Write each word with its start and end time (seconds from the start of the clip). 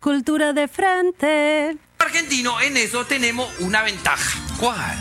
Cultura 0.00 0.54
de 0.54 0.66
frente. 0.66 1.76
argentino 1.98 2.58
en 2.62 2.78
eso 2.78 3.04
tenemos 3.04 3.50
una 3.58 3.82
ventaja. 3.82 4.40
¿Cuál? 4.58 4.96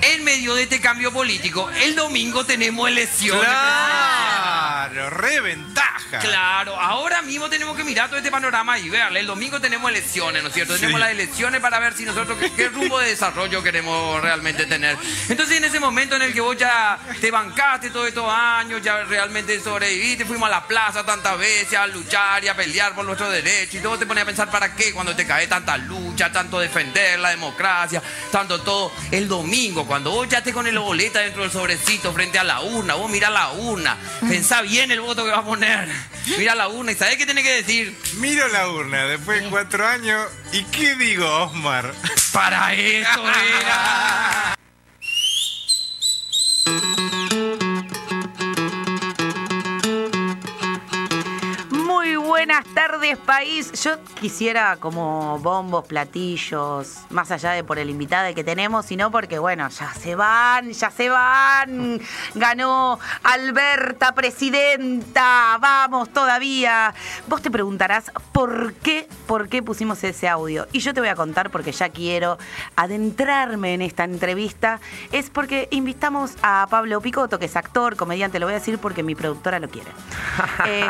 En 0.00 0.22
medio 0.22 0.54
de 0.54 0.62
este 0.62 0.80
cambio 0.80 1.12
político, 1.12 1.68
el 1.82 1.96
domingo 1.96 2.44
tenemos 2.44 2.88
elecciones. 2.88 3.42
Claro, 3.44 4.33
reventaja. 4.88 6.18
Claro, 6.20 6.78
ahora 6.80 7.22
mismo 7.22 7.48
tenemos 7.48 7.76
que 7.76 7.84
mirar 7.84 8.08
todo 8.08 8.18
este 8.18 8.30
panorama 8.30 8.78
y 8.78 8.88
verle. 8.88 9.20
El 9.20 9.26
domingo 9.26 9.60
tenemos 9.60 9.90
elecciones, 9.90 10.42
¿no 10.42 10.48
es 10.48 10.54
cierto? 10.54 10.74
Sí. 10.74 10.80
Tenemos 10.80 11.00
las 11.00 11.10
elecciones 11.10 11.60
para 11.60 11.78
ver 11.78 11.94
si 11.94 12.04
nosotros 12.04 12.38
qué, 12.38 12.52
qué 12.52 12.68
rumbo 12.68 12.98
de 12.98 13.08
desarrollo 13.08 13.62
queremos 13.62 14.20
realmente 14.20 14.66
tener. 14.66 14.96
Entonces, 15.28 15.56
en 15.58 15.64
ese 15.64 15.80
momento 15.80 16.16
en 16.16 16.22
el 16.22 16.32
que 16.32 16.40
vos 16.40 16.56
ya 16.56 16.98
te 17.20 17.30
bancaste 17.30 17.90
todos 17.90 18.08
estos 18.08 18.28
años, 18.28 18.82
ya 18.82 19.04
realmente 19.04 19.60
sobreviviste, 19.60 20.24
fuimos 20.24 20.48
a 20.48 20.50
la 20.50 20.66
plaza 20.66 21.04
tantas 21.04 21.38
veces 21.38 21.78
a 21.78 21.86
luchar 21.86 22.44
y 22.44 22.48
a 22.48 22.56
pelear 22.56 22.94
por 22.94 23.04
nuestros 23.04 23.30
derechos 23.32 23.74
y 23.74 23.80
todo 23.80 23.98
te 23.98 24.06
pones 24.06 24.22
a 24.22 24.26
pensar 24.26 24.50
para 24.50 24.74
qué 24.74 24.92
cuando 24.92 25.14
te 25.14 25.26
cae 25.26 25.46
tanta 25.46 25.76
lucha, 25.76 26.32
tanto 26.32 26.58
defender 26.58 27.18
la 27.18 27.30
democracia, 27.30 28.02
tanto 28.30 28.60
todo. 28.60 28.92
El 29.10 29.28
domingo, 29.28 29.86
cuando 29.86 30.10
vos 30.10 30.28
ya 30.28 30.38
estés 30.38 30.54
con 30.54 30.66
el 30.66 30.78
boleta 30.78 31.20
dentro 31.20 31.42
del 31.42 31.50
sobrecito 31.50 32.12
frente 32.12 32.38
a 32.38 32.44
la 32.44 32.60
urna, 32.60 32.94
vos 32.94 33.10
mira 33.10 33.30
la 33.30 33.52
urna, 33.52 33.96
pensá 34.28 34.62
bien 34.62 34.73
el 34.78 35.00
voto 35.00 35.24
que 35.24 35.30
vas 35.30 35.40
a 35.40 35.44
poner, 35.44 35.88
mira 36.38 36.54
la 36.54 36.68
urna 36.68 36.92
y 36.92 36.94
sabés 36.94 37.16
qué 37.16 37.26
tenés 37.26 37.44
que 37.44 37.62
decir. 37.62 37.96
Miro 38.14 38.48
la 38.48 38.68
urna 38.68 39.06
después 39.06 39.42
de 39.42 39.48
cuatro 39.48 39.86
años 39.86 40.26
y 40.52 40.64
¿qué 40.64 40.94
digo, 40.96 41.26
Osmar? 41.44 41.94
Para 42.32 42.74
eso 42.74 43.22
era. 43.60 44.56
Buenas 52.34 52.64
tardes, 52.74 53.16
país. 53.18 53.70
Yo 53.80 53.92
quisiera 54.20 54.76
como 54.80 55.38
bombos, 55.38 55.86
platillos, 55.86 57.04
más 57.10 57.30
allá 57.30 57.52
de 57.52 57.62
por 57.62 57.78
el 57.78 57.88
invitado 57.88 58.34
que 58.34 58.42
tenemos, 58.42 58.86
sino 58.86 59.12
porque, 59.12 59.38
bueno, 59.38 59.68
ya 59.68 59.94
se 59.94 60.16
van, 60.16 60.72
ya 60.72 60.90
se 60.90 61.08
van. 61.10 62.00
Ganó 62.34 62.98
Alberta, 63.22 64.16
presidenta. 64.16 65.58
Vamos 65.60 66.12
todavía. 66.12 66.92
Vos 67.28 67.40
te 67.40 67.52
preguntarás 67.52 68.10
por 68.32 68.74
qué, 68.74 69.08
por 69.28 69.48
qué 69.48 69.62
pusimos 69.62 70.02
ese 70.02 70.28
audio. 70.28 70.66
Y 70.72 70.80
yo 70.80 70.92
te 70.92 70.98
voy 70.98 71.10
a 71.10 71.14
contar 71.14 71.50
porque 71.50 71.70
ya 71.70 71.90
quiero 71.90 72.36
adentrarme 72.74 73.74
en 73.74 73.82
esta 73.82 74.02
entrevista. 74.02 74.80
Es 75.12 75.30
porque 75.30 75.68
invitamos 75.70 76.32
a 76.42 76.66
Pablo 76.68 77.00
Picotto, 77.00 77.38
que 77.38 77.44
es 77.44 77.54
actor, 77.54 77.94
comediante, 77.94 78.40
lo 78.40 78.46
voy 78.46 78.54
a 78.54 78.58
decir 78.58 78.78
porque 78.78 79.04
mi 79.04 79.14
productora 79.14 79.60
lo 79.60 79.68
quiere. 79.68 79.92
Eh, 80.66 80.88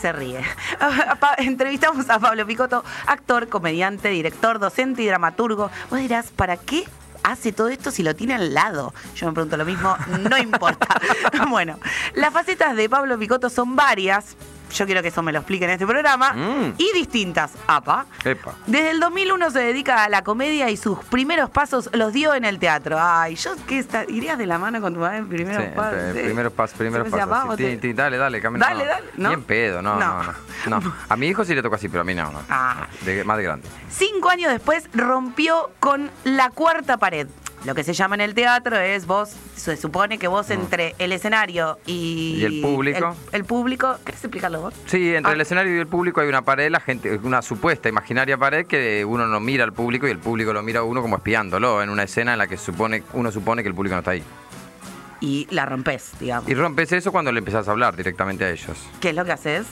se 0.00 0.12
ríe. 0.12 0.40
Entrevistamos 1.38 2.08
a 2.10 2.18
Pablo 2.18 2.46
Picotto, 2.46 2.84
actor, 3.06 3.48
comediante, 3.48 4.08
director, 4.08 4.58
docente 4.58 5.02
y 5.02 5.06
dramaturgo. 5.06 5.70
Vos 5.90 5.98
dirás, 5.98 6.30
¿para 6.30 6.56
qué 6.56 6.84
hace 7.22 7.52
todo 7.52 7.68
esto 7.68 7.90
si 7.90 8.02
lo 8.02 8.14
tiene 8.14 8.34
al 8.34 8.54
lado? 8.54 8.94
Yo 9.14 9.26
me 9.26 9.32
pregunto 9.32 9.56
lo 9.56 9.64
mismo, 9.64 9.96
no 10.30 10.38
importa. 10.38 11.00
bueno, 11.48 11.78
las 12.14 12.32
facetas 12.32 12.76
de 12.76 12.88
Pablo 12.88 13.18
Picotto 13.18 13.50
son 13.50 13.76
varias. 13.76 14.36
Yo 14.70 14.86
quiero 14.86 15.02
que 15.02 15.08
eso 15.08 15.22
me 15.22 15.32
lo 15.32 15.38
explique 15.40 15.64
en 15.64 15.70
este 15.72 15.86
programa. 15.86 16.32
Mm. 16.32 16.74
Y 16.78 16.92
distintas. 16.94 17.52
Apa. 17.66 18.06
Epa. 18.24 18.54
Desde 18.66 18.90
el 18.90 19.00
2001 19.00 19.50
se 19.50 19.58
dedica 19.60 20.04
a 20.04 20.08
la 20.08 20.22
comedia 20.22 20.70
y 20.70 20.76
sus 20.76 20.98
primeros 21.04 21.50
pasos 21.50 21.90
los 21.92 22.12
dio 22.12 22.34
en 22.34 22.44
el 22.44 22.58
teatro. 22.58 22.96
Ay, 23.00 23.34
yo 23.36 23.52
que 23.66 23.78
está, 23.78 24.04
irías 24.08 24.38
de 24.38 24.46
la 24.46 24.58
mano 24.58 24.80
con 24.80 24.94
tu 24.94 25.00
madre 25.00 25.18
en 25.18 25.28
primeros 25.28 25.62
Sí, 25.64 25.70
pasos. 25.74 25.98
sí. 26.14 26.20
primeros 26.22 26.52
pasos, 26.52 26.78
primeros 26.78 27.08
¿Se 27.10 27.16
me 27.16 27.26
pasos. 27.26 27.56
sí, 27.56 27.76
te- 27.76 27.94
dale, 27.94 28.16
dale, 28.16 28.40
camina. 28.40 28.66
Dale, 28.66 28.84
dale, 28.86 29.06
¿no? 29.16 29.28
Bien 29.30 29.42
pedo, 29.42 29.82
no, 29.82 29.96
No. 29.98 30.22
no. 30.66 30.94
A 31.08 31.16
mi 31.16 31.26
hijo 31.28 31.44
sí 31.44 31.54
le 31.54 31.62
tocó 31.62 31.74
así, 31.76 31.88
pero 31.88 32.02
a 32.02 32.04
mí 32.04 32.14
no, 32.14 32.30
no. 32.30 32.40
Ah. 32.48 32.86
De- 33.02 33.24
más 33.24 33.36
de 33.36 33.42
grande. 33.42 33.68
Cinco 33.90 34.30
años 34.30 34.50
después 34.52 34.88
rompió 34.94 35.70
con 35.80 36.10
la 36.24 36.50
cuarta 36.50 36.96
pared. 36.96 37.26
Lo 37.64 37.74
que 37.74 37.84
se 37.84 37.92
llama 37.92 38.14
en 38.14 38.22
el 38.22 38.34
teatro 38.34 38.76
es 38.78 39.06
vos, 39.06 39.30
se 39.54 39.76
supone 39.76 40.18
que 40.18 40.28
vos 40.28 40.48
entre 40.50 40.94
el 40.98 41.12
escenario 41.12 41.78
y. 41.84 42.36
Y 42.38 42.44
el 42.44 42.60
público. 42.62 43.14
El, 43.32 43.40
el 43.40 43.44
público, 43.44 43.98
¿querés 44.04 44.24
explicarlo 44.24 44.62
vos? 44.62 44.74
Sí, 44.86 45.14
entre 45.14 45.32
Ah. 45.32 45.34
el 45.34 45.40
escenario 45.42 45.76
y 45.76 45.78
el 45.78 45.86
público 45.86 46.22
hay 46.22 46.28
una 46.28 46.40
pared, 46.42 46.70
la 46.70 46.80
gente, 46.80 47.16
una 47.22 47.42
supuesta 47.42 47.88
imaginaria 47.90 48.38
pared 48.38 48.66
que 48.66 49.04
uno 49.04 49.26
no 49.26 49.40
mira 49.40 49.64
al 49.64 49.74
público 49.74 50.08
y 50.08 50.10
el 50.10 50.18
público 50.18 50.54
lo 50.54 50.62
mira 50.62 50.80
a 50.80 50.84
uno 50.84 51.02
como 51.02 51.16
espiándolo 51.16 51.82
en 51.82 51.90
una 51.90 52.04
escena 52.04 52.32
en 52.32 52.38
la 52.38 52.46
que 52.46 52.56
supone, 52.56 53.02
uno 53.12 53.30
supone 53.30 53.62
que 53.62 53.68
el 53.68 53.74
público 53.74 53.94
no 53.94 53.98
está 54.00 54.12
ahí. 54.12 54.22
Y 55.20 55.46
la 55.50 55.66
rompes, 55.66 56.12
digamos. 56.18 56.48
Y 56.48 56.54
rompes 56.54 56.92
eso 56.92 57.12
cuando 57.12 57.30
le 57.30 57.40
empezás 57.40 57.68
a 57.68 57.72
hablar 57.72 57.94
directamente 57.94 58.42
a 58.44 58.50
ellos. 58.50 58.78
¿Qué 59.02 59.10
es 59.10 59.14
lo 59.14 59.26
que 59.26 59.32
haces 59.32 59.66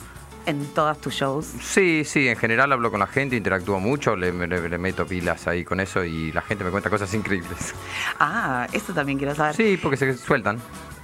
en 0.49 0.67
todos 0.75 1.01
tus 1.01 1.15
shows? 1.15 1.47
Sí, 1.63 2.03
sí, 2.05 2.29
en 2.29 2.37
general 2.37 2.73
hablo 2.73 2.91
con 2.91 3.01
la 3.01 3.07
gente, 3.07 3.37
interactúo 3.37 3.79
mucho, 3.81 4.17
le, 4.17 4.33
le- 4.33 4.69
le 4.69 4.79
meto 4.79 5.07
pilas 5.07 5.47
ahí 5.47 5.65
con 5.65 5.81
eso 5.81 6.05
y 6.05 6.33
la 6.33 6.43
gente 6.43 6.65
me 6.65 6.71
cuenta 6.71 6.91
cosas 6.91 7.13
increíbles. 7.15 7.75
Ah, 8.21 8.67
eso 8.73 8.93
también 8.93 9.19
quiero 9.19 9.35
saber. 9.35 9.55
Sí, 9.55 9.79
porque 9.81 9.97
se 9.97 10.17
sueltan. 10.17 10.59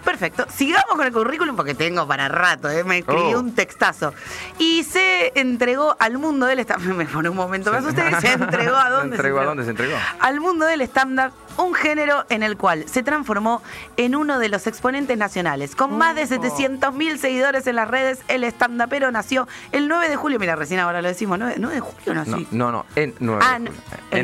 Perfecto. 0.05 0.47
Sigamos 0.55 0.97
con 0.97 1.06
el 1.06 1.12
currículum 1.12 1.56
porque 1.56 1.75
tengo 1.75 2.06
para 2.06 2.28
rato, 2.28 2.69
¿eh? 2.69 2.84
me 2.84 2.99
escribí 2.99 3.34
Oh. 3.34 3.41
un 3.41 3.55
textazo. 3.55 4.12
Y 4.59 4.82
se 4.84 5.32
entregó 5.34 5.97
al 5.99 6.19
mundo 6.19 6.44
del 6.47 6.59
stand 6.59 6.84
Me 6.94 7.06
por 7.06 7.26
un 7.26 7.37
momento, 7.37 7.71
me 7.71 7.78
asusté. 7.78 8.03
Se 8.21 8.32
entregó 8.32 8.76
a 8.76 8.84
¿Se 8.88 8.91
dónde. 8.91 9.16
entregó 9.16 9.41
a 9.41 9.44
dónde 9.44 9.65
se 9.65 9.71
entregó? 9.71 9.97
Al 10.21 10.41
mundo 10.41 10.66
del 10.66 10.82
stand-up, 10.82 11.32
un 11.57 11.75
género 11.75 12.25
en 12.29 12.43
el 12.43 12.57
cual 12.57 12.85
se 12.89 13.03
transformó 13.03 13.63
en 13.97 14.15
uno 14.17 14.39
de 14.39 14.49
los 14.49 14.67
exponentes 14.67 15.17
nacionales. 15.17 15.75
Con 15.77 15.97
más 15.99 16.15
de 16.15 16.25
700.000 16.27 17.17
seguidores 17.19 17.67
en 17.67 17.77
las 17.77 17.89
redes, 17.89 18.21
el 18.29 18.45
stand-upero 18.45 19.11
nació 19.11 19.47
el 19.73 19.89
9 19.89 20.09
de 20.09 20.17
julio. 20.17 20.39
Mira, 20.39 20.57
recién 20.57 20.81
ahora 20.81 21.03
lo 21.03 21.09
decimos, 21.09 21.39
9, 21.39 21.55
9 21.59 21.75
de 21.75 21.81
julio 21.81 22.15
nací. 22.15 22.47
No, 22.51 22.71
no, 22.71 22.73
no, 22.73 22.87
en 22.97 23.15
9 23.21 23.43
Ah, 23.45 23.59
de 23.59 23.71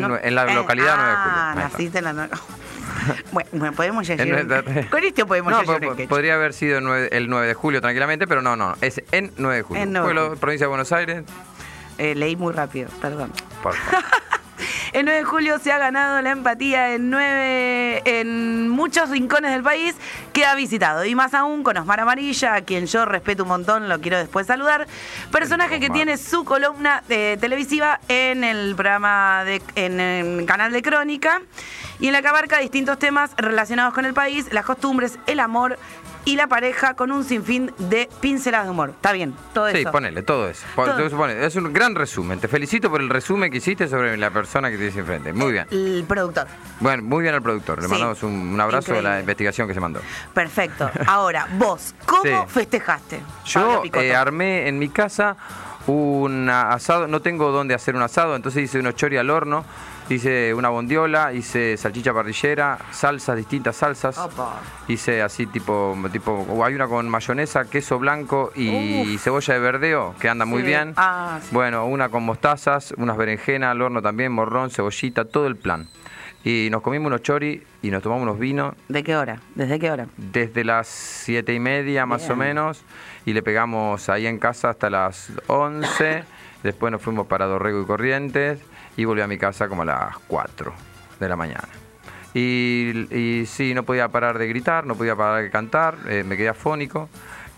julio. 0.00 0.18
en 0.22 0.34
la 0.34 0.44
localidad 0.54 0.94
9 0.96 1.10
de 1.10 1.16
julio. 1.16 1.38
Ah, 1.38 1.54
naciste 1.56 1.98
en 1.98 2.04
la 2.04 2.28
Bueno, 3.32 3.72
podemos 3.72 4.06
ya 4.06 4.16
llegar- 4.16 4.88
Con 4.90 5.04
esto 5.04 5.26
podemos 5.26 5.52
No, 5.52 5.62
ya 5.62 5.78
llegar 5.78 5.96
po- 5.96 6.08
podría 6.08 6.34
haber 6.34 6.52
sido 6.52 6.78
el 6.78 6.84
9, 6.84 7.08
el 7.12 7.28
9 7.30 7.46
de 7.46 7.54
julio 7.54 7.80
tranquilamente, 7.80 8.26
pero 8.26 8.42
no, 8.42 8.56
no, 8.56 8.74
es 8.80 9.02
en 9.12 9.32
9 9.36 9.56
de 9.56 9.62
julio. 9.62 9.82
En 9.82 9.92
9 9.92 10.08
de 10.08 10.14
Pueblo, 10.14 10.36
provincia 10.36 10.64
de 10.66 10.68
Buenos 10.68 10.92
Aires. 10.92 11.24
Eh, 11.98 12.14
leí 12.14 12.34
muy 12.36 12.52
rápido, 12.52 12.88
perdón. 13.00 13.32
por 13.62 13.74
favor. 13.74 14.04
El 14.92 15.04
9 15.04 15.18
de 15.18 15.24
julio 15.24 15.58
se 15.58 15.72
ha 15.72 15.78
ganado 15.78 16.20
la 16.22 16.30
empatía 16.30 16.94
en 16.94 17.10
nueve, 17.10 18.02
en 18.04 18.68
muchos 18.68 19.10
rincones 19.10 19.52
del 19.52 19.62
país 19.62 19.94
que 20.32 20.44
ha 20.44 20.54
visitado. 20.54 21.04
Y 21.04 21.14
más 21.14 21.34
aún 21.34 21.62
con 21.62 21.76
Osmar 21.76 22.00
Amarilla, 22.00 22.54
a 22.54 22.60
quien 22.62 22.86
yo 22.86 23.04
respeto 23.04 23.42
un 23.44 23.48
montón, 23.48 23.88
lo 23.88 24.00
quiero 24.00 24.18
después 24.18 24.46
saludar. 24.46 24.86
Personaje 25.30 25.80
que 25.80 25.90
tiene 25.90 26.16
su 26.16 26.44
columna 26.44 27.02
eh, 27.08 27.36
televisiva 27.40 28.00
en 28.08 28.44
el 28.44 28.74
programa 28.74 29.44
de, 29.44 29.62
en 29.74 30.00
el 30.00 30.46
canal 30.46 30.72
de 30.72 30.82
Crónica. 30.82 31.42
Y 31.98 32.06
en 32.06 32.14
la 32.14 32.22
que 32.22 32.28
abarca 32.28 32.58
distintos 32.58 32.98
temas 32.98 33.32
relacionados 33.36 33.92
con 33.92 34.06
el 34.06 34.14
país, 34.14 34.50
las 34.52 34.64
costumbres, 34.64 35.18
el 35.26 35.38
amor 35.38 35.78
y 36.24 36.36
la 36.36 36.46
pareja 36.46 36.94
con 36.94 37.10
un 37.12 37.24
sinfín 37.24 37.72
de 37.78 38.08
pinceladas 38.20 38.66
de 38.66 38.70
humor. 38.72 38.90
Está 38.90 39.12
bien, 39.12 39.34
todo 39.54 39.70
Sí, 39.70 39.78
eso. 39.78 39.90
ponele, 39.92 40.22
todo 40.22 40.48
eso. 40.48 40.64
Todo. 40.76 41.26
Es 41.28 41.56
un 41.56 41.72
gran 41.72 41.94
resumen. 41.94 42.38
Te 42.40 42.48
felicito 42.48 42.90
por 42.90 43.00
el 43.00 43.08
resumen 43.08 43.50
que 43.50 43.58
hiciste 43.58 43.88
sobre 43.88 44.16
la 44.16 44.30
persona 44.30 44.70
que 44.70 44.76
tienes 44.76 44.96
enfrente. 44.96 45.32
Muy 45.32 45.52
bien. 45.52 45.66
El 45.70 46.04
productor. 46.06 46.46
Bueno, 46.80 47.02
muy 47.02 47.22
bien 47.22 47.34
al 47.34 47.42
productor. 47.42 47.78
Le 47.78 47.84
Sí. 47.86 47.90
mandamos 47.90 48.22
un, 48.22 48.32
un 48.32 48.60
abrazo 48.60 48.92
de 48.92 48.94
la 48.94 48.98
Increíble. 49.00 49.20
investigación 49.20 49.68
que 49.68 49.74
se 49.74 49.80
mandó. 49.80 50.00
Perfecto. 50.34 50.90
Ahora, 51.06 51.46
vos, 51.58 51.94
¿cómo 52.06 52.22
Sí. 52.22 52.30
festejaste? 52.48 53.20
Yo 53.46 53.82
eh, 53.94 54.14
armé 54.14 54.68
en 54.68 54.78
mi 54.78 54.88
casa 54.90 55.36
un 55.86 56.48
asado, 56.50 57.06
no 57.08 57.20
tengo 57.20 57.50
dónde 57.50 57.74
hacer 57.74 57.96
un 57.96 58.02
asado, 58.02 58.36
entonces 58.36 58.62
hice 58.64 58.78
unos 58.78 58.94
chori 58.94 59.16
al 59.16 59.30
horno, 59.30 59.64
hice 60.14 60.54
una 60.54 60.68
bondiola, 60.68 61.32
hice 61.32 61.76
salchicha 61.76 62.12
parrillera, 62.12 62.78
salsas, 62.90 63.36
distintas 63.36 63.76
salsas. 63.76 64.18
Opa. 64.18 64.60
Hice 64.88 65.22
así 65.22 65.46
tipo, 65.46 65.96
tipo, 66.12 66.64
hay 66.64 66.74
una 66.74 66.86
con 66.86 67.08
mayonesa, 67.08 67.68
queso 67.68 67.98
blanco 67.98 68.52
y 68.54 69.16
cebolla 69.18 69.54
de 69.54 69.60
verdeo, 69.60 70.14
que 70.20 70.28
anda 70.28 70.44
muy 70.44 70.62
bien. 70.62 70.94
Ah, 70.96 71.38
sí. 71.42 71.48
Bueno, 71.52 71.86
una 71.86 72.08
con 72.08 72.24
mostazas, 72.24 72.92
unas 72.96 73.16
berenjenas 73.16 73.70
al 73.70 73.82
horno 73.82 74.02
también, 74.02 74.32
morrón, 74.32 74.70
cebollita, 74.70 75.24
todo 75.24 75.46
el 75.46 75.56
plan. 75.56 75.88
Y 76.42 76.68
nos 76.70 76.80
comimos 76.80 77.08
unos 77.08 77.22
chori 77.22 77.62
y 77.82 77.90
nos 77.90 78.02
tomamos 78.02 78.22
unos 78.22 78.38
vinos 78.38 78.74
¿De 78.88 79.02
qué 79.04 79.14
hora? 79.14 79.40
¿Desde 79.54 79.78
qué 79.78 79.90
hora? 79.90 80.06
desde 80.16 80.64
las 80.64 80.86
siete 80.88 81.52
y 81.52 81.60
media 81.60 82.06
más 82.06 82.22
Bien. 82.22 82.32
o 82.32 82.36
menos 82.36 82.82
y 83.26 83.34
le 83.34 83.42
pegamos 83.42 84.08
ahí 84.08 84.26
en 84.26 84.38
casa 84.38 84.70
hasta 84.70 84.88
las 84.88 85.30
11. 85.48 86.24
Después 86.62 86.90
nos 86.92 87.02
fuimos 87.02 87.26
para 87.26 87.44
Dorrego 87.44 87.82
y 87.82 87.84
Corrientes 87.84 88.58
y 88.96 89.04
volví 89.04 89.20
a 89.20 89.26
mi 89.26 89.38
casa 89.38 89.68
como 89.68 89.82
a 89.82 89.84
las 89.86 90.18
4 90.28 90.72
de 91.18 91.28
la 91.28 91.36
mañana. 91.36 91.68
Y, 92.34 93.08
y 93.10 93.46
sí, 93.46 93.74
no 93.74 93.82
podía 93.82 94.08
parar 94.08 94.38
de 94.38 94.46
gritar, 94.46 94.86
no 94.86 94.94
podía 94.94 95.16
parar 95.16 95.42
de 95.42 95.50
cantar, 95.50 95.96
eh, 96.06 96.22
me 96.24 96.36
quedé 96.36 96.48
afónico. 96.48 97.08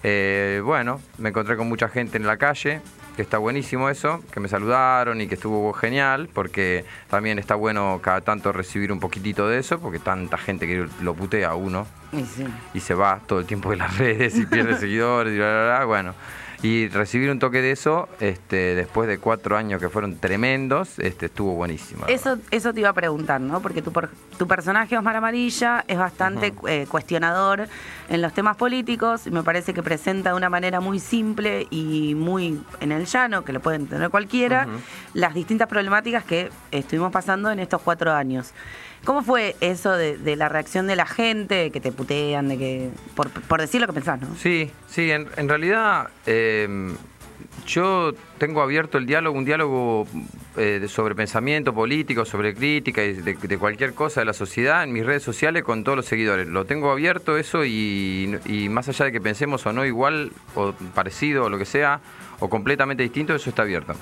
Eh, 0.02 0.60
bueno, 0.64 1.00
me 1.18 1.28
encontré 1.28 1.56
con 1.56 1.68
mucha 1.68 1.88
gente 1.88 2.16
en 2.16 2.26
la 2.26 2.36
calle, 2.36 2.80
que 3.14 3.22
está 3.22 3.38
buenísimo 3.38 3.90
eso, 3.90 4.24
que 4.32 4.40
me 4.40 4.48
saludaron 4.48 5.20
y 5.20 5.28
que 5.28 5.34
estuvo 5.34 5.72
genial, 5.74 6.28
porque 6.32 6.84
también 7.08 7.38
está 7.38 7.54
bueno 7.54 8.00
cada 8.02 8.22
tanto 8.22 8.50
recibir 8.52 8.90
un 8.90 8.98
poquitito 9.00 9.46
de 9.48 9.58
eso, 9.58 9.78
porque 9.78 9.98
tanta 9.98 10.38
gente 10.38 10.66
que 10.66 10.88
lo 11.02 11.14
putea 11.14 11.50
a 11.50 11.54
uno 11.54 11.86
Y 12.12 12.24
sí. 12.24 12.46
y 12.74 12.80
se 12.80 12.94
va 12.94 13.20
todo 13.26 13.40
el 13.40 13.46
tiempo 13.46 13.70
de 13.70 13.76
las 13.76 13.96
redes 13.98 14.36
y 14.36 14.46
pierde 14.46 14.76
seguidores 14.80 15.34
y 15.34 15.36
bla, 15.36 15.52
bla, 15.52 15.76
bla, 15.76 15.84
bueno. 15.84 16.14
Y 16.62 16.86
recibir 16.88 17.28
un 17.30 17.40
toque 17.40 17.60
de 17.60 17.72
eso, 17.72 18.08
este, 18.20 18.76
después 18.76 19.08
de 19.08 19.18
cuatro 19.18 19.56
años 19.56 19.80
que 19.80 19.88
fueron 19.88 20.16
tremendos, 20.18 20.98
este, 21.00 21.26
estuvo 21.26 21.54
buenísimo. 21.54 22.06
Eso, 22.06 22.38
eso 22.52 22.72
te 22.72 22.80
iba 22.80 22.88
a 22.88 22.92
preguntar, 22.92 23.40
¿no? 23.40 23.60
Porque 23.60 23.82
tu, 23.82 23.92
tu 24.38 24.46
personaje, 24.46 24.96
Osmar 24.96 25.16
Amarilla, 25.16 25.84
es 25.88 25.98
bastante 25.98 26.54
eh, 26.68 26.86
cuestionador 26.88 27.68
en 28.08 28.22
los 28.22 28.32
temas 28.32 28.56
políticos 28.56 29.26
y 29.26 29.32
me 29.32 29.42
parece 29.42 29.74
que 29.74 29.82
presenta 29.82 30.30
de 30.30 30.36
una 30.36 30.50
manera 30.50 30.80
muy 30.80 31.00
simple 31.00 31.66
y 31.70 32.14
muy 32.14 32.62
en 32.80 32.92
el 32.92 33.06
llano, 33.06 33.44
que 33.44 33.52
lo 33.52 33.58
puede 33.58 33.78
entender 33.78 34.10
cualquiera, 34.10 34.68
las 35.14 35.34
distintas 35.34 35.66
problemáticas 35.68 36.22
que 36.22 36.50
estuvimos 36.70 37.10
pasando 37.10 37.50
en 37.50 37.58
estos 37.58 37.82
cuatro 37.82 38.12
años. 38.12 38.52
¿Cómo 39.04 39.22
fue 39.22 39.56
eso 39.60 39.92
de, 39.92 40.16
de 40.16 40.36
la 40.36 40.48
reacción 40.48 40.86
de 40.86 40.96
la 40.96 41.06
gente, 41.06 41.70
que 41.70 41.80
te 41.80 41.90
putean, 41.92 42.48
de 42.48 42.58
que 42.58 42.90
por, 43.14 43.30
por 43.30 43.60
decir 43.60 43.80
lo 43.80 43.86
que 43.88 43.94
pensás, 43.94 44.20
¿no? 44.20 44.34
Sí, 44.36 44.70
sí, 44.88 45.10
en, 45.10 45.28
en 45.36 45.48
realidad 45.48 46.08
eh, 46.26 46.94
yo 47.66 48.12
tengo 48.38 48.62
abierto 48.62 48.98
el 48.98 49.06
diálogo, 49.06 49.38
un 49.38 49.44
diálogo 49.44 50.06
eh, 50.56 50.84
sobre 50.88 51.14
pensamiento 51.14 51.72
político, 51.74 52.24
sobre 52.24 52.54
crítica 52.54 53.02
y 53.04 53.14
de, 53.14 53.58
cualquier 53.58 53.94
cosa 53.94 54.20
de 54.20 54.26
la 54.26 54.32
sociedad 54.32 54.84
en 54.84 54.92
mis 54.92 55.04
redes 55.04 55.22
sociales 55.22 55.62
con 55.62 55.84
todos 55.84 55.96
los 55.96 56.06
seguidores. 56.06 56.48
Lo 56.48 56.64
tengo 56.64 56.90
abierto 56.90 57.36
eso 57.36 57.64
y 57.64 58.68
más 58.70 58.88
allá 58.88 59.06
de 59.06 59.12
que 59.12 59.20
pensemos 59.20 59.64
o 59.66 59.72
no 59.72 59.84
igual 59.84 60.32
o 60.54 60.72
parecido 60.94 61.44
o 61.44 61.48
lo 61.48 61.58
que 61.58 61.64
sea, 61.64 62.00
o 62.40 62.48
completamente 62.48 63.02
distinto, 63.02 63.34
eso 63.34 63.50
está 63.50 63.62
abierto. 63.62 63.94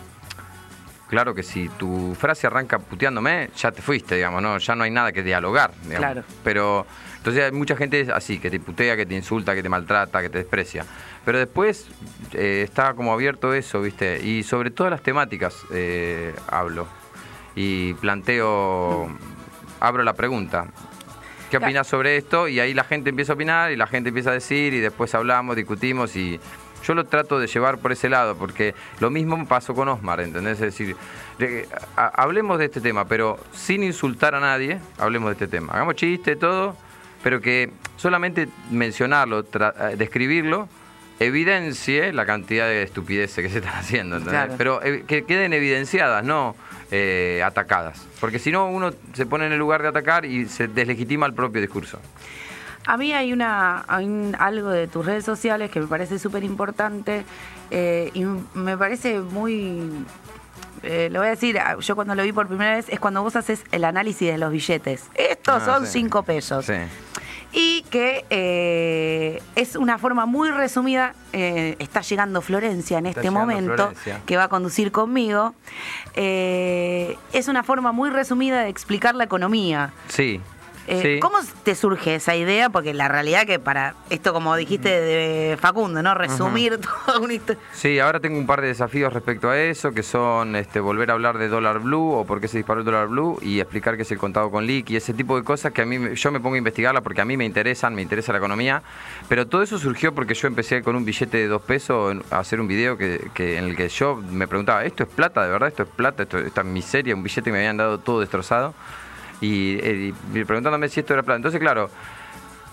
Claro 1.10 1.34
que 1.34 1.42
si 1.42 1.68
tu 1.70 2.14
frase 2.14 2.46
arranca 2.46 2.78
puteándome, 2.78 3.50
ya 3.56 3.72
te 3.72 3.82
fuiste, 3.82 4.14
digamos, 4.14 4.40
¿no? 4.40 4.58
Ya 4.58 4.76
no 4.76 4.84
hay 4.84 4.92
nada 4.92 5.10
que 5.10 5.24
dialogar, 5.24 5.72
digamos. 5.82 5.98
Claro. 5.98 6.24
Pero, 6.44 6.86
entonces 7.16 7.46
hay 7.46 7.50
mucha 7.50 7.74
gente 7.74 8.06
así, 8.14 8.38
que 8.38 8.48
te 8.48 8.60
putea, 8.60 8.94
que 8.94 9.06
te 9.06 9.16
insulta, 9.16 9.56
que 9.56 9.62
te 9.64 9.68
maltrata, 9.68 10.22
que 10.22 10.28
te 10.28 10.38
desprecia. 10.38 10.86
Pero 11.24 11.38
después 11.38 11.88
eh, 12.32 12.62
está 12.64 12.94
como 12.94 13.12
abierto 13.12 13.52
eso, 13.52 13.82
¿viste? 13.82 14.24
Y 14.24 14.44
sobre 14.44 14.70
todas 14.70 14.92
las 14.92 15.02
temáticas 15.02 15.56
eh, 15.72 16.32
hablo. 16.46 16.86
Y 17.56 17.94
planteo, 17.94 19.10
abro 19.80 20.04
la 20.04 20.12
pregunta. 20.12 20.68
¿Qué 21.50 21.56
opinas 21.56 21.88
sobre 21.88 22.18
esto? 22.18 22.46
Y 22.46 22.60
ahí 22.60 22.72
la 22.72 22.84
gente 22.84 23.10
empieza 23.10 23.32
a 23.32 23.34
opinar 23.34 23.72
y 23.72 23.76
la 23.76 23.88
gente 23.88 24.10
empieza 24.10 24.30
a 24.30 24.34
decir 24.34 24.72
y 24.74 24.78
después 24.78 25.12
hablamos, 25.16 25.56
discutimos 25.56 26.14
y 26.14 26.38
yo 26.84 26.94
lo 26.94 27.04
trato 27.04 27.38
de 27.38 27.46
llevar 27.46 27.78
por 27.78 27.92
ese 27.92 28.08
lado 28.08 28.36
porque 28.36 28.74
lo 29.00 29.10
mismo 29.10 29.46
pasó 29.46 29.74
con 29.74 29.88
Osmar, 29.88 30.20
¿entendés? 30.20 30.60
Es 30.60 30.76
decir, 30.76 30.96
hablemos 31.96 32.58
de 32.58 32.66
este 32.66 32.80
tema, 32.80 33.06
pero 33.06 33.38
sin 33.52 33.82
insultar 33.82 34.34
a 34.34 34.40
nadie, 34.40 34.78
hablemos 34.98 35.28
de 35.28 35.32
este 35.32 35.48
tema. 35.48 35.72
Hagamos 35.72 35.96
chiste, 35.96 36.36
todo, 36.36 36.76
pero 37.22 37.40
que 37.40 37.70
solamente 37.96 38.48
mencionarlo, 38.70 39.40
eh, 39.40 39.96
describirlo, 39.96 40.68
evidencie 41.18 42.12
la 42.12 42.24
cantidad 42.24 42.66
de 42.66 42.82
estupideces 42.82 43.44
que 43.44 43.50
se 43.50 43.58
están 43.58 43.74
haciendo, 43.74 44.16
¿entendés? 44.16 44.40
Claro. 44.40 44.54
Pero 44.56 44.82
eh, 44.82 45.04
que 45.06 45.24
queden 45.24 45.52
evidenciadas, 45.52 46.24
no 46.24 46.56
eh, 46.90 47.42
atacadas. 47.44 48.06
Porque 48.20 48.38
si 48.38 48.50
no, 48.50 48.68
uno 48.68 48.92
se 49.12 49.26
pone 49.26 49.46
en 49.46 49.52
el 49.52 49.58
lugar 49.58 49.82
de 49.82 49.88
atacar 49.88 50.24
y 50.24 50.46
se 50.46 50.66
deslegitima 50.66 51.26
el 51.26 51.34
propio 51.34 51.60
discurso. 51.60 52.00
A 52.86 52.96
mí 52.96 53.12
hay 53.12 53.32
una 53.32 53.84
hay 53.88 54.06
un- 54.06 54.36
algo 54.38 54.70
de 54.70 54.88
tus 54.88 55.04
redes 55.04 55.24
sociales 55.24 55.70
que 55.70 55.80
me 55.80 55.86
parece 55.86 56.18
súper 56.18 56.42
importante 56.44 57.24
eh, 57.70 58.10
y 58.14 58.24
me 58.54 58.76
parece 58.76 59.20
muy... 59.20 59.90
eh, 60.82 61.08
lo 61.12 61.20
voy 61.20 61.28
a 61.28 61.30
decir, 61.30 61.58
ah, 61.58 61.76
yo 61.78 61.94
cuando 61.94 62.14
lo 62.14 62.22
vi 62.22 62.32
por 62.32 62.48
primera 62.48 62.74
vez 62.76 62.88
es 62.88 62.98
cuando 62.98 63.22
vos 63.22 63.36
haces 63.36 63.62
el 63.70 63.84
análisis 63.84 64.30
de 64.32 64.38
los 64.38 64.50
billetes. 64.50 65.04
Estos 65.14 65.62
Ah, 65.62 65.66
son 65.66 65.86
sí. 65.86 65.92
cinco 66.00 66.22
pesos. 66.22 66.64
Sí. 66.66 66.72
Y 67.52 67.82
que 67.90 68.24
eh, 68.30 69.42
es 69.56 69.74
una 69.76 69.98
forma 69.98 70.24
muy 70.24 70.50
resumida. 70.50 71.14
eh, 71.32 71.76
está 71.80 72.00
llegando 72.00 72.40
Florencia 72.42 72.98
en 72.98 73.06
Está 73.06 73.20
este 73.20 73.30
momento, 73.30 73.74
Florencia. 73.74 74.20
que 74.24 74.36
va 74.36 74.44
a 74.44 74.48
conducir 74.48 74.90
conmigo. 74.92 75.54
Eh, 76.14 77.16
es 77.32 77.48
una 77.48 77.62
forma 77.62 77.92
muy 77.92 78.08
resumida 78.10 78.62
de 78.62 78.68
explicar 78.68 79.14
la 79.16 79.24
economía. 79.24 79.92
Sí. 80.08 80.40
Eh, 80.86 81.00
sí. 81.02 81.20
¿Cómo 81.20 81.38
te 81.62 81.74
surge 81.74 82.16
esa 82.16 82.34
idea? 82.34 82.70
Porque 82.70 82.94
la 82.94 83.06
realidad 83.08 83.46
que 83.46 83.58
para 83.58 83.94
esto, 84.08 84.32
como 84.32 84.56
dijiste 84.56 84.88
de 84.88 85.56
Facundo, 85.56 86.02
¿no? 86.02 86.14
Resumir 86.14 86.78
toda 87.06 87.18
una 87.20 87.34
historia. 87.34 87.62
Sí, 87.72 87.98
ahora 87.98 88.18
tengo 88.20 88.38
un 88.38 88.46
par 88.46 88.60
de 88.60 88.68
desafíos 88.68 89.12
respecto 89.12 89.48
a 89.50 89.58
eso, 89.58 89.92
que 89.92 90.02
son 90.02 90.56
este, 90.56 90.80
volver 90.80 91.10
a 91.10 91.14
hablar 91.14 91.38
de 91.38 91.48
dólar 91.48 91.78
blue 91.80 92.12
o 92.12 92.24
por 92.24 92.40
qué 92.40 92.48
se 92.48 92.56
disparó 92.56 92.80
el 92.80 92.86
dólar 92.86 93.08
blue 93.08 93.38
y 93.42 93.60
explicar 93.60 93.96
qué 93.96 94.02
es 94.02 94.10
el 94.10 94.18
contado 94.18 94.50
con 94.50 94.66
liqui 94.66 94.94
y 94.94 94.96
ese 94.96 95.14
tipo 95.14 95.36
de 95.36 95.44
cosas 95.44 95.72
que 95.72 95.82
a 95.82 95.86
mí 95.86 95.98
me- 95.98 96.14
yo 96.16 96.32
me 96.32 96.40
pongo 96.40 96.54
a 96.54 96.58
investigarla 96.58 97.00
porque 97.02 97.20
a 97.20 97.24
mí 97.24 97.36
me 97.36 97.44
interesan, 97.44 97.94
me 97.94 98.02
interesa 98.02 98.32
la 98.32 98.38
economía. 98.38 98.82
Pero 99.28 99.46
todo 99.46 99.62
eso 99.62 99.78
surgió 99.78 100.14
porque 100.14 100.34
yo 100.34 100.48
empecé 100.48 100.82
con 100.82 100.96
un 100.96 101.04
billete 101.04 101.36
de 101.38 101.46
dos 101.48 101.62
pesos 101.62 102.16
a 102.30 102.38
hacer 102.38 102.60
un 102.60 102.66
video 102.68 102.96
que, 102.96 103.30
que- 103.34 103.58
en 103.58 103.64
el 103.64 103.76
que 103.76 103.88
yo 103.88 104.16
me 104.16 104.48
preguntaba, 104.48 104.84
¿esto 104.84 105.04
es 105.04 105.08
plata? 105.08 105.44
¿De 105.44 105.50
verdad 105.50 105.68
esto 105.68 105.82
es 105.84 105.88
plata? 105.88 106.22
¿Esto, 106.24 106.38
esta 106.38 106.62
miseria? 106.64 107.14
Un 107.14 107.22
billete 107.22 107.42
que 107.44 107.52
me 107.52 107.58
habían 107.58 107.76
dado 107.76 107.98
todo 107.98 108.20
destrozado. 108.20 108.74
Y, 109.40 109.78
eh, 109.80 110.12
y 110.34 110.44
preguntándome 110.44 110.88
si 110.88 111.00
esto 111.00 111.14
era 111.14 111.22
plata. 111.22 111.36
Entonces, 111.36 111.60
claro, 111.60 111.90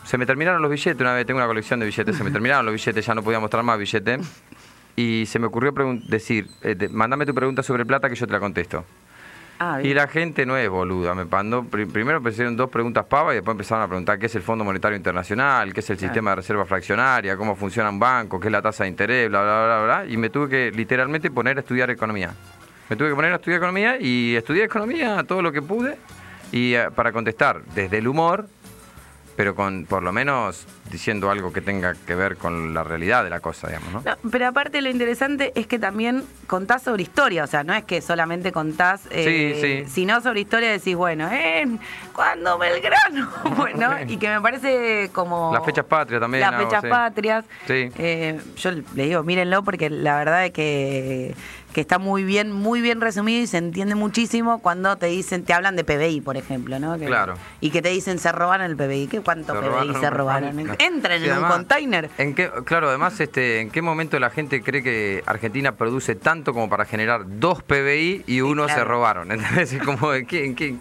se 0.04 0.18
me 0.18 0.26
terminaron 0.26 0.62
los 0.62 0.72
billetes, 0.72 1.00
una 1.00 1.14
vez 1.14 1.26
tengo 1.26 1.38
una 1.40 1.48
colección 1.48 1.80
de 1.80 1.86
billetes, 1.86 2.16
se 2.18 2.24
me 2.24 2.32
terminaron 2.38 2.66
los 2.66 2.74
billetes, 2.74 3.06
ya 3.06 3.16
no 3.16 3.24
podía 3.24 3.40
mostrar 3.40 3.64
más 3.64 3.78
billetes. 3.80 4.20
Y 4.96 5.26
se 5.28 5.38
me 5.40 5.46
ocurrió 5.48 5.74
decir, 6.08 6.48
eh, 6.64 6.74
de- 6.76 6.90
mándame 6.90 7.26
tu 7.26 7.34
pregunta 7.34 7.62
sobre 7.64 7.86
plata 7.86 8.10
que 8.10 8.16
yo 8.16 8.26
te 8.26 8.34
la 8.34 8.40
contesto. 8.40 8.84
Ah, 9.60 9.80
Y 9.82 9.94
la 9.96 10.08
gente 10.08 10.46
no 10.46 10.56
es 10.56 10.70
boluda, 10.70 11.16
me 11.16 11.26
mandó, 11.26 11.64
pri- 11.64 11.86
primero 11.88 12.18
empezaron 12.20 12.56
dos 12.56 12.70
preguntas 12.70 13.06
pavas 13.06 13.34
y 13.34 13.36
después 13.38 13.54
empezaron 13.56 13.84
a 13.84 13.88
preguntar 13.88 14.20
qué 14.20 14.28
es 14.28 14.36
el 14.36 14.44
Fondo 14.44 14.64
Monetario 14.64 14.96
Internacional, 14.96 15.74
qué 15.74 15.80
es 15.80 15.90
el 15.90 15.98
sistema 15.98 16.30
de 16.32 16.36
reserva 16.38 16.64
fraccionaria, 16.66 17.36
cómo 17.38 17.56
funciona 17.56 17.90
un 17.90 17.98
banco, 18.00 18.40
qué 18.40 18.50
es 18.50 18.52
la 18.52 18.62
tasa 18.62 18.84
de 18.84 18.90
interés, 18.92 19.30
bla, 19.30 19.42
bla, 19.42 19.66
bla, 19.66 19.84
bla, 20.04 20.12
y 20.12 20.16
me 20.18 20.30
tuve 20.30 20.48
que 20.50 20.72
literalmente 20.72 21.32
poner 21.32 21.58
a 21.58 21.62
estudiar 21.62 21.90
economía. 21.90 22.34
Me 22.90 22.96
tuve 22.96 23.10
que 23.10 23.16
poner 23.16 23.32
a 23.34 23.38
estudiar 23.38 23.58
economía 23.58 23.98
y 24.00 24.36
estudié 24.36 24.64
economía 24.64 25.24
todo 25.28 25.42
lo 25.42 25.52
que 25.52 25.64
pude 25.64 25.98
y 26.52 26.74
eh, 26.74 26.90
para 26.96 27.12
contestar 27.12 27.64
desde 27.76 27.98
el 27.98 28.08
humor, 28.08 28.48
pero 29.36 29.56
con 29.56 29.86
por 29.86 30.04
lo 30.04 30.12
menos 30.12 30.66
diciendo 30.92 31.30
algo 31.30 31.52
que 31.54 31.62
tenga 31.62 31.94
que 31.94 32.16
ver 32.16 32.38
con 32.38 32.74
la 32.74 32.84
realidad 32.84 33.24
de 33.24 33.30
la 33.30 33.40
cosa, 33.40 33.68
digamos, 33.68 33.92
¿no? 33.94 34.02
No, 34.06 34.30
pero 34.32 34.48
aparte 34.48 34.82
lo 34.82 34.90
interesante 34.90 35.52
es 35.56 35.68
que 35.68 35.80
también 35.80 36.24
contás 36.48 36.84
sobre 36.84 37.04
historia, 37.04 37.44
o 37.44 37.48
sea, 37.48 37.64
no 37.64 37.74
es 37.74 37.84
que 37.84 38.02
solamente 38.02 38.52
contás, 38.52 39.02
eh, 39.12 39.54
Sí, 39.56 39.62
sí. 39.86 39.92
sino 39.92 40.22
sobre 40.22 40.42
historia 40.42 40.72
decís, 40.72 40.96
bueno, 40.96 41.30
eh, 41.32 41.66
cuando 42.14 42.58
Belgrano, 42.58 43.30
bueno, 43.58 43.92
y 44.08 44.18
que 44.18 44.30
me 44.30 44.42
parece 44.42 45.10
como... 45.14 45.52
Las 45.54 45.66
fechas 45.66 45.86
patrias 45.86 46.22
también. 46.22 46.42
Las 46.42 46.56
fechas 46.62 46.82
sí. 46.82 46.88
patrias. 46.90 47.46
Sí. 47.68 47.90
Eh, 47.98 48.40
yo 48.58 48.72
le 48.72 49.06
digo, 49.06 49.24
mírenlo 49.24 49.64
porque 49.64 49.90
la 49.90 50.18
verdad 50.18 50.46
es 50.46 50.52
que, 50.52 51.36
que 51.74 51.82
está 51.82 52.00
muy 52.00 52.24
bien, 52.24 52.52
muy 52.52 52.82
bien 52.82 53.02
resumido 53.02 53.42
y 53.44 53.48
se 53.48 53.58
entiende 53.58 53.94
muchísimo 53.96 54.60
cuando 54.60 54.96
te 54.96 55.08
dicen, 55.08 55.44
te 55.44 55.54
hablan 55.54 55.76
de 55.76 55.84
PBI, 55.84 56.22
por 56.22 56.38
ejemplo, 56.38 56.80
¿no? 56.80 56.98
Que- 56.98 57.06
Claro. 57.06 57.36
Y 57.62 57.70
que 57.72 57.82
te 57.82 57.90
dicen, 57.90 58.20
se 58.20 58.32
robaron 58.32 58.66
el 58.66 58.76
PBI. 58.78 59.08
¿Qué 59.08 59.22
cuánto 59.22 59.54
Se 59.54 59.60
PBI 59.60 59.68
robaron 59.70 60.02
se 60.02 60.10
robaron? 60.10 60.77
Entren 60.80 61.22
Sí, 61.22 61.30
en 61.30 61.38
un 61.38 61.44
container. 61.46 62.10
¿En 62.18 62.36
qué, 62.36 62.50
claro, 62.66 62.90
además, 62.90 63.20
este, 63.20 63.60
¿en 63.62 63.70
qué 63.72 63.82
momento 63.82 64.20
la 64.20 64.30
gente 64.30 64.62
cree 64.62 64.84
que 64.84 65.24
Argentina 65.26 65.74
produce 65.74 66.16
tanto 66.16 66.54
como 66.54 66.70
para 66.70 66.86
generar 66.86 67.22
dos 67.26 67.64
PBI 67.64 68.24
y 68.28 68.42
uno 68.42 68.66
claro. 68.66 68.80
se 68.80 68.86
robaron? 68.86 69.32
¿Entendés? 69.32 69.74
Es 69.74 69.82
como, 69.84 70.14
¿en 70.14 70.26
qué- 70.26 70.46
en 70.46 70.56
qué- 70.56 70.76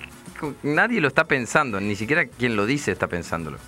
nadie 0.62 1.00
lo 1.00 1.08
está 1.08 1.24
pensando, 1.24 1.80
ni 1.80 1.96
siquiera 1.96 2.26
quien 2.26 2.56
lo 2.56 2.66
dice 2.66 2.92
está 2.92 3.06
pensándolo. 3.06 3.58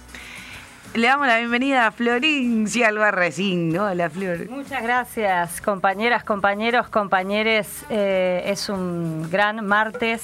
Le 0.94 1.06
damos 1.06 1.26
la 1.26 1.36
bienvenida 1.38 1.86
a 1.86 1.90
Florencia 1.92 2.88
Albarracín. 2.88 3.76
Hola, 3.78 4.08
Flor. 4.08 4.48
Muchas 4.48 4.82
gracias, 4.82 5.60
compañeras, 5.60 6.24
compañeros, 6.24 6.88
compañeres. 6.88 7.84
Eh, 7.90 8.42
es 8.46 8.70
un 8.70 9.28
gran 9.30 9.66
martes 9.66 10.22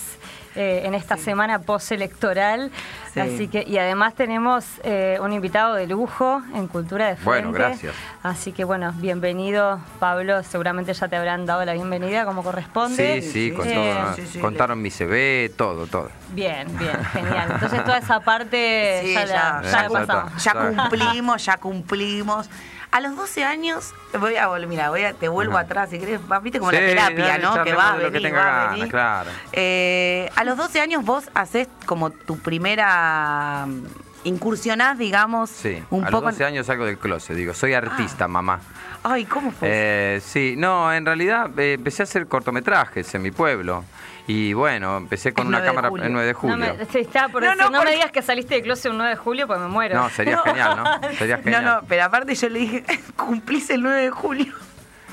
eh, 0.57 0.83
en 0.85 0.95
esta 0.95 1.17
semana 1.17 1.59
postelectoral. 1.61 2.71
Sí. 3.13 3.21
Así 3.21 3.49
que, 3.49 3.65
y 3.67 3.79
además 3.79 4.15
tenemos 4.15 4.65
eh, 4.83 5.19
un 5.21 5.33
invitado 5.33 5.75
de 5.75 5.87
lujo 5.87 6.43
en 6.55 6.67
Cultura 6.67 7.07
de 7.09 7.17
Frente. 7.17 7.25
Bueno, 7.27 7.53
gracias. 7.53 7.95
Así 8.23 8.53
que 8.53 8.65
bueno, 8.65 8.93
bienvenido, 8.97 9.81
Pablo. 10.01 10.43
Seguramente 10.43 10.93
ya 10.93 11.09
te 11.09 11.17
habrán 11.17 11.47
dado 11.47 11.65
la 11.65 11.73
bienvenida 11.75 12.25
como 12.25 12.43
corresponde. 12.43 13.23
Sí, 13.23 13.31
sí, 13.31 13.53
con 13.53 13.69
Eh, 13.69 13.75
todo, 13.75 14.15
sí, 14.17 14.27
sí, 14.27 14.39
contaron 14.41 14.83
mi 14.83 14.91
CV, 14.91 15.53
todo, 15.57 15.87
todo. 15.87 16.11
Bien, 16.31 16.67
bien, 16.79 17.05
genial. 17.13 17.51
Entonces 17.53 17.85
toda 17.85 17.99
esa 17.99 18.21
parte 18.21 19.01
Sí, 19.05 19.15
ya, 19.15 19.25
ya, 19.27 19.27
la, 19.27 19.63
ya 19.63 19.71
ya 19.71 19.89
la 19.89 20.01
está. 20.01 20.07
pasamos. 20.25 20.45
Ya 20.45 20.53
cumplimos, 20.55 21.45
ya 21.45 21.57
cumplimos. 21.59 22.51
A 22.95 23.01
los 23.01 23.17
12 23.17 23.43
años, 23.43 23.93
voy 24.21 24.37
a 24.37 24.47
volver, 24.47 24.69
mira, 24.69 24.89
voy 24.89 25.03
a, 25.03 25.15
te 25.15 25.27
vuelvo 25.27 25.55
Ajá. 25.55 25.63
atrás, 25.65 25.91
si 25.91 25.99
querés, 25.99 26.21
viste 26.43 26.61
como 26.61 26.71
la 26.71 26.79
terapia, 26.79 27.39
¿no? 27.39 27.65
Que 27.65 27.75
va 27.75 27.95
a 27.95 27.99
que 27.99 28.05
venir, 28.05 28.23
tenga 28.23 28.39
va 28.39 28.47
a 28.47 28.55
ganas, 28.61 28.71
venir. 28.77 28.89
claro. 28.89 29.31
Eh, 29.53 30.31
a 30.37 30.45
los 30.45 30.57
12 30.57 30.81
años 30.81 31.05
vos 31.05 31.29
haces 31.35 31.67
como 31.87 32.11
tu 32.11 32.39
primera 32.39 33.67
mm, 33.67 33.83
incursionás, 34.29 34.97
digamos, 34.97 35.51
Sí, 35.51 35.83
un 35.91 36.05
a 36.05 36.11
poco. 36.11 36.27
los 36.27 36.35
12 36.39 36.45
años 36.45 36.67
salgo 36.67 36.85
del 36.87 36.97
closet, 36.99 37.35
digo, 37.37 37.53
soy 37.53 37.75
artista, 37.75 38.29
mamá. 38.29 38.61
Ay, 39.03 39.25
¿cómo 39.25 39.51
fue? 39.51 39.69
Eh, 39.71 40.21
sí, 40.25 40.55
no, 40.57 40.93
en 40.93 41.05
realidad 41.05 41.51
eh, 41.59 41.73
empecé 41.73 42.03
a 42.03 42.05
hacer 42.05 42.29
cortometrajes 42.29 43.13
en 43.17 43.23
mi 43.23 43.33
pueblo. 43.33 43.85
Y 44.27 44.55
bueno, 44.55 44.97
empecé 44.97 45.33
con 45.35 45.43
El 45.43 45.49
una 45.49 45.59
9 45.59 45.67
de 45.67 45.71
cámara 45.75 45.89
julio. 45.91 46.07
el 46.07 46.13
9 46.13 46.27
de 46.29 46.33
No 46.33 46.39
julio. 46.39 46.57
me, 46.79 46.85
sí, 46.87 46.99
estaba 47.01 47.29
por 47.29 47.43
No, 47.43 47.49
decir, 47.51 47.63
no, 47.63 47.71
no, 47.71 47.77
porque- 47.79 47.91
me 47.91 47.97
digas 47.97 48.11
que 48.13 48.23
saliste 48.23 48.55
de 48.55 48.63
closet 48.63 48.91
un 48.91 48.97
9 48.99 49.11
de 49.11 49.17
julio 49.17 49.47
porque 49.47 49.63
me 49.63 49.69
muero. 49.69 49.97
No, 49.97 50.09
sería 50.09 50.39
genial, 50.39 50.77
¿no? 50.77 51.13
Sería 51.19 51.37
no, 51.37 51.43
genial. 51.43 51.65
no, 51.65 51.81
pero 51.89 52.05
aparte 52.05 52.35
yo 52.35 52.49
le 52.49 52.59
dije, 52.61 52.85
cumplís 53.17 53.69
el 53.71 53.83
9 53.83 54.01
de 54.03 54.11
julio. 54.11 54.53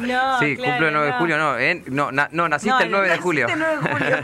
No, 0.02 0.40
sí, 0.40 0.56
claro, 0.56 0.72
cumplo 0.72 0.88
el 0.88 0.94
9 0.94 1.06
de 1.06 1.12
no. 1.14 1.18
julio, 1.20 1.38
no, 1.38 1.58
¿eh? 1.58 1.84
no, 1.88 2.12
na- 2.12 2.30
no, 2.32 2.50
naciste 2.50 2.70
No, 2.72 2.80
el 2.82 2.92
9 2.92 3.10
de 3.10 3.18
julio. 3.18 3.48
el 3.48 3.60
9 3.60 3.78
de 3.78 3.90
julio. 3.92 4.18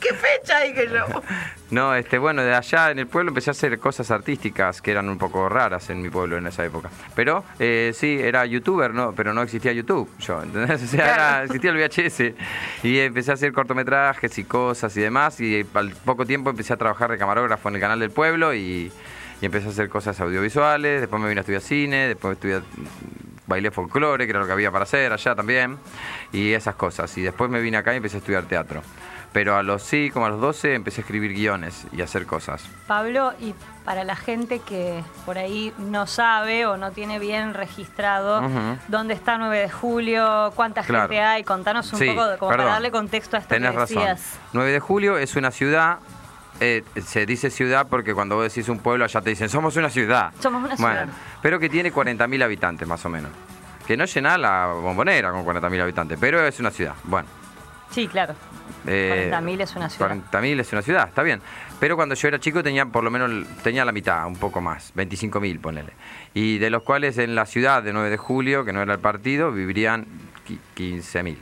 ¿Qué 0.00 0.14
fecha 0.14 0.60
dije 0.60 0.88
yo? 0.92 1.22
No, 1.70 1.94
este, 1.94 2.18
bueno, 2.18 2.42
de 2.42 2.54
allá 2.54 2.90
en 2.92 2.98
el 3.00 3.06
pueblo 3.06 3.30
empecé 3.30 3.50
a 3.50 3.52
hacer 3.52 3.78
cosas 3.78 4.10
artísticas 4.10 4.80
que 4.80 4.92
eran 4.92 5.08
un 5.08 5.18
poco 5.18 5.48
raras 5.48 5.90
en 5.90 6.00
mi 6.00 6.08
pueblo 6.10 6.36
en 6.36 6.46
esa 6.46 6.64
época. 6.64 6.90
Pero 7.14 7.44
eh, 7.58 7.92
sí, 7.94 8.18
era 8.20 8.46
youtuber, 8.46 8.94
¿no? 8.94 9.12
Pero 9.12 9.34
no 9.34 9.42
existía 9.42 9.72
YouTube, 9.72 10.08
yo, 10.20 10.42
¿entendés? 10.42 10.82
O 10.82 10.86
sea, 10.86 11.14
era- 11.14 11.42
existía 11.44 11.70
el 11.70 11.76
VHS. 11.76 12.34
Y 12.84 12.98
empecé 13.00 13.32
a 13.32 13.34
hacer 13.34 13.52
cortometrajes 13.52 14.38
y 14.38 14.44
cosas 14.44 14.96
y 14.96 15.00
demás. 15.00 15.40
Y 15.40 15.66
al 15.74 15.90
poco 15.90 16.24
tiempo 16.24 16.50
empecé 16.50 16.72
a 16.72 16.76
trabajar 16.76 17.10
de 17.10 17.18
camarógrafo 17.18 17.68
en 17.68 17.74
el 17.74 17.80
canal 17.80 17.98
del 17.98 18.10
pueblo 18.10 18.54
y, 18.54 18.92
y 19.40 19.44
empecé 19.46 19.66
a 19.66 19.70
hacer 19.70 19.88
cosas 19.88 20.20
audiovisuales. 20.20 21.00
Después 21.00 21.20
me 21.20 21.28
vine 21.28 21.40
a 21.40 21.42
estudiar 21.42 21.62
cine, 21.62 22.08
después 22.08 22.34
estudié 22.34 22.60
bailé 23.46 23.70
folclore, 23.70 24.24
que 24.26 24.30
era 24.30 24.40
lo 24.40 24.46
que 24.46 24.52
había 24.52 24.70
para 24.70 24.84
hacer 24.84 25.12
allá 25.12 25.34
también, 25.34 25.78
y 26.32 26.52
esas 26.52 26.74
cosas. 26.74 27.16
Y 27.18 27.22
después 27.22 27.50
me 27.50 27.60
vine 27.60 27.76
acá 27.76 27.92
y 27.94 27.96
empecé 27.96 28.16
a 28.16 28.18
estudiar 28.20 28.44
teatro. 28.44 28.82
Pero 29.32 29.54
a 29.56 29.62
los 29.62 29.82
sí, 29.82 30.10
como 30.10 30.24
a 30.24 30.30
los 30.30 30.40
12, 30.40 30.74
empecé 30.74 31.00
a 31.00 31.02
escribir 31.02 31.34
guiones 31.34 31.86
y 31.92 32.00
a 32.00 32.04
hacer 32.04 32.24
cosas. 32.24 32.64
Pablo, 32.86 33.34
y 33.38 33.54
para 33.84 34.02
la 34.02 34.16
gente 34.16 34.60
que 34.60 35.02
por 35.26 35.36
ahí 35.36 35.74
no 35.76 36.06
sabe 36.06 36.64
o 36.64 36.78
no 36.78 36.90
tiene 36.92 37.18
bien 37.18 37.52
registrado 37.52 38.40
dónde 38.88 39.12
está 39.12 39.36
9 39.36 39.58
de 39.58 39.70
julio, 39.70 40.52
cuánta 40.56 40.82
Claro. 40.82 41.02
gente 41.08 41.20
hay, 41.20 41.44
contanos 41.44 41.92
un 41.92 41.98
Sí, 41.98 42.06
poco 42.06 42.22
como 42.38 42.50
perdón. 42.50 42.56
para 42.64 42.64
darle 42.74 42.90
contexto 42.90 43.36
a 43.36 43.40
esto 43.40 43.54
Tenés 43.54 43.72
que 43.72 43.76
razón. 43.76 43.96
decías. 43.98 44.38
9 44.54 44.72
de 44.72 44.80
julio 44.80 45.18
es 45.18 45.36
una 45.36 45.50
ciudad. 45.50 45.98
Eh, 46.60 46.82
se 47.04 47.26
dice 47.26 47.50
ciudad 47.50 47.86
porque 47.88 48.14
cuando 48.14 48.36
vos 48.36 48.44
decís 48.52 48.68
un 48.68 48.78
pueblo 48.78 49.04
allá 49.04 49.20
te 49.20 49.30
dicen 49.30 49.48
somos 49.48 49.76
una 49.76 49.90
ciudad. 49.90 50.32
Somos 50.40 50.62
una 50.64 50.76
Bueno, 50.76 51.00
ciudad. 51.02 51.08
pero 51.42 51.58
que 51.58 51.68
tiene 51.68 51.92
40.000 51.92 52.42
habitantes 52.44 52.86
más 52.88 53.04
o 53.04 53.08
menos. 53.08 53.30
Que 53.86 53.96
no 53.96 54.04
llena 54.04 54.36
la 54.36 54.66
bombonera 54.66 55.30
con 55.30 55.44
40.000 55.44 55.80
habitantes, 55.82 56.18
pero 56.20 56.44
es 56.46 56.58
una 56.60 56.70
ciudad. 56.70 56.94
Bueno. 57.04 57.28
Sí, 57.90 58.08
claro. 58.08 58.34
Eh, 58.86 59.30
40.000 59.32 59.60
es 59.60 59.76
una 59.76 59.88
ciudad. 59.88 60.10
40.000 60.32 60.60
es 60.60 60.72
una 60.72 60.82
ciudad, 60.82 61.08
está 61.08 61.22
bien. 61.22 61.40
Pero 61.78 61.94
cuando 61.94 62.14
yo 62.16 62.26
era 62.28 62.40
chico 62.40 62.62
tenía 62.62 62.84
por 62.86 63.04
lo 63.04 63.10
menos 63.10 63.46
tenía 63.62 63.84
la 63.84 63.92
mitad, 63.92 64.26
un 64.26 64.36
poco 64.36 64.60
más, 64.60 64.92
25.000, 64.96 65.60
ponele. 65.60 65.92
Y 66.34 66.58
de 66.58 66.70
los 66.70 66.82
cuales 66.82 67.16
en 67.18 67.34
la 67.36 67.46
ciudad 67.46 67.82
de 67.82 67.92
9 67.92 68.10
de 68.10 68.16
julio, 68.16 68.64
que 68.64 68.72
no 68.72 68.82
era 68.82 68.94
el 68.94 68.98
partido, 69.00 69.52
vivirían 69.52 70.04
qui- 70.48 70.58
15.000. 70.74 71.36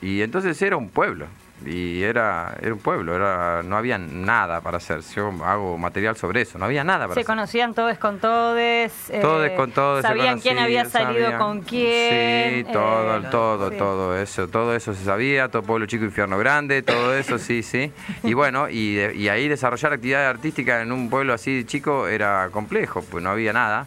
Y 0.00 0.22
entonces 0.22 0.60
era 0.62 0.76
un 0.76 0.90
pueblo. 0.90 1.26
Y 1.66 2.02
era, 2.04 2.56
era 2.62 2.72
un 2.72 2.78
pueblo, 2.78 3.16
era, 3.16 3.62
no 3.64 3.76
había 3.76 3.98
nada 3.98 4.60
para 4.60 4.76
hacer. 4.76 5.00
Yo 5.14 5.32
hago 5.44 5.76
material 5.76 6.16
sobre 6.16 6.42
eso, 6.42 6.56
no 6.58 6.64
había 6.66 6.84
nada 6.84 7.00
para 7.06 7.14
Se 7.14 7.20
hacer. 7.20 7.26
conocían 7.26 7.74
todos 7.74 7.98
con 7.98 8.20
todes. 8.20 9.10
eh, 9.10 9.18
Todos 9.20 9.50
con 9.50 9.72
todos. 9.72 10.02
se 10.02 10.08
Sabían 10.08 10.38
quién 10.40 10.58
había 10.58 10.84
salido 10.84 11.24
sabían. 11.30 11.38
con 11.40 11.60
quién. 11.62 12.64
Sí, 12.66 12.72
todo, 12.72 13.16
eh, 13.18 13.22
todo, 13.30 13.70
sí. 13.70 13.76
todo 13.76 14.16
eso, 14.16 14.46
todo 14.48 14.74
eso 14.76 14.94
se 14.94 15.04
sabía, 15.04 15.48
todo 15.48 15.62
pueblo 15.62 15.86
chico, 15.86 16.04
infierno 16.04 16.38
grande, 16.38 16.82
todo 16.82 17.12
eso, 17.14 17.38
sí, 17.38 17.62
sí. 17.64 17.92
Y 18.22 18.34
bueno, 18.34 18.68
y, 18.68 18.94
de- 18.94 19.14
y 19.16 19.28
ahí 19.28 19.48
desarrollar 19.48 19.92
actividad 19.92 20.28
artística 20.28 20.80
en 20.80 20.92
un 20.92 21.10
pueblo 21.10 21.34
así 21.34 21.64
chico 21.64 22.06
era 22.06 22.48
complejo, 22.52 23.02
pues 23.10 23.22
no 23.24 23.30
había 23.30 23.52
nada. 23.52 23.86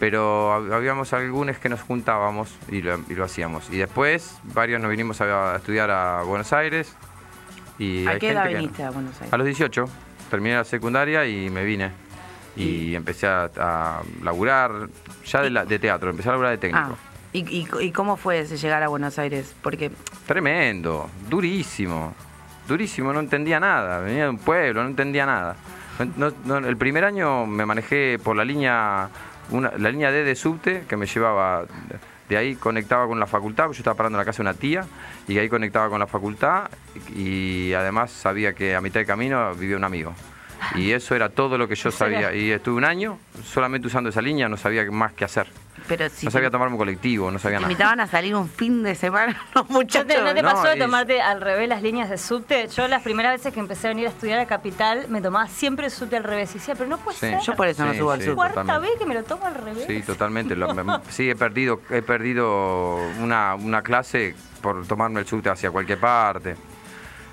Pero 0.00 0.50
hab- 0.52 0.74
habíamos 0.74 1.12
algunos 1.12 1.58
que 1.58 1.68
nos 1.68 1.80
juntábamos 1.82 2.52
y 2.68 2.82
lo, 2.82 2.98
y 3.08 3.14
lo 3.14 3.22
hacíamos. 3.24 3.70
Y 3.70 3.76
después 3.76 4.38
varios 4.42 4.80
nos 4.80 4.90
vinimos 4.90 5.20
a, 5.20 5.52
a 5.52 5.56
estudiar 5.58 5.88
a 5.92 6.22
Buenos 6.22 6.52
Aires. 6.52 6.96
Y 7.82 8.06
¿A 8.06 8.18
qué 8.18 8.30
edad 8.30 8.44
no. 8.44 8.50
viniste 8.50 8.82
a 8.84 8.90
Buenos 8.90 9.14
Aires? 9.16 9.32
A 9.32 9.36
los 9.36 9.44
18. 9.46 9.84
Terminé 10.30 10.54
la 10.54 10.64
secundaria 10.64 11.26
y 11.26 11.50
me 11.50 11.64
vine. 11.64 11.90
Y 12.54 12.94
empecé 12.94 13.26
a, 13.26 13.50
a 13.56 14.02
laburar 14.22 14.70
ya 15.26 15.40
de, 15.42 15.50
la- 15.50 15.64
de 15.64 15.78
teatro, 15.78 16.10
empecé 16.10 16.28
a 16.28 16.32
laburar 16.32 16.52
de 16.52 16.58
técnico. 16.58 16.90
Ah, 16.92 16.96
¿y, 17.32 17.40
y, 17.40 17.66
y 17.80 17.90
cómo 17.92 18.16
fue 18.16 18.40
ese 18.40 18.56
llegar 18.56 18.82
a 18.82 18.88
Buenos 18.88 19.18
Aires? 19.18 19.54
Porque 19.62 19.90
Tremendo, 20.26 21.08
durísimo, 21.28 22.14
durísimo, 22.68 23.12
no 23.12 23.20
entendía 23.20 23.58
nada, 23.58 23.98
venía 24.00 24.24
de 24.24 24.30
un 24.30 24.38
pueblo, 24.38 24.82
no 24.82 24.88
entendía 24.90 25.26
nada. 25.26 25.56
No- 25.98 26.30
no- 26.44 26.60
no, 26.60 26.68
el 26.68 26.76
primer 26.76 27.04
año 27.04 27.46
me 27.46 27.66
manejé 27.66 28.18
por 28.22 28.36
la 28.36 28.44
línea, 28.44 29.08
una- 29.50 29.72
la 29.76 29.90
línea 29.90 30.10
D 30.12 30.22
de 30.22 30.34
subte 30.36 30.84
que 30.88 30.96
me 30.96 31.06
llevaba, 31.06 31.64
de 32.28 32.36
ahí 32.36 32.54
conectaba 32.54 33.06
con 33.06 33.18
la 33.20 33.26
facultad, 33.26 33.64
porque 33.64 33.78
yo 33.78 33.80
estaba 33.80 33.96
parando 33.96 34.16
en 34.16 34.20
la 34.20 34.24
casa 34.24 34.42
de 34.42 34.48
una 34.48 34.54
tía, 34.54 34.84
y 35.28 35.38
ahí 35.38 35.48
conectaba 35.48 35.88
con 35.88 35.98
la 35.98 36.06
facultad, 36.06 36.70
y 37.14 37.72
además 37.72 38.10
sabía 38.10 38.52
que 38.54 38.74
a 38.74 38.80
mitad 38.80 39.00
de 39.00 39.06
camino 39.06 39.54
vivía 39.54 39.76
un 39.76 39.84
amigo. 39.84 40.14
Y 40.76 40.92
eso 40.92 41.14
era 41.14 41.28
todo 41.28 41.58
lo 41.58 41.68
que 41.68 41.74
yo 41.74 41.90
sabía. 41.90 42.34
Y 42.34 42.50
estuve 42.50 42.76
un 42.76 42.84
año 42.84 43.18
solamente 43.44 43.88
usando 43.88 44.10
esa 44.10 44.22
línea, 44.22 44.48
no 44.48 44.56
sabía 44.56 44.88
más 44.90 45.12
qué 45.12 45.24
hacer. 45.24 45.48
Pero 45.88 46.08
si 46.08 46.26
No 46.26 46.30
te, 46.30 46.32
sabía 46.34 46.50
tomarme 46.50 46.74
un 46.74 46.78
colectivo, 46.78 47.30
no 47.30 47.38
sabía 47.38 47.58
te 47.58 47.62
nada. 47.62 47.72
invitaban 47.72 48.00
a 48.00 48.06
salir 48.06 48.34
un 48.34 48.48
fin 48.48 48.82
de 48.82 48.94
semana 48.94 49.40
los 49.54 49.68
¿No 49.68 49.74
muchachos. 49.74 50.06
te, 50.06 50.20
no 50.22 50.34
te 50.34 50.42
No, 50.42 50.50
pasó 50.50 50.68
de 50.68 50.76
tomarte 50.76 51.20
al 51.22 51.40
revés 51.40 51.68
las 51.68 51.82
líneas 51.82 52.08
de 52.10 52.18
subte? 52.18 52.68
Yo 52.68 52.86
las 52.88 53.02
primeras 53.02 53.32
veces 53.32 53.52
que 53.52 53.60
empecé 53.60 53.88
a 53.88 53.90
venir 53.90 54.06
a 54.06 54.10
estudiar 54.10 54.38
a 54.38 54.46
Capital 54.46 55.06
me 55.08 55.20
tomaba 55.20 55.48
siempre 55.48 55.86
el 55.86 55.90
subte 55.92 56.16
al 56.16 56.24
revés. 56.24 56.50
Y 56.54 56.58
decía, 56.58 56.74
pero 56.74 56.88
no 56.88 56.98
puede 56.98 57.16
Sí. 57.18 57.26
ser. 57.26 57.40
Yo 57.40 57.54
por 57.56 57.66
eso 57.68 57.84
no 57.84 57.92
Sí, 57.92 57.98
subo 57.98 58.10
al 58.12 58.22
sur. 58.22 58.34
cuarta 58.34 58.60
totalmente. 58.62 58.90
vez 58.90 58.98
que 58.98 59.06
me 59.06 59.14
lo 59.14 59.22
tomo 59.24 59.46
al 59.46 59.54
revés. 59.54 59.84
Sí, 59.86 60.02
totalmente. 60.02 60.54
Lo- 60.56 60.74
me- 60.74 60.98
sí, 61.10 61.30
he 61.30 61.36
perdido, 61.36 61.80
he 61.90 62.02
perdido 62.02 62.96
una, 63.20 63.54
una 63.54 63.82
clase 63.82 64.34
por 64.60 64.86
tomarme 64.86 65.20
el 65.20 65.26
subte 65.26 65.50
hacia 65.50 65.70
cualquier 65.70 65.98
parte. 65.98 66.56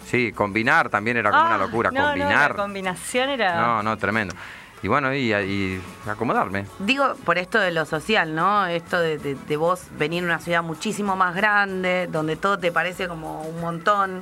Sí, 0.06 0.32
combinar 0.32 0.90
también 0.90 1.18
era 1.18 1.30
como 1.30 1.44
Ah, 1.44 1.48
una 1.48 1.58
locura. 1.60 1.92
no, 1.92 2.00
no, 2.02 2.08
combinar. 2.10 2.50
la 2.52 2.56
combinación 2.64 3.30
era... 3.30 3.56
No, 3.62 3.84
no, 3.84 3.98
tremendo. 3.98 4.34
Y 4.82 4.88
bueno, 4.88 5.14
y, 5.14 5.34
y 5.34 5.82
acomodarme. 6.08 6.66
Digo, 6.80 7.16
por 7.26 7.38
esto 7.38 7.60
de 7.60 7.72
lo 7.72 7.86
social, 7.86 8.34
¿no? 8.34 8.66
Esto 8.66 9.00
de, 9.00 9.18
de- 9.18 9.36
de 9.36 9.58
vos 9.58 9.84
venir 9.98 10.24
a 10.24 10.26
una 10.28 10.40
ciudad 10.40 10.64
muchísimo 10.64 11.16
más 11.18 11.36
grande, 11.36 12.08
donde 12.10 12.38
todo 12.38 12.58
te 12.60 12.72
parece 12.72 13.08
como 13.10 13.42
un 13.42 13.60
montón. 13.60 14.22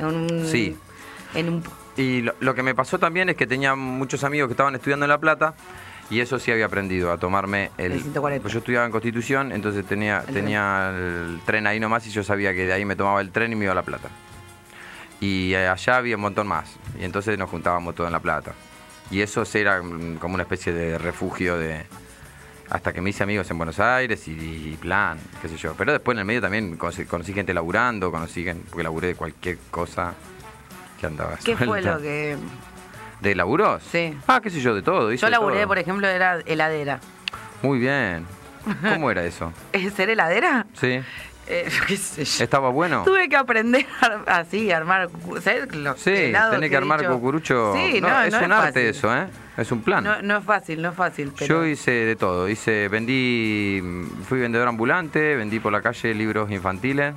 Un, 0.00 0.46
Sí. 0.50 0.76
En 1.34 1.48
un, 1.48 1.64
Y 1.96 2.22
lo, 2.22 2.34
lo 2.40 2.54
que 2.54 2.62
me 2.64 2.74
pasó 2.74 2.98
también 2.98 3.28
es 3.28 3.36
que 3.36 3.46
tenía 3.46 3.74
muchos 3.76 4.24
amigos 4.24 4.48
que 4.48 4.54
estaban 4.54 4.74
estudiando 4.74 5.04
en 5.06 5.10
La 5.10 5.18
Plata 5.18 5.54
y 6.10 6.18
eso 6.20 6.38
sí 6.40 6.50
había 6.50 6.66
aprendido 6.66 7.12
a 7.12 7.16
tomarme 7.18 7.70
el... 7.78 7.92
El 7.92 8.00
140. 8.00 8.42
Pues 8.42 8.52
yo 8.52 8.58
estudiaba 8.58 8.84
en 8.84 8.90
Constitución, 8.92 9.52
entonces 9.52 9.86
tenía, 9.86 10.24
El 10.26 10.34
tenía 10.34 10.90
el 10.90 11.40
tren 11.46 11.66
ahí 11.66 11.78
nomás 11.78 12.06
y 12.06 12.10
yo 12.10 12.22
sabía 12.24 12.52
que 12.52 12.66
de 12.66 12.72
ahí 12.72 12.84
me 12.84 12.96
tomaba 12.96 13.20
el 13.20 13.30
tren 13.30 13.52
y 13.52 13.54
me 13.54 13.64
iba 13.66 13.72
a 13.72 13.76
La 13.76 13.82
Plata. 13.82 14.08
Y 15.20 15.54
allá 15.54 15.96
había 15.96 16.16
un 16.16 16.22
montón 16.22 16.48
más 16.48 16.74
y 16.98 17.04
entonces 17.04 17.38
nos 17.38 17.48
juntábamos 17.48 17.94
todos 17.94 18.08
en 18.08 18.12
La 18.12 18.20
Plata. 18.20 18.52
Y 19.12 19.20
eso 19.20 19.44
era 19.54 19.80
mm, 19.82 20.16
como 20.16 20.34
una 20.34 20.42
especie 20.44 20.72
de 20.72 20.98
refugio 20.98 21.58
de... 21.58 21.84
Hasta 22.70 22.94
que 22.94 23.02
me 23.02 23.10
hice 23.10 23.22
amigos 23.22 23.50
en 23.50 23.58
Buenos 23.58 23.78
Aires 23.78 24.26
y, 24.26 24.32
y 24.32 24.78
plan, 24.80 25.18
qué 25.42 25.48
sé 25.48 25.58
yo. 25.58 25.74
Pero 25.76 25.92
después 25.92 26.14
en 26.14 26.20
el 26.20 26.24
medio 26.24 26.40
también 26.40 26.78
conocí, 26.78 27.04
conocí 27.04 27.34
gente 27.34 27.52
laburando, 27.52 28.10
conocí 28.10 28.42
gente, 28.42 28.64
porque 28.70 28.82
laburé 28.82 29.08
de 29.08 29.14
cualquier 29.14 29.58
cosa 29.70 30.14
que 30.98 31.06
andaba 31.06 31.36
¿Qué 31.44 31.54
fue 31.54 31.82
lo 31.82 32.00
que...? 32.00 32.38
¿De 33.20 33.34
laburos? 33.34 33.82
Sí. 33.92 34.16
Ah, 34.26 34.40
qué 34.42 34.48
sé 34.48 34.60
yo, 34.60 34.74
de 34.74 34.82
todo. 34.82 35.12
hice 35.12 35.20
Yo 35.26 35.30
laburé, 35.30 35.58
todo. 35.58 35.68
por 35.68 35.78
ejemplo, 35.78 36.08
era 36.08 36.40
heladera. 36.46 36.98
Muy 37.62 37.78
bien. 37.78 38.26
¿Cómo 38.82 39.10
era 39.10 39.24
eso? 39.24 39.52
¿Es 39.72 39.92
ser 39.94 40.08
heladera? 40.08 40.66
Sí. 40.80 41.00
Eh, 41.48 41.68
qué 41.88 41.96
sé 41.96 42.24
yo. 42.24 42.44
¿Estaba 42.44 42.70
bueno? 42.70 43.02
Tuve 43.04 43.28
que 43.28 43.36
aprender 43.36 43.86
así, 44.26 44.70
armar... 44.70 45.08
¿sabes? 45.42 45.74
Los 45.74 45.98
Sí, 46.00 46.32
tenés 46.50 46.70
que 46.70 46.76
armar 46.76 47.00
dicho. 47.00 47.12
cucurucho. 47.12 47.74
Sí, 47.74 48.00
no, 48.00 48.08
no, 48.08 48.22
es 48.22 48.32
no 48.32 48.44
un 48.44 48.52
arte 48.52 48.66
fácil. 48.72 48.86
eso, 48.86 49.16
¿eh? 49.16 49.26
Es 49.56 49.70
un 49.72 49.82
plan. 49.82 50.02
No, 50.04 50.22
no 50.22 50.38
es 50.38 50.44
fácil, 50.44 50.80
no 50.80 50.90
es 50.90 50.94
fácil. 50.94 51.32
Pero... 51.38 51.46
Yo 51.46 51.66
hice 51.66 51.90
de 51.90 52.16
todo. 52.16 52.48
Hice, 52.48 52.88
vendí, 52.88 53.82
fui 54.28 54.40
vendedor 54.40 54.68
ambulante, 54.68 55.36
vendí 55.36 55.58
por 55.60 55.72
la 55.72 55.82
calle 55.82 56.14
libros 56.14 56.50
infantiles. 56.50 57.14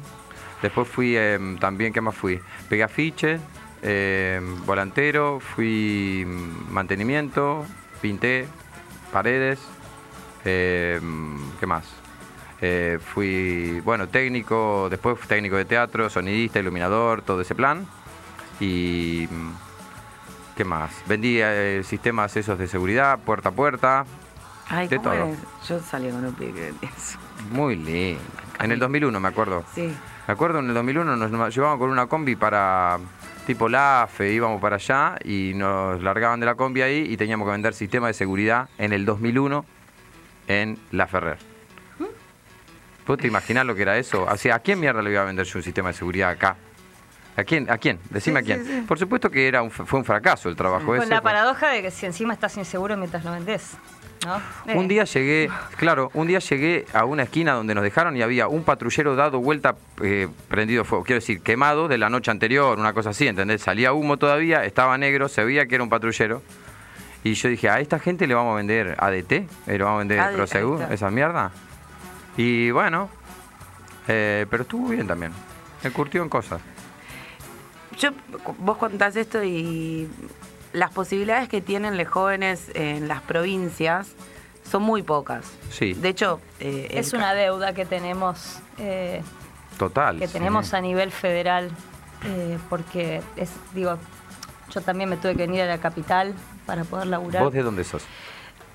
Después 0.61 0.87
fui 0.87 1.15
eh, 1.15 1.39
también, 1.59 1.93
¿qué 1.93 2.01
más 2.01 2.15
fui? 2.15 2.39
Pegué 2.67 2.83
afiches, 2.83 3.39
eh, 3.83 4.41
volantero, 4.65 5.39
fui 5.39 6.23
mm, 6.25 6.73
mantenimiento, 6.73 7.65
pinté 8.01 8.47
paredes. 9.13 9.59
eh, 10.43 10.99
¿Qué 11.59 11.65
más? 11.67 11.85
Eh, 12.67 12.97
fui, 12.99 13.79
bueno, 13.81 14.07
técnico, 14.07 14.87
después 14.89 15.19
fui 15.19 15.27
técnico 15.27 15.55
de 15.55 15.65
teatro, 15.65 16.09
sonidista, 16.09 16.57
iluminador, 16.57 17.21
todo 17.21 17.41
ese 17.41 17.53
plan. 17.53 17.85
Y. 18.59 19.27
¿Qué 20.57 20.65
más? 20.65 20.91
Vendí 21.05 21.37
eh, 21.41 21.83
sistemas 21.83 22.35
esos 22.35 22.57
de 22.57 22.67
seguridad, 22.67 23.19
puerta 23.19 23.49
a 23.49 23.51
puerta. 23.51 24.05
Ay, 24.67 24.87
de 24.87 24.97
¿cómo 24.97 25.11
todo. 25.11 25.25
es? 25.25 25.37
Yo 25.69 25.79
salí 25.79 26.09
con 26.09 26.25
un 26.25 26.33
pibe 26.33 26.59
vendía 26.59 26.89
eso. 26.97 27.19
Muy 27.51 27.75
lindo. 27.75 28.21
En 28.59 28.71
el 28.71 28.79
2001, 28.79 29.19
me 29.19 29.27
acuerdo. 29.27 29.63
Sí. 29.75 29.93
Me 30.27 30.33
acuerdo 30.33 30.57
en 30.57 30.69
el 30.69 30.73
2001 30.73 31.17
nos 31.17 31.55
llevaban 31.55 31.77
con 31.77 31.91
una 31.91 32.07
combi 32.07 32.35
para 32.35 32.97
tipo 33.45 33.69
LAFE, 33.69 34.33
íbamos 34.33 34.59
para 34.59 34.77
allá 34.77 35.19
y 35.23 35.51
nos 35.53 36.01
largaban 36.01 36.39
de 36.39 36.47
la 36.47 36.55
combi 36.55 36.81
ahí 36.81 37.05
y 37.07 37.15
teníamos 37.15 37.45
que 37.45 37.51
vender 37.51 37.75
sistemas 37.75 38.07
de 38.09 38.13
seguridad 38.15 38.69
en 38.79 38.91
el 38.91 39.05
2001 39.05 39.63
en 40.47 40.79
La 40.89 41.05
Ferrer. 41.05 41.54
¿Vos 43.05 43.17
te 43.17 43.27
imaginás 43.27 43.65
lo 43.65 43.75
que 43.75 43.83
era 43.83 43.97
eso? 43.97 44.23
O 44.23 44.37
sea, 44.37 44.55
¿a 44.55 44.59
quién 44.59 44.79
mierda 44.79 45.01
le 45.01 45.11
iba 45.11 45.21
a 45.21 45.25
vender 45.25 45.45
yo 45.45 45.59
un 45.59 45.63
sistema 45.63 45.89
de 45.89 45.93
seguridad 45.93 46.29
acá? 46.31 46.55
¿A 47.37 47.43
quién? 47.43 47.69
¿A 47.69 47.77
quién? 47.77 47.99
Decime 48.09 48.39
Sí, 48.43 48.51
a 48.51 48.55
quién. 48.55 48.65
sí, 48.65 48.71
sí. 48.79 48.81
Por 48.87 48.97
supuesto 48.97 49.29
que 49.29 49.47
era 49.47 49.61
un, 49.61 49.69
fue 49.69 49.99
un 49.99 50.05
fracaso 50.05 50.47
el 50.49 50.55
trabajo 50.55 50.85
Con 50.87 50.97
ese. 50.97 51.07
la 51.09 51.17
fue- 51.17 51.23
paradoja 51.31 51.69
de 51.69 51.81
que 51.81 51.91
si 51.91 52.05
encima 52.05 52.33
estás 52.33 52.55
inseguro 52.57 52.95
mientras 52.97 53.23
lo 53.25 53.31
vendés. 53.33 53.73
¿no? 54.25 54.41
Un 54.73 54.85
Eh, 54.85 54.87
día 54.87 55.03
llegué, 55.03 55.49
claro, 55.75 56.09
un 56.13 56.25
día 56.27 56.39
llegué 56.39 56.85
a 56.93 57.03
una 57.05 57.23
esquina 57.23 57.51
donde 57.53 57.75
nos 57.75 57.83
dejaron 57.83 58.15
y 58.17 58.21
había 58.23 58.47
un 58.47 58.63
patrullero 58.63 59.15
dado 59.15 59.39
vuelta, 59.39 59.75
eh, 60.01 60.29
prendido 60.47 60.83
fuego, 60.85 61.03
quiero 61.03 61.19
decir, 61.19 61.41
quemado 61.41 61.87
de 61.89 61.97
la 61.99 62.09
noche 62.09 62.31
anterior, 62.31 62.79
una 62.79 62.93
cosa 62.93 63.11
así, 63.11 63.27
¿entendés? 63.27 63.61
Salía 63.61 63.91
humo 63.93 64.17
todavía, 64.17 64.63
estaba 64.65 64.97
negro, 64.97 65.27
se 65.27 65.43
veía 65.43 65.67
que 65.67 65.75
era 65.75 65.83
un 65.83 65.89
patrullero. 65.91 66.41
Y 67.23 67.33
yo 67.33 67.49
dije, 67.49 67.69
a 67.69 67.79
esta 67.81 67.99
gente 67.99 68.25
le 68.25 68.33
vamos 68.33 68.53
a 68.53 68.55
vender 68.57 68.95
ADT, 68.97 69.31
eh, 69.33 69.47
le 69.67 69.77
vamos 69.79 69.95
a 69.97 69.99
vender 69.99 70.19
AD, 70.21 70.33
Prosegur, 70.35 70.81
esa 70.89 71.11
mierda. 71.11 71.51
Y 72.37 72.71
bueno, 72.71 73.09
eh, 74.07 74.45
pero 74.49 74.63
estuvo 74.63 74.89
bien 74.89 75.07
también. 75.07 75.31
Me 75.83 75.91
curtió 75.91 76.21
en 76.23 76.29
cosas. 76.29 76.61
Yo, 77.97 78.09
vos 78.57 78.77
contás 78.77 79.15
esto 79.15 79.43
y 79.43 80.09
las 80.73 80.91
posibilidades 80.91 81.47
que 81.47 81.61
tienen 81.61 81.97
los 81.97 82.07
jóvenes 82.07 82.69
en 82.73 83.07
las 83.07 83.21
provincias 83.21 84.09
son 84.69 84.83
muy 84.83 85.03
pocas. 85.03 85.45
Sí. 85.69 85.93
De 85.93 86.09
hecho, 86.09 86.41
eh, 86.59 86.87
Es 86.91 87.13
el- 87.13 87.19
una 87.19 87.33
deuda 87.33 87.73
que 87.73 87.85
tenemos, 87.85 88.59
eh, 88.79 89.21
Total. 89.77 90.19
que 90.19 90.27
sí. 90.27 90.33
tenemos 90.33 90.73
a 90.73 90.81
nivel 90.81 91.11
federal, 91.11 91.69
eh, 92.25 92.57
porque 92.69 93.21
es, 93.37 93.51
digo, 93.73 93.97
yo 94.71 94.81
también 94.81 95.09
me 95.09 95.17
tuve 95.17 95.33
que 95.33 95.43
venir 95.45 95.61
a 95.61 95.67
la 95.67 95.77
capital 95.77 96.33
para 96.65 96.83
poder 96.83 97.07
laburar. 97.07 97.43
¿Vos 97.43 97.53
de 97.53 97.61
dónde 97.63 97.83
sos? 97.85 98.03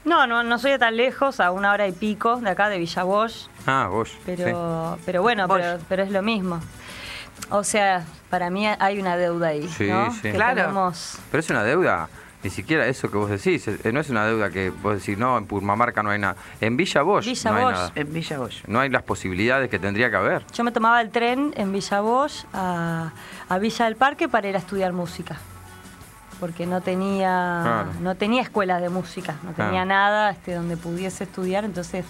No, 0.05 0.27
no, 0.27 0.43
no 0.43 0.59
soy 0.59 0.73
de 0.73 0.79
tan 0.79 0.97
lejos, 0.97 1.41
a 1.41 1.51
una 1.51 1.73
hora 1.73 1.87
y 1.87 1.93
pico 1.93 2.37
de 2.41 2.51
acá, 2.51 2.69
de 2.69 2.79
Villa 2.79 3.03
Bosch, 3.03 3.49
Ah, 3.67 3.89
vos. 3.91 4.17
pero, 4.25 4.99
pero 5.05 5.21
bueno, 5.23 5.47
Bosch. 5.47 5.61
pero, 5.61 5.79
pero 5.89 6.03
es 6.05 6.11
lo 6.11 6.23
mismo. 6.23 6.61
O 7.51 7.65
sea, 7.65 8.05
para 8.31 8.49
mí 8.51 8.67
hay 8.67 8.99
una 8.99 9.17
deuda 9.17 9.49
ahí, 9.49 9.69
Sí, 9.69 9.89
¿no? 9.89 10.13
sí. 10.13 10.21
Que 10.23 10.33
Claro. 10.33 10.55
tenemos- 10.63 11.19
Pero 11.31 11.41
es 11.41 11.51
una 11.51 11.63
deuda, 11.65 12.09
ni 12.43 12.49
siquiera 12.49 12.87
eso 12.87 13.11
que 13.11 13.19
vos 13.19 13.29
decís, 13.29 13.67
eh, 13.69 13.93
no 13.93 14.01
es 14.01 14.09
una 14.09 14.25
deuda 14.25 14.49
que 14.51 14.71
vos 14.71 14.95
decís, 14.99 15.19
no, 15.19 15.37
en 15.37 15.47
Purmamarca 15.47 16.03
no 16.03 16.11
hay 16.11 16.19
nada. 16.19 16.37
En 16.63 16.77
Villa 16.79 17.03
Bosch 17.03 17.27
Villa 17.27 17.51
no 17.51 17.57
hay 17.59 17.65
Bosch. 17.65 17.73
nada. 17.75 17.93
en 17.95 18.13
Villa 18.13 18.39
Bosch. 18.39 18.65
No 18.69 18.81
hay 18.81 18.89
las 18.89 19.03
posibilidades 19.03 19.69
que 19.69 19.79
tendría 19.79 20.11
que 20.11 20.17
haber. 20.17 20.47
Yo 20.55 20.65
me 20.65 20.73
tomaba 20.73 21.01
el 21.03 21.11
tren 21.11 21.53
en 21.57 21.73
Villa 21.73 22.01
Bosch 22.01 22.45
a, 22.55 23.11
a 23.49 23.59
Villa 23.59 23.85
del 23.85 23.97
Parque 23.97 24.29
para 24.29 24.49
ir 24.49 24.55
a 24.55 24.59
estudiar 24.61 24.93
música. 24.95 25.37
Porque 26.41 26.67
no 26.67 26.81
tenía, 26.81 27.61
Claro. 27.63 27.89
no 28.01 28.15
tenía 28.17 28.43
escuelas 28.43 28.81
de 28.81 28.89
música, 28.89 29.37
no 29.43 29.53
tenía 29.53 29.85
nada 29.85 30.31
este, 30.31 30.55
donde 30.55 30.77
pudiese 30.77 31.25
estudiar. 31.25 31.65
Entonces, 31.65 32.05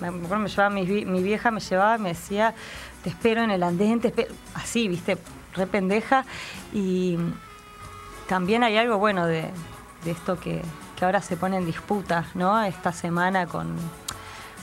me, 0.00 0.10
me 0.10 0.48
llevaba 0.48 0.70
mi, 0.70 0.84
mi 1.04 1.22
vieja, 1.22 1.50
me 1.50 1.60
llevaba 1.60 1.96
y 1.96 2.00
me 2.00 2.08
decía, 2.10 2.54
te 3.02 3.10
espero 3.10 3.42
en 3.42 3.50
el 3.50 3.62
andén, 3.62 4.00
te 4.00 4.08
espero. 4.08 4.32
Así, 4.54 4.86
viste, 4.88 5.18
re 5.54 5.66
pendeja. 5.66 6.24
Y 6.72 7.18
también 8.28 8.62
hay 8.62 8.76
algo 8.76 8.98
bueno 8.98 9.26
de, 9.26 9.50
de 10.04 10.10
esto 10.10 10.38
que, 10.38 10.62
que 10.96 11.04
ahora 11.04 11.20
se 11.20 11.36
pone 11.36 11.56
en 11.56 11.66
disputa, 11.66 12.26
¿no? 12.34 12.62
Esta 12.62 12.92
semana 12.92 13.46
con 13.46 13.74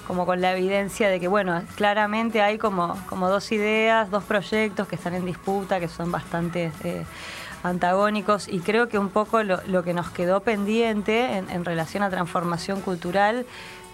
como 0.08 0.26
con 0.26 0.42
la 0.42 0.52
evidencia 0.52 1.08
de 1.08 1.18
que, 1.18 1.30
bueno, 1.30 1.62
claramente 1.76 2.42
hay 2.42 2.58
como, 2.58 2.98
como 3.08 3.30
dos 3.30 3.50
ideas, 3.54 4.12
dos 4.12 4.26
proyectos 4.26 4.86
que 4.86 4.96
están 4.98 5.14
en 5.14 5.26
disputa, 5.26 5.80
que 5.80 5.88
son 5.88 6.12
bastante 6.12 6.74
eh, 6.84 7.06
antagónicos, 7.64 8.48
y 8.48 8.60
creo 8.60 8.90
que 8.90 8.98
un 9.00 9.10
poco 9.10 9.42
lo, 9.44 9.60
lo 9.68 9.84
que 9.84 9.94
nos 9.94 10.10
quedó 10.10 10.42
pendiente 10.42 11.38
en, 11.38 11.50
en 11.50 11.66
relación 11.66 12.04
a 12.04 12.10
transformación 12.10 12.82
cultural 12.82 13.46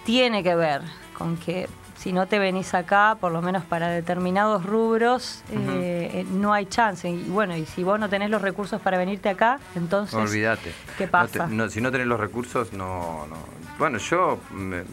tiene 0.05 0.43
que 0.43 0.55
ver 0.55 0.81
con 1.17 1.37
que 1.37 1.67
si 1.97 2.13
no 2.13 2.27
te 2.27 2.39
venís 2.39 2.73
acá, 2.73 3.17
por 3.19 3.31
lo 3.33 3.41
menos 3.41 3.65
para 3.65 3.89
determinados 3.89 4.65
rubros, 4.65 5.43
eh, 5.51 6.09
eh, 6.13 6.25
no 6.31 6.53
hay 6.53 6.65
chance. 6.65 7.09
Y 7.09 7.23
bueno, 7.25 7.57
y 7.57 7.65
si 7.65 7.83
vos 7.83 7.99
no 7.99 8.07
tenés 8.07 8.29
los 8.29 8.41
recursos 8.41 8.79
para 8.81 8.97
venirte 8.97 9.27
acá, 9.27 9.59
entonces, 9.75 10.15
Olvídate. 10.15 10.71
¿qué 10.97 11.05
No 11.07 11.11
pasa? 11.11 11.47
te- 11.47 11.53
no, 11.53 11.69
si 11.69 11.81
no 11.81 11.91
tenés 11.91 12.07
los 12.07 12.19
recursos, 12.19 12.71
no. 12.71 13.27
no. 13.29 13.35
Bueno, 13.77 13.97
yo 13.97 14.39
me- 14.51 14.83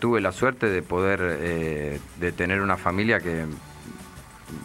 tuve 0.00 0.20
la 0.20 0.32
suerte 0.32 0.66
de 0.68 0.82
poder, 0.82 1.20
eh, 1.40 2.00
de 2.18 2.32
tener 2.32 2.60
una 2.62 2.76
familia 2.76 3.20
que 3.20 3.46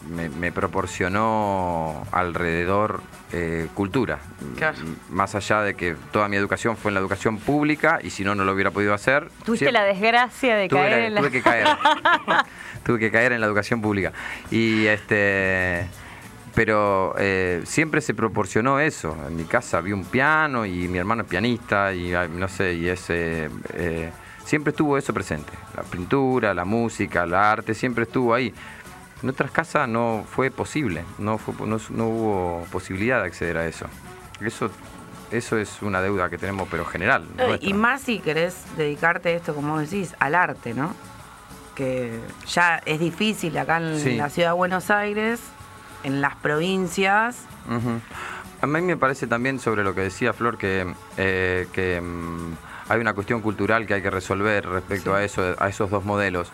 me, 0.10 0.30
me 0.30 0.52
proporcionó 0.52 2.06
alrededor 2.12 3.02
eh, 3.34 3.68
cultura. 3.74 4.20
Claro. 4.58 4.78
Más 5.10 5.36
allá 5.36 5.62
de 5.62 5.76
que 5.76 5.96
toda 6.12 6.28
mi 6.28 6.36
educación 6.38 6.78
fue 6.78 6.90
en 6.90 6.96
la 6.96 7.00
educación 7.00 7.38
pública 7.40 8.00
y 8.04 8.10
si 8.10 8.24
no, 8.24 8.36
no 8.36 8.44
lo 8.44 8.54
hubiera 8.54 8.72
podido 8.72 8.94
hacer. 8.94 9.30
Tuviste 9.46 9.72
la 9.72 9.84
desgracia 9.84 10.56
de 10.56 10.68
tuve, 10.68 10.80
caer 10.80 10.92
la- 11.00 11.08
en 11.08 11.14
la... 11.16 11.22
tuve 11.22 11.32
que 11.32 11.42
caer. 11.42 11.68
tuve 12.86 13.00
que 13.00 13.12
caer 13.12 13.32
en 13.34 13.42
la 13.42 13.48
educación 13.48 13.82
pública. 13.82 14.12
Y 14.50 14.86
este. 14.88 15.88
Pero 16.54 17.16
eh, 17.18 17.62
siempre 17.64 18.02
se 18.02 18.14
proporcionó 18.14 18.80
eso. 18.82 19.16
En 19.28 19.38
mi 19.38 19.46
casa 19.46 19.78
había 19.78 19.96
un 19.96 20.04
piano 20.04 20.66
y 20.66 20.88
mi 20.90 20.98
hermano 20.98 21.22
es 21.24 21.30
pianista 21.30 21.94
y 21.94 22.12
no 22.12 22.48
sé, 22.50 22.74
y 22.74 22.90
ese. 22.90 23.50
eh, 23.74 24.10
siempre 24.44 24.72
estuvo 24.72 24.98
eso 24.98 25.14
presente. 25.14 25.54
La 25.78 25.84
pintura, 25.84 26.54
la 26.54 26.66
música, 26.66 27.24
el 27.24 27.34
arte, 27.34 27.74
siempre 27.74 28.04
estuvo 28.04 28.34
ahí. 28.34 28.54
En 29.24 29.30
otras 29.30 29.52
casas 29.52 29.88
no 29.88 30.26
fue 30.30 30.50
posible, 30.52 31.04
no, 31.20 31.38
fue, 31.38 31.54
no, 31.68 31.78
no 31.90 32.06
hubo 32.08 32.68
posibilidad 32.72 33.20
de 33.22 33.28
acceder 33.28 33.58
a 33.58 33.68
eso. 33.68 33.86
Eso, 34.40 34.72
eso 35.30 35.58
es 35.58 35.82
una 35.82 36.02
deuda 36.02 36.30
que 36.30 36.38
tenemos, 36.40 36.68
pero 36.72 36.86
general. 36.86 37.26
Nuestra. 37.38 37.58
y 37.70 37.74
más 37.74 38.02
si 38.02 38.20
querés 38.20 38.56
dedicarte 38.78 39.30
a 39.30 39.32
esto, 39.34 39.54
como 39.54 39.78
decís, 39.80 40.16
al 40.20 40.34
arte, 40.36 40.74
¿no? 40.74 40.96
Que 41.76 42.20
ya 42.48 42.78
es 42.86 43.00
difícil 43.00 43.58
acá 43.58 43.78
en 43.78 44.00
Sí. 44.00 44.16
la 44.16 44.30
ciudad 44.30 44.50
de 44.50 44.54
Buenos 44.56 44.90
Aires, 44.90 45.40
en 46.04 46.20
las 46.22 46.36
provincias. 46.38 47.46
A 48.62 48.68
mí 48.68 48.82
me 48.82 48.98
parece 48.98 49.28
también 49.28 49.60
sobre 49.60 49.84
lo 49.84 49.94
que 49.96 50.02
decía 50.02 50.34
Flor 50.34 50.58
que, 50.58 50.92
eh, 51.18 51.68
que 51.74 52.02
mm, 52.02 52.54
hay 52.90 53.00
una 53.00 53.14
cuestión 53.14 53.42
cultural 53.42 53.86
que 53.86 53.94
hay 53.96 54.02
que 54.02 54.10
resolver 54.10 54.68
respecto 54.68 55.14
a 55.14 55.24
eso, 55.24 55.56
a 55.60 55.70
esos 55.70 55.90
dos 55.92 56.04
modelos. 56.04 56.52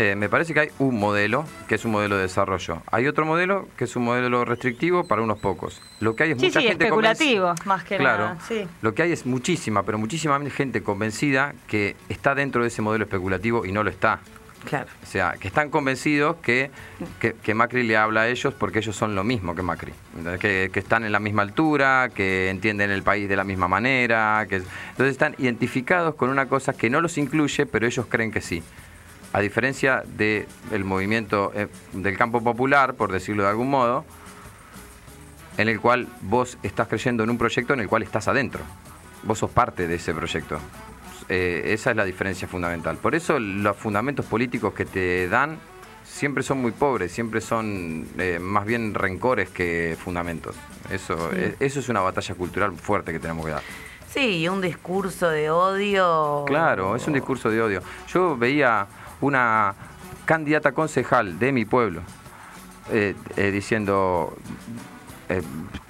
Eh, 0.00 0.14
me 0.14 0.28
parece 0.28 0.54
que 0.54 0.60
hay 0.60 0.68
un 0.78 0.96
modelo 0.96 1.44
que 1.66 1.74
es 1.74 1.84
un 1.84 1.90
modelo 1.90 2.14
de 2.16 2.22
desarrollo. 2.22 2.82
Hay 2.92 3.08
otro 3.08 3.26
modelo 3.26 3.68
que 3.76 3.82
es 3.82 3.96
un 3.96 4.04
modelo 4.04 4.44
restrictivo 4.44 5.08
para 5.08 5.22
unos 5.22 5.40
pocos. 5.40 5.82
Lo 5.98 6.14
que 6.14 6.22
hay 6.22 6.30
es 6.30 6.38
Sí, 6.38 6.46
mucha 6.46 6.60
sí, 6.60 6.68
gente 6.68 6.84
especulativo, 6.84 7.52
más 7.64 7.82
que 7.82 7.96
claro, 7.96 8.24
nada, 8.26 8.38
sí. 8.46 8.64
Lo 8.80 8.94
que 8.94 9.02
hay 9.02 9.10
es 9.10 9.26
muchísima, 9.26 9.82
pero 9.82 9.98
muchísima 9.98 10.38
gente 10.50 10.84
convencida 10.84 11.52
que 11.66 11.96
está 12.08 12.36
dentro 12.36 12.62
de 12.62 12.68
ese 12.68 12.80
modelo 12.80 13.06
especulativo 13.06 13.66
y 13.66 13.72
no 13.72 13.82
lo 13.82 13.90
está. 13.90 14.20
Claro. 14.64 14.86
O 15.02 15.06
sea, 15.06 15.34
que 15.40 15.48
están 15.48 15.68
convencidos 15.68 16.36
que, 16.36 16.70
que, 17.18 17.32
que 17.32 17.54
Macri 17.54 17.82
le 17.82 17.96
habla 17.96 18.22
a 18.22 18.28
ellos 18.28 18.54
porque 18.54 18.78
ellos 18.78 18.94
son 18.94 19.16
lo 19.16 19.24
mismo 19.24 19.56
que 19.56 19.62
Macri. 19.62 19.92
Que, 20.40 20.70
que 20.72 20.78
están 20.78 21.04
en 21.04 21.10
la 21.10 21.18
misma 21.20 21.42
altura, 21.42 22.10
que 22.14 22.50
entienden 22.50 22.92
el 22.92 23.02
país 23.02 23.28
de 23.28 23.34
la 23.34 23.44
misma 23.44 23.66
manera. 23.66 24.46
Que, 24.48 24.56
entonces 24.56 25.10
están 25.10 25.34
identificados 25.38 26.14
con 26.14 26.30
una 26.30 26.46
cosa 26.46 26.72
que 26.72 26.88
no 26.88 27.00
los 27.00 27.18
incluye, 27.18 27.66
pero 27.66 27.86
ellos 27.86 28.06
creen 28.08 28.30
que 28.30 28.40
sí. 28.40 28.62
A 29.32 29.40
diferencia 29.40 30.02
del 30.06 30.84
movimiento 30.84 31.52
eh, 31.54 31.68
del 31.92 32.16
campo 32.16 32.42
popular, 32.42 32.94
por 32.94 33.12
decirlo 33.12 33.42
de 33.42 33.50
algún 33.50 33.68
modo, 33.68 34.04
en 35.58 35.68
el 35.68 35.80
cual 35.80 36.08
vos 36.22 36.56
estás 36.62 36.88
creyendo 36.88 37.24
en 37.24 37.30
un 37.30 37.36
proyecto 37.36 37.74
en 37.74 37.80
el 37.80 37.88
cual 37.88 38.02
estás 38.02 38.26
adentro. 38.28 38.62
Vos 39.24 39.38
sos 39.38 39.50
parte 39.50 39.86
de 39.86 39.96
ese 39.96 40.14
proyecto. 40.14 40.58
Eh, 41.28 41.74
esa 41.74 41.90
es 41.90 41.96
la 41.96 42.04
diferencia 42.04 42.48
fundamental. 42.48 42.96
Por 42.96 43.14
eso 43.14 43.38
los 43.38 43.76
fundamentos 43.76 44.24
políticos 44.24 44.72
que 44.72 44.86
te 44.86 45.28
dan 45.28 45.58
siempre 46.04 46.42
son 46.42 46.62
muy 46.62 46.72
pobres, 46.72 47.12
siempre 47.12 47.42
son 47.42 48.08
eh, 48.16 48.38
más 48.40 48.64
bien 48.64 48.94
rencores 48.94 49.50
que 49.50 49.94
fundamentos. 50.02 50.56
Eso, 50.90 51.30
eso 51.60 51.80
es 51.80 51.88
una 51.90 52.00
batalla 52.00 52.34
cultural 52.34 52.72
fuerte 52.76 53.12
que 53.12 53.18
tenemos 53.18 53.44
que 53.44 53.52
dar. 53.52 53.62
Sí, 54.08 54.38
y 54.38 54.48
un 54.48 54.62
discurso 54.62 55.28
de 55.28 55.50
odio. 55.50 56.44
Claro, 56.46 56.96
es 56.96 57.06
un 57.06 57.12
discurso 57.12 57.50
de 57.50 57.60
odio. 57.60 57.82
Yo 58.10 58.38
veía 58.38 58.86
una 59.20 59.74
candidata 60.24 60.72
concejal 60.72 61.38
de 61.38 61.52
mi 61.52 61.64
pueblo 61.64 62.02
eh, 62.90 63.14
eh, 63.36 63.50
diciendo 63.50 64.36
eh, 65.28 65.42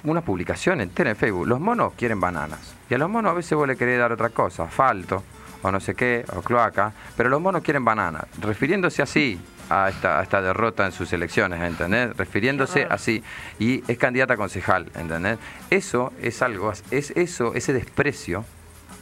una 0.03 0.21
publicación 0.21 0.81
entera 0.81 1.09
en 1.09 1.15
Facebook. 1.15 1.47
Los 1.47 1.59
monos 1.59 1.93
quieren 1.95 2.19
bananas. 2.19 2.75
Y 2.89 2.93
a 2.93 2.97
los 2.97 3.09
monos 3.09 3.31
a 3.31 3.35
veces 3.35 3.57
vos 3.57 3.67
le 3.67 3.77
querés 3.77 3.99
dar 3.99 4.11
otra 4.11 4.29
cosa, 4.29 4.63
asfalto, 4.63 5.23
o 5.61 5.71
no 5.71 5.79
sé 5.79 5.95
qué, 5.95 6.25
o 6.35 6.41
cloaca, 6.41 6.91
pero 7.15 7.29
los 7.29 7.41
monos 7.41 7.61
quieren 7.61 7.85
bananas. 7.85 8.23
Refiriéndose 8.39 9.01
así 9.01 9.39
a 9.69 9.89
esta, 9.89 10.19
a 10.19 10.23
esta 10.23 10.41
derrota 10.41 10.85
en 10.85 10.91
sus 10.91 11.11
elecciones, 11.13 11.61
¿entendés? 11.61 12.15
Refiriéndose 12.17 12.87
así. 12.89 13.23
Y 13.59 13.83
es 13.91 13.97
candidata 13.97 14.33
a 14.33 14.37
concejal, 14.37 14.91
¿entendés? 14.95 15.37
Eso 15.69 16.11
es 16.21 16.41
algo, 16.41 16.71
es 16.91 17.11
eso, 17.11 17.53
ese 17.53 17.73
desprecio, 17.73 18.43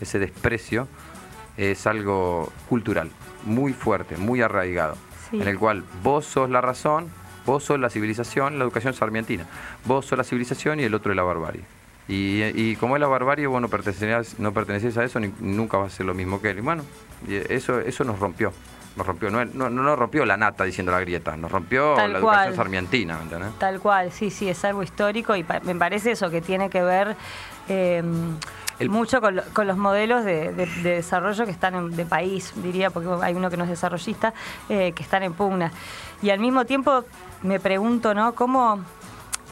ese 0.01 0.19
desprecio 0.19 0.87
es 1.57 1.87
algo 1.87 2.51
cultural, 2.69 3.09
muy 3.43 3.73
fuerte, 3.73 4.17
muy 4.17 4.41
arraigado, 4.41 4.95
Sí. 5.29 5.41
en 5.41 5.47
el 5.47 5.57
cual 5.59 5.83
vos 6.03 6.25
sos 6.25 6.49
la 6.49 6.61
razón, 6.61 7.07
vos 7.45 7.63
sos 7.63 7.79
la 7.79 7.89
civilización, 7.89 8.57
la 8.59 8.63
educación 8.63 8.93
sarmientina, 8.93 9.45
vos 9.85 10.05
sos 10.05 10.17
la 10.17 10.23
civilización 10.23 10.79
y 10.79 10.83
el 10.83 10.93
otro 10.93 11.11
es 11.11 11.15
la 11.15 11.23
barbarie. 11.23 11.61
Y, 12.09 12.41
y 12.55 12.77
como 12.77 12.95
es 12.95 13.01
la 13.01 13.07
barbarie, 13.07 13.47
vos 13.47 13.61
no 13.61 13.67
pertenecés, 13.67 14.39
no 14.39 14.53
pertenecés 14.53 14.97
a 14.97 15.03
eso, 15.03 15.19
ni, 15.19 15.33
nunca 15.41 15.77
vas 15.77 15.91
a 15.93 15.95
ser 15.97 16.05
lo 16.05 16.13
mismo 16.13 16.39
que 16.41 16.51
él. 16.51 16.59
Y 16.59 16.61
bueno, 16.61 16.83
eso, 17.27 17.79
eso 17.81 18.03
nos 18.05 18.17
rompió, 18.19 18.53
Nos 18.95 19.05
rompió, 19.05 19.29
no, 19.29 19.43
no, 19.43 19.69
no 19.69 19.83
nos 19.83 19.99
rompió 19.99 20.25
la 20.25 20.37
nata 20.37 20.63
diciendo 20.63 20.91
la 20.93 20.99
grieta, 21.01 21.35
nos 21.35 21.51
rompió 21.51 21.95
Tal 21.95 22.13
la 22.13 22.19
educación 22.19 22.55
sarmientina, 22.55 23.17
¿me 23.17 23.23
entendés? 23.23 23.49
Tal 23.59 23.79
cual, 23.81 24.11
sí, 24.13 24.29
sí, 24.31 24.47
es 24.49 24.63
algo 24.63 24.81
histórico 24.83 25.35
y 25.35 25.43
pa- 25.43 25.59
me 25.59 25.75
parece 25.75 26.11
eso 26.11 26.29
que 26.31 26.39
tiene 26.41 26.69
que 26.69 26.81
ver 26.81 27.15
eh, 27.67 28.01
Mucho 28.87 29.21
con, 29.21 29.37
lo- 29.37 29.43
con 29.53 29.65
los 29.67 29.77
modelos 29.77 30.23
de, 30.23 30.51
de- 30.53 30.65
de 30.67 30.89
desarrollo 30.95 31.45
que 31.45 31.51
están 31.51 31.73
en, 31.75 31.95
de 31.95 32.05
país, 32.05 32.53
diría, 32.57 32.89
porque 32.91 33.09
hay 33.23 33.33
uno 33.33 33.49
que 33.49 33.57
no 33.57 33.63
es 33.63 33.69
desarrollista, 33.71 34.33
eh, 34.69 34.91
que 34.91 35.01
están 35.03 35.23
en 35.23 35.33
pugna. 35.33 35.71
Y 36.21 36.29
al 36.29 36.39
mismo 36.39 36.65
tiempo 36.65 37.03
me 37.43 37.59
pregunto, 37.59 38.13
¿no? 38.13 38.33
¿Cómo, 38.35 38.79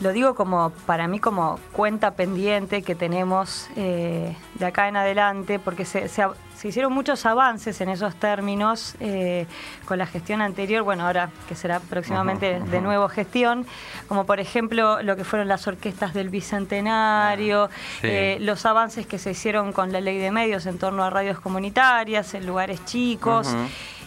lo 0.01 0.11
digo 0.11 0.35
como 0.35 0.71
para 0.85 1.07
mí 1.07 1.19
como 1.19 1.59
cuenta 1.71 2.11
pendiente 2.11 2.81
que 2.81 2.95
tenemos 2.95 3.69
eh, 3.77 4.35
de 4.55 4.65
acá 4.65 4.87
en 4.89 4.97
adelante, 4.97 5.57
porque 5.57 5.85
se, 5.85 6.09
se, 6.09 6.25
se 6.57 6.67
hicieron 6.67 6.91
muchos 6.91 7.25
avances 7.25 7.79
en 7.79 7.87
esos 7.87 8.13
términos 8.15 8.95
eh, 8.99 9.47
con 9.85 9.97
la 9.97 10.05
gestión 10.05 10.41
anterior, 10.41 10.83
bueno, 10.83 11.05
ahora 11.07 11.29
que 11.47 11.55
será 11.55 11.79
próximamente 11.79 12.59
de 12.59 12.81
nuevo 12.81 13.07
gestión, 13.07 13.65
como 14.09 14.25
por 14.25 14.41
ejemplo 14.41 15.01
lo 15.01 15.15
que 15.15 15.23
fueron 15.23 15.47
las 15.47 15.65
orquestas 15.65 16.13
del 16.13 16.29
Bicentenario, 16.29 17.69
Sí. 18.01 18.07
eh, 18.07 18.37
los 18.41 18.65
avances 18.65 19.07
que 19.07 19.17
se 19.17 19.31
hicieron 19.31 19.71
con 19.71 19.91
la 19.93 20.01
ley 20.01 20.17
de 20.17 20.29
medios 20.31 20.65
en 20.65 20.77
torno 20.77 21.03
a 21.05 21.09
radios 21.09 21.39
comunitarias, 21.39 22.33
en 22.33 22.45
lugares 22.45 22.83
chicos, 22.85 23.55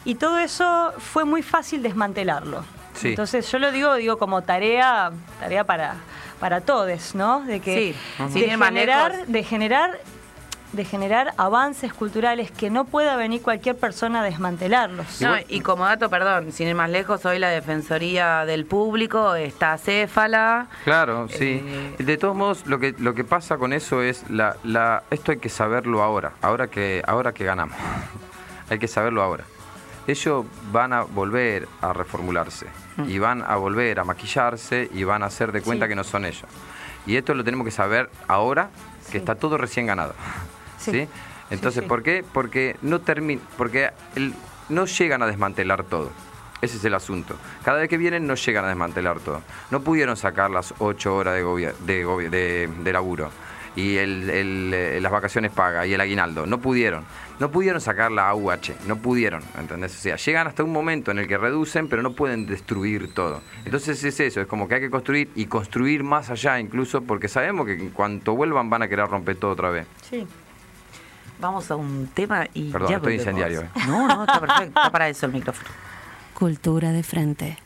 y 0.05 0.17
todo 0.17 0.39
eso 0.39 0.93
fue 0.99 1.25
muy 1.25 1.43
fácil 1.43 1.83
desmantelarlo. 1.83 2.63
Sí. 2.99 3.09
Entonces 3.11 3.51
yo 3.51 3.59
lo 3.59 3.71
digo, 3.73 3.95
digo 3.95 4.19
como 4.19 4.43
tarea, 4.43 5.11
tarea 5.41 5.65
para, 5.65 5.95
para 6.41 6.61
todos, 6.61 7.15
¿no? 7.15 7.41
De 7.41 7.61
que 7.61 7.95
Sí, 8.33 8.41
de, 8.41 8.57
generar, 8.59 9.27
de 9.27 9.43
generar 9.45 9.99
de 10.73 10.85
generar 10.85 11.33
avances 11.39 11.95
culturales 11.95 12.51
que 12.51 12.69
no 12.69 12.85
pueda 12.85 13.17
venir 13.17 13.41
cualquier 13.41 13.75
persona 13.79 14.21
a 14.21 14.23
desmantelarlos. 14.23 15.23
No, 15.23 15.35
y 15.49 15.61
como 15.63 15.87
dato, 15.87 16.11
perdón, 16.11 16.53
sin 16.53 16.69
ir 16.69 16.75
más 16.75 16.91
lejos, 16.91 17.25
hoy 17.25 17.39
la 17.39 17.49
Defensoría 17.49 18.45
del 18.45 18.67
Público 18.67 19.35
está 19.35 19.79
céfala. 19.79 20.67
Claro, 20.85 21.27
sí. 21.31 21.63
Eh, 21.65 21.95
De 22.03 22.19
todos 22.19 22.37
modos, 22.37 22.67
lo 22.67 22.79
que 22.79 22.95
lo 22.99 23.15
que 23.15 23.25
pasa 23.25 23.57
con 23.57 23.73
eso 23.73 24.03
es 24.03 24.29
la, 24.29 24.57
la 24.63 25.05
esto 25.11 25.33
hay 25.33 25.39
que 25.39 25.49
saberlo 25.49 26.03
ahora, 26.03 26.33
ahora 26.43 26.67
que 26.69 27.03
ahora 27.07 27.33
que 27.33 27.45
ganamos. 27.45 27.77
hay 28.69 28.79
que 28.79 28.89
saberlo 28.89 29.23
ahora. 29.23 29.45
Ellos 30.09 30.47
van 30.73 30.93
a 30.95 31.03
volver 31.03 31.69
a 31.83 31.93
reformularse 31.93 32.67
y 33.07 33.19
van 33.19 33.43
a 33.43 33.57
volver 33.57 34.01
a 34.01 34.05
maquillarse 34.05 34.89
y 34.93 35.05
van 35.05 35.23
a 35.23 35.27
hacer 35.27 35.53
de 35.53 35.61
cuenta 35.61 35.85
Sí. 35.85 35.91
que 35.91 35.95
no 35.97 36.03
son 36.03 36.25
ellos. 36.25 36.47
Y 37.07 37.17
esto 37.17 37.35
lo 37.35 37.45
tenemos 37.45 37.65
que 37.67 37.71
saber 37.71 38.11
ahora 38.27 38.71
que 39.07 39.13
Sí. 39.13 39.19
está 39.19 39.35
todo 39.37 39.59
recién 39.59 39.87
ganado. 39.87 40.15
Sí. 40.79 40.91
¿Sí? 40.93 41.09
Entonces. 41.51 41.85
¿por 41.85 42.03
qué? 42.03 42.25
Porque 42.33 42.77
no 42.83 43.01
termina, 43.01 43.41
porque 43.57 43.91
el- 44.17 44.35
no 44.71 44.87
llegan 44.87 45.23
a 45.23 45.27
desmantelar 45.27 45.85
todo. 45.85 46.11
Ese 46.63 46.79
es 46.79 46.85
el 46.85 46.95
asunto. 46.95 47.37
Cada 47.63 47.79
vez 47.79 47.89
que 47.89 47.99
vienen 47.99 48.27
no 48.27 48.35
llegan 48.35 48.65
a 48.65 48.69
desmantelar 48.69 49.21
todo. 49.21 49.43
No 49.71 49.81
pudieron 49.83 50.17
sacar 50.17 50.51
las 50.51 50.75
ocho 50.79 51.15
horas 51.17 51.35
de, 51.35 51.73
de, 51.87 52.29
de- 52.31 52.67
de 52.83 52.93
laburo 52.93 53.31
y 53.79 53.97
el- 53.97 54.29
el, 54.31 54.71
eh, 54.75 55.01
las 55.01 55.13
vacaciones 55.13 55.53
pagas 55.53 55.87
y 55.87 55.95
el 55.95 56.01
aguinaldo. 56.01 56.47
No 56.47 56.59
pudieron. 56.61 57.05
No 57.39 57.51
pudieron 57.51 57.81
sacar 57.81 58.11
la 58.11 58.29
AUH. 58.31 58.75
No 58.87 58.97
pudieron. 58.97 59.43
¿Entendés? 59.57 59.97
O 59.97 60.01
sea, 60.01 60.17
llegan 60.17 60.47
hasta 60.49 60.65
un 60.65 60.73
momento 60.73 61.11
en 61.13 61.19
el 61.21 61.29
que 61.29 61.39
reducen, 61.39 61.89
pero 61.89 62.03
no 62.03 62.13
pueden 62.13 62.47
destruir 62.47 63.15
todo. 63.15 63.41
Entonces 63.65 64.03
es 64.03 64.19
eso. 64.19 64.41
Es 64.41 64.47
como 64.49 64.67
que 64.67 64.75
hay 64.75 64.81
que 64.81 64.91
construir 64.91 65.31
y 65.37 65.47
construir 65.47 66.03
más 66.03 66.31
allá 66.31 66.59
incluso 66.59 67.03
porque 67.03 67.29
sabemos 67.29 67.67
que 67.67 67.75
en 67.75 67.91
cuanto 67.91 68.35
vuelvan 68.35 68.69
van 68.69 68.83
a 68.83 68.89
querer 68.89 69.07
romper 69.07 69.37
todo 69.37 69.53
otra 69.53 69.71
vez. 69.71 69.87
Sí. 70.11 70.27
Vamos 71.41 71.71
a 71.71 71.77
un 71.77 72.09
tema 72.13 72.47
y 72.53 72.73
Perdón, 72.73 72.91
ya 72.91 72.97
estoy 72.97 73.17
volvemos. 73.19 73.21
incendiario, 73.37 73.61
eh. 73.63 73.69
No, 73.87 74.09
no, 74.09 74.25
está 74.25 74.41
perfecto. 74.41 74.81
Está 74.81 74.91
para 74.91 75.09
eso 75.09 75.27
el 75.27 75.33
micrófono. 75.33 75.69
Cultura 76.35 76.91
de 76.91 77.03
frente. 77.05 77.59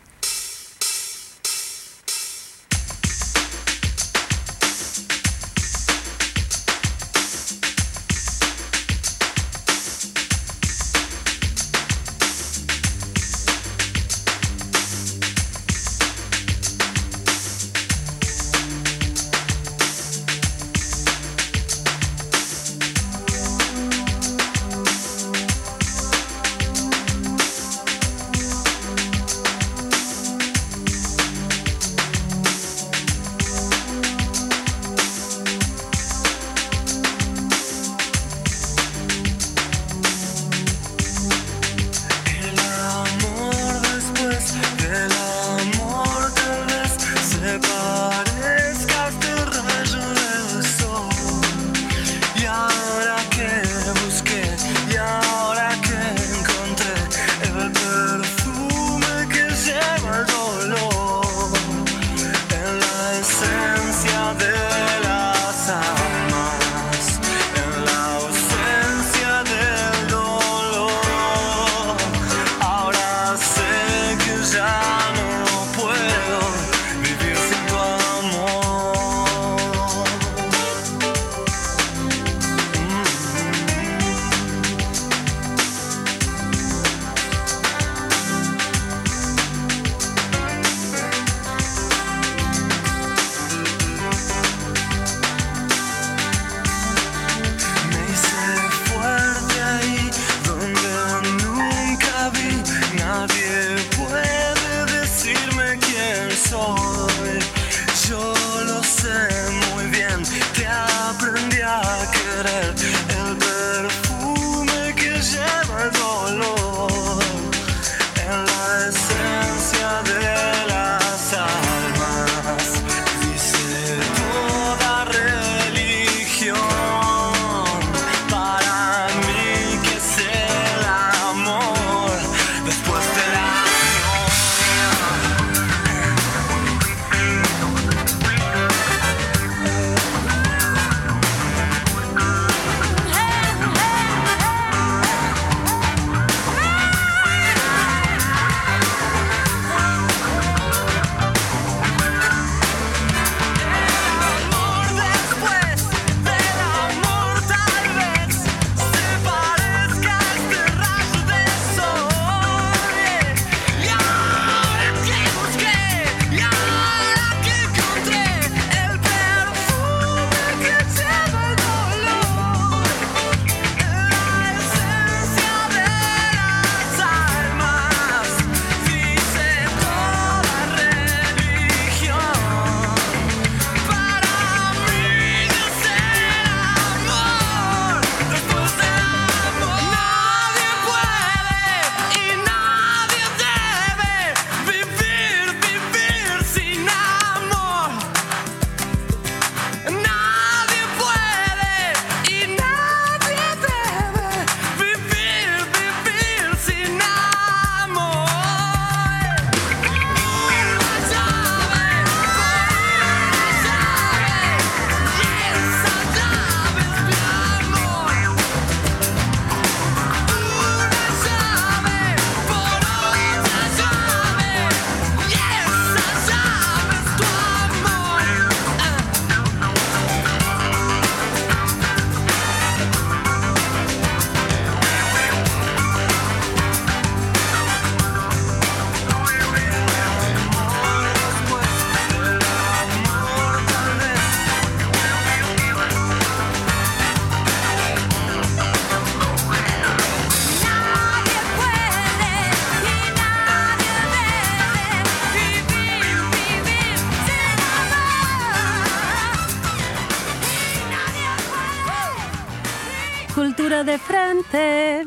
Cultura 263.55 263.85
de 263.85 263.99
frente. 263.99 265.07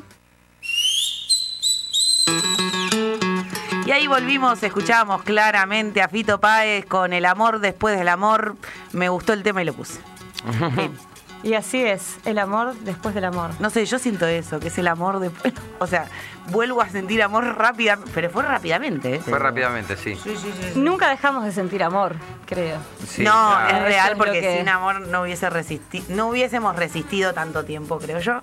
Y 3.87 3.91
ahí 3.91 4.05
volvimos, 4.05 4.61
escuchábamos 4.61 5.23
claramente 5.23 5.99
a 6.03 6.07
Fito 6.07 6.39
Páez 6.39 6.85
con 6.85 7.11
El 7.13 7.25
amor 7.25 7.57
después 7.57 7.97
del 7.97 8.07
amor. 8.07 8.55
Me 8.91 9.09
gustó 9.09 9.33
el 9.33 9.41
tema 9.41 9.63
y 9.63 9.65
lo 9.65 9.73
puse. 9.73 9.99
Y 11.45 11.53
así 11.53 11.79
es, 11.85 12.17
el 12.25 12.39
amor 12.39 12.73
después 12.79 13.13
del 13.13 13.23
amor. 13.25 13.51
No 13.59 13.69
sé, 13.69 13.85
yo 13.85 13.99
siento 13.99 14.25
eso, 14.25 14.59
que 14.59 14.69
es 14.69 14.77
el 14.79 14.87
amor 14.87 15.19
después. 15.19 15.53
O 15.77 15.85
sea, 15.87 16.07
vuelvo 16.47 16.81
a 16.81 16.89
sentir 16.89 17.21
amor 17.21 17.43
rápida, 17.57 17.99
pero 18.15 18.29
fue 18.31 18.41
rápidamente. 18.43 19.15
¿eh? 19.15 19.19
Fue 19.19 19.37
rápidamente, 19.37 19.95
sí. 19.95 20.15
Sí, 20.15 20.35
sí, 20.37 20.51
sí. 20.59 20.69
sí. 20.73 20.79
Nunca 20.79 21.09
dejamos 21.09 21.43
de 21.43 21.51
sentir 21.51 21.83
amor, 21.83 22.15
creo. 22.47 22.79
Sí, 23.05 23.23
no, 23.23 23.31
claro. 23.31 23.77
es 23.77 23.83
real 23.83 24.11
es 24.13 24.17
porque 24.17 24.41
que- 24.41 24.57
sin 24.57 24.69
amor 24.69 25.01
no 25.01 25.21
hubiese 25.21 25.49
resisti 25.49 26.03
no 26.07 26.29
hubiésemos 26.29 26.75
resistido 26.75 27.33
tanto 27.33 27.63
tiempo, 27.65 27.99
creo 27.99 28.19
yo. 28.19 28.41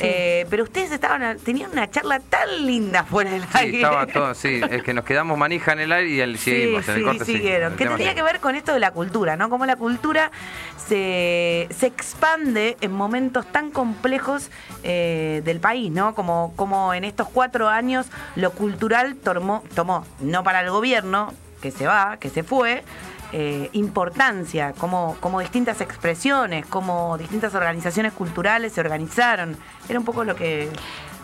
Eh, 0.00 0.46
pero 0.50 0.64
ustedes 0.64 0.90
estaban 0.92 1.38
tenían 1.38 1.70
una 1.70 1.90
charla 1.90 2.20
tan 2.20 2.66
linda 2.66 3.04
fuera 3.04 3.30
del 3.30 3.42
Sí, 3.42 3.48
aire. 3.54 3.76
estaba 3.78 4.06
todo, 4.06 4.34
sí, 4.34 4.60
es 4.70 4.82
que 4.82 4.92
nos 4.92 5.04
quedamos 5.04 5.38
manija 5.38 5.72
en 5.72 5.80
el 5.80 5.92
aire 5.92 6.10
y 6.10 6.20
el, 6.20 6.38
seguimos, 6.38 6.88
en 6.88 6.96
el 6.96 7.02
corte 7.04 7.24
sí. 7.24 7.32
siguieron. 7.34 7.72
El 7.72 7.78
Que 7.78 7.86
tenía 7.86 8.08
sí. 8.10 8.14
que 8.14 8.22
ver 8.22 8.40
con 8.40 8.54
esto 8.56 8.72
de 8.74 8.80
la 8.80 8.90
cultura, 8.90 9.36
¿no? 9.36 9.48
Cómo 9.48 9.64
la 9.66 9.76
cultura 9.76 10.30
se, 10.76 11.68
se 11.76 11.86
expande 11.86 12.76
en 12.80 12.92
momentos 12.92 13.46
tan 13.50 13.70
complejos 13.70 14.50
eh, 14.82 15.42
del 15.44 15.60
país, 15.60 15.90
¿no? 15.90 16.14
Como, 16.14 16.52
como 16.56 16.94
en 16.94 17.04
estos 17.04 17.28
cuatro 17.28 17.68
años 17.68 18.06
lo 18.36 18.50
cultural 18.52 19.16
tomó, 19.16 19.64
tomó, 19.74 20.06
no 20.20 20.44
para 20.44 20.60
el 20.60 20.70
gobierno, 20.70 21.32
que 21.62 21.70
se 21.70 21.86
va, 21.86 22.18
que 22.18 22.28
se 22.28 22.42
fue, 22.42 22.84
eh, 23.32 23.70
importancia, 23.72 24.72
como, 24.78 25.16
como 25.20 25.40
distintas 25.40 25.80
expresiones, 25.80 26.66
como 26.66 27.18
distintas 27.18 27.54
organizaciones 27.54 28.12
culturales 28.12 28.72
se 28.72 28.80
organizaron. 28.80 29.56
Era 29.88 29.98
un 29.98 30.04
poco 30.04 30.24
lo 30.24 30.36
que... 30.36 30.70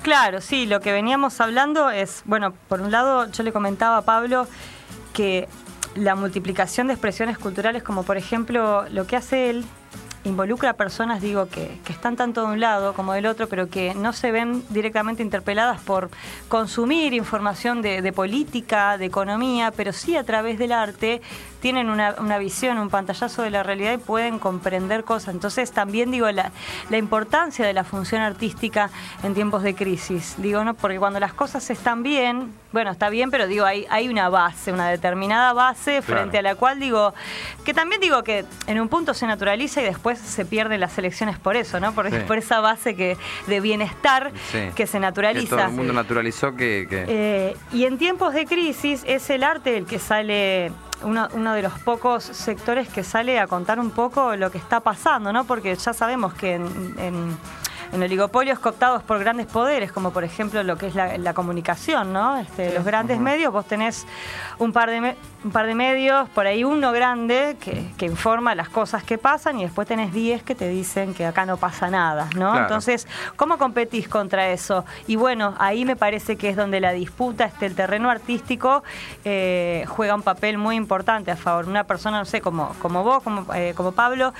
Claro, 0.03 0.41
sí, 0.41 0.67
lo 0.67 0.81
que 0.81 0.93
veníamos 0.93 1.41
hablando 1.41 1.91
es, 1.91 2.23
bueno, 2.25 2.53
por 2.69 2.81
un 2.81 2.91
lado 2.91 3.31
yo 3.31 3.45
le 3.45 3.53
comentaba 3.53 3.99
a 3.99 4.03
Pablo 4.03 4.49
que 5.13 5.49
la 5.95 6.17
multiplicación 6.17 6.89
de 6.89 6.95
expresiones 6.95 7.39
culturales, 7.39 7.83
como 7.83 8.03
por 8.03 8.17
ejemplo 8.17 8.85
lo 8.91 9.07
que 9.07 9.15
hace 9.17 9.51
él, 9.51 9.65
involucra 10.25 10.71
a 10.71 10.73
personas, 10.75 11.21
digo, 11.21 11.49
que, 11.49 11.79
que 11.85 11.93
están 11.93 12.17
tanto 12.17 12.47
de 12.47 12.53
un 12.53 12.61
lado 12.61 12.95
como 12.95 13.13
del 13.13 13.27
otro, 13.27 13.49
pero 13.49 13.69
que 13.69 13.95
no 13.95 14.13
se 14.13 14.31
ven 14.31 14.65
directamente 14.71 15.23
interpeladas 15.23 15.81
por 15.81 16.11
consumir 16.49 17.13
información 17.13 17.83
de, 17.83 18.03
de 18.03 18.13
política, 18.13 18.99
de 18.99 19.07
economía, 19.07 19.73
pero 19.77 19.93
sí 19.93 20.17
a 20.17 20.25
través 20.25 20.59
del 20.59 20.73
arte 20.73 21.23
tienen 21.63 21.89
una, 21.89 22.17
una 22.19 22.39
visión, 22.39 22.77
un 22.79 22.91
pantallazo 22.91 23.43
de 23.43 23.51
la 23.51 23.63
realidad 23.63 23.93
y 23.93 23.97
pueden 23.99 24.41
comprender 24.41 25.05
cosas. 25.05 25.33
Entonces 25.33 25.71
también 25.71 26.11
digo 26.11 26.29
la, 26.33 26.51
la 26.91 26.99
importancia 26.99 27.65
de 27.65 27.73
la 27.73 27.85
función 27.85 28.21
artística 28.21 28.91
en 29.23 29.33
tiempos 29.33 29.63
de 29.63 29.75
crisis. 29.77 30.35
Digo, 30.39 30.65
¿no? 30.65 30.75
Porque 30.75 30.99
cuando 30.99 31.21
las 31.21 31.33
cosas 31.33 31.71
están 31.71 32.03
bien, 32.03 32.53
bueno, 32.73 32.91
está 32.91 33.09
bien, 33.11 33.31
pero 33.31 33.47
digo, 33.47 33.65
hay, 33.65 33.87
hay 33.91 34.09
una 34.09 34.29
base, 34.29 34.73
una 34.73 34.89
determinada 34.91 35.53
base 35.53 36.03
Claro. 36.03 36.23
frente 36.23 36.39
a 36.39 36.43
la 36.43 36.57
cual 36.57 36.81
digo, 36.81 37.15
que 37.65 37.73
también 37.73 38.01
digo 38.01 38.25
que 38.25 38.45
en 38.67 38.81
un 38.81 38.89
punto 38.89 39.15
se 39.15 39.27
naturaliza 39.27 39.81
y 39.81 39.85
después 39.85 40.19
se 40.19 40.45
pierden 40.45 40.81
las 40.81 40.99
elecciones 40.99 41.39
por 41.39 41.55
eso, 41.57 41.79
¿no? 41.79 41.93
Por, 41.93 42.11
Sí. 42.11 42.17
por 42.27 42.39
esa 42.39 42.59
base 42.61 42.97
que, 42.97 43.17
de 43.47 43.61
bienestar 43.61 44.33
Sí. 44.51 44.59
que 44.75 44.87
se 44.89 44.93
Que 44.95 45.01
naturaliza. 45.01 45.57
todo 45.57 45.67
el 45.67 45.73
mundo 45.73 45.93
naturalizó 45.93 46.57
que... 46.57 46.87
que- 46.91 47.05
Eh, 47.07 47.57
y 47.73 47.85
en 47.85 47.99
tiempos 47.99 48.35
de 48.35 48.47
crisis 48.47 49.05
es 49.07 49.31
el 49.31 49.45
arte 49.45 49.77
el 49.77 49.87
que 49.87 49.99
sale, 50.01 50.73
uno, 51.05 51.29
uno 51.33 51.55
de 51.55 51.63
los 51.63 51.79
pocos 51.81 52.23
sectores 52.25 52.89
que 52.89 53.03
sale 53.05 53.39
a 53.41 53.47
contar 53.47 53.79
un 53.81 53.91
poco 53.91 54.37
lo 54.37 54.51
que 54.51 54.59
está 54.59 54.81
pasando, 54.81 55.33
¿no? 55.33 55.45
Porque 55.45 55.75
ya 55.75 55.93
sabemos 55.93 56.35
que 56.35 56.55
en, 56.55 56.95
en- 56.99 57.37
en 57.93 58.03
oligopolios 58.03 58.59
cooptados 58.59 59.03
por 59.03 59.19
grandes 59.19 59.47
poderes, 59.47 59.93
como 59.93 60.13
por 60.13 60.25
ejemplo 60.25 60.63
lo 60.63 60.79
que 60.79 60.87
es 60.87 60.95
la, 60.95 61.19
la 61.19 61.35
comunicación, 61.35 62.13
¿no? 62.13 62.39
Este, 62.39 62.73
los 62.75 62.85
grandes 62.85 63.19
medios, 63.21 63.53
vos 63.53 63.67
tenés 63.67 64.07
un 64.59 64.73
par, 64.73 64.89
de 64.89 65.01
me- 65.03 65.17
un 65.45 65.51
par 65.51 65.67
de 65.67 65.75
medios, 65.75 66.29
por 66.31 66.47
ahí 66.47 66.65
uno 66.65 66.91
grande 66.93 67.57
que, 67.61 67.91
que 67.99 68.07
informa 68.07 68.55
las 68.55 68.71
cosas 68.71 69.05
que 69.05 69.19
pasan 69.19 69.59
y 69.61 69.65
después 69.65 69.87
tenés 69.87 70.13
10 70.13 70.43
que 70.43 70.55
te 70.55 70.69
dicen 70.69 71.13
que 71.13 71.27
acá 71.27 71.45
no 71.45 71.59
pasa 71.59 71.91
nada, 71.91 72.25
¿no? 72.35 72.51
Claro. 72.53 72.61
Entonces, 72.63 73.07
¿cómo 73.37 73.59
competís 73.59 74.09
contra 74.09 74.49
eso? 74.49 74.85
Y 75.07 75.17
bueno, 75.17 75.55
ahí 75.59 75.85
me 75.85 75.95
parece 75.97 76.37
que 76.37 76.49
es 76.49 76.57
donde 76.57 76.81
la 76.81 76.93
disputa, 76.93 77.45
este, 77.45 77.67
el 77.67 77.75
terreno 77.75 78.09
artístico, 78.11 78.83
eh, 79.25 79.85
juega 79.89 80.15
un 80.15 80.23
papel 80.23 80.57
muy 80.57 80.77
importante 80.77 81.31
a 81.31 81.37
favor. 81.37 81.69
Una 81.69 81.85
persona, 81.85 82.19
no 82.21 82.25
sé, 82.25 82.41
como, 82.41 82.71
como 82.81 83.05
vos, 83.05 83.23
como, 83.23 83.53
eh, 83.55 83.75
como 83.77 83.93
Pablo, 83.93 84.33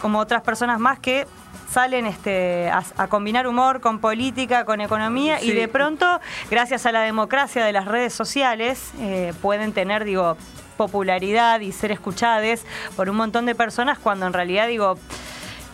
como 0.00 0.18
otras 0.20 0.42
personas 0.42 0.78
más 0.78 0.98
que 1.00 1.26
salen 1.74 2.06
este, 2.06 2.70
a, 2.70 2.84
a 2.96 3.08
combinar 3.08 3.48
humor 3.48 3.80
con 3.80 3.98
política, 3.98 4.64
con 4.64 4.80
economía 4.80 5.42
y 5.42 5.50
de 5.50 5.66
pronto, 5.66 6.20
gracias 6.48 6.86
a 6.86 6.92
la 6.92 7.00
democracia 7.00 7.64
de 7.64 7.72
las 7.72 7.86
redes 7.86 8.12
sociales, 8.14 8.92
eh, 9.00 9.32
pueden 9.42 9.72
tener, 9.72 10.04
digo, 10.04 10.36
popularidad 10.76 11.58
y 11.60 11.72
ser 11.72 11.90
escuchadas 11.90 12.64
por 12.94 13.10
un 13.10 13.16
montón 13.16 13.44
de 13.46 13.56
personas 13.56 13.98
cuando 13.98 14.26
en 14.26 14.32
realidad, 14.32 14.68
digo, 14.68 14.96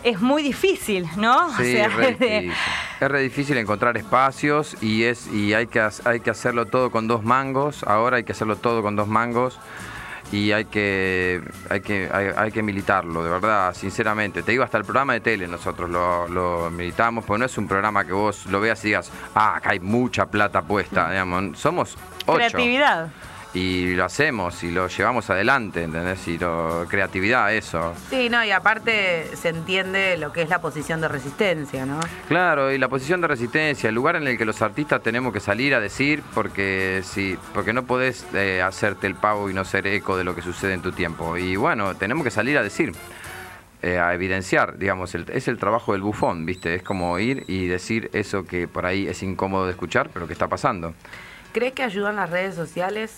es 0.03 0.19
muy 0.19 0.41
difícil, 0.41 1.05
¿no? 1.17 1.49
Sí, 1.57 1.61
O 1.61 1.65
sea, 1.65 1.85
es 1.85 1.93
re 1.93 2.07
difícil. 2.19 2.53
Es 2.99 3.11
re 3.11 3.21
difícil 3.21 3.57
encontrar 3.57 3.95
espacios 3.97 4.75
y 4.81 5.03
es 5.03 5.27
y 5.27 5.53
hay 5.53 5.67
que 5.67 5.79
ha- 5.79 5.91
hay 6.05 6.19
que 6.21 6.31
hacerlo 6.31 6.65
todo 6.65 6.89
con 6.89 7.07
dos 7.07 7.23
mangos. 7.23 7.83
Ahora 7.83 8.17
hay 8.17 8.23
que 8.23 8.31
hacerlo 8.31 8.55
todo 8.55 8.81
con 8.81 8.95
dos 8.95 9.07
mangos 9.07 9.59
y 10.31 10.51
hay 10.51 10.65
que 10.65 11.41
hay 11.69 11.81
que 11.81 12.09
hay, 12.11 12.27
hay 12.35 12.51
que 12.51 12.63
militarlo, 12.63 13.23
de 13.23 13.29
verdad, 13.29 13.73
sinceramente. 13.73 14.43
Te 14.43 14.51
digo 14.51 14.63
hasta 14.63 14.77
el 14.77 14.83
programa 14.85 15.13
de 15.13 15.19
tele 15.19 15.47
nosotros 15.47 15.89
lo, 15.89 16.69
militamos, 16.71 17.25
porque 17.25 17.39
no 17.39 17.45
es 17.45 17.57
un 17.57 17.67
programa 17.67 18.05
que 18.05 18.13
vos 18.13 18.45
lo 18.45 18.59
veas 18.61 18.83
y 18.85 18.89
digas, 18.89 19.11
ah, 19.35 19.57
acá 19.57 19.71
hay 19.71 19.79
mucha 19.79 20.25
plata 20.25 20.61
puesta, 20.61 21.09
digamos. 21.09 21.59
Somos 21.59 21.97
ocho 22.25 22.37
creatividad. 22.37 23.09
Y 23.53 23.95
lo 23.95 24.05
hacemos 24.05 24.63
y 24.63 24.71
lo 24.71 24.87
llevamos 24.87 25.29
adelante, 25.29 25.83
¿entendés? 25.83 26.25
Y 26.27 26.37
lo, 26.37 26.85
creatividad, 26.87 27.53
eso. 27.53 27.93
Sí, 28.09 28.29
no, 28.29 28.43
y 28.45 28.51
aparte 28.51 29.35
se 29.35 29.49
entiende 29.49 30.17
lo 30.17 30.31
que 30.31 30.41
es 30.43 30.49
la 30.49 30.61
posición 30.61 31.01
de 31.01 31.09
resistencia, 31.09 31.85
¿no? 31.85 31.99
Claro, 32.29 32.71
y 32.71 32.77
la 32.77 32.87
posición 32.87 33.19
de 33.19 33.27
resistencia, 33.27 33.89
el 33.89 33.95
lugar 33.95 34.15
en 34.15 34.25
el 34.27 34.37
que 34.37 34.45
los 34.45 34.61
artistas 34.61 35.03
tenemos 35.03 35.33
que 35.33 35.41
salir 35.41 35.75
a 35.75 35.81
decir, 35.81 36.23
porque 36.33 37.01
si, 37.03 37.37
porque 37.53 37.73
no 37.73 37.83
podés 37.83 38.25
eh, 38.33 38.61
hacerte 38.61 39.05
el 39.07 39.15
pavo 39.15 39.49
y 39.49 39.53
no 39.53 39.65
ser 39.65 39.85
eco 39.87 40.15
de 40.15 40.23
lo 40.23 40.33
que 40.33 40.41
sucede 40.41 40.73
en 40.73 40.81
tu 40.81 40.93
tiempo. 40.93 41.35
Y 41.37 41.57
bueno, 41.57 41.95
tenemos 41.95 42.23
que 42.23 42.31
salir 42.31 42.57
a 42.57 42.63
decir, 42.63 42.93
eh, 43.81 43.99
a 43.99 44.13
evidenciar, 44.13 44.77
digamos, 44.77 45.13
el- 45.13 45.25
es 45.29 45.49
el 45.49 45.57
trabajo 45.57 45.91
del 45.91 46.03
bufón, 46.03 46.45
¿viste? 46.45 46.73
Es 46.75 46.83
como 46.83 47.19
ir 47.19 47.43
y 47.47 47.67
decir 47.67 48.09
eso 48.13 48.45
que 48.45 48.67
por 48.69 48.85
ahí 48.85 49.07
es 49.07 49.21
incómodo 49.23 49.65
de 49.65 49.71
escuchar, 49.71 50.09
pero 50.13 50.25
que 50.25 50.31
está 50.33 50.47
pasando. 50.47 50.93
¿Crees 51.51 51.73
que 51.73 51.83
ayudan 51.83 52.15
las 52.15 52.29
redes 52.29 52.55
sociales? 52.55 53.13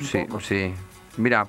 Sí, 0.00 0.18
poco? 0.28 0.40
sí. 0.40 0.74
Mira, 1.16 1.46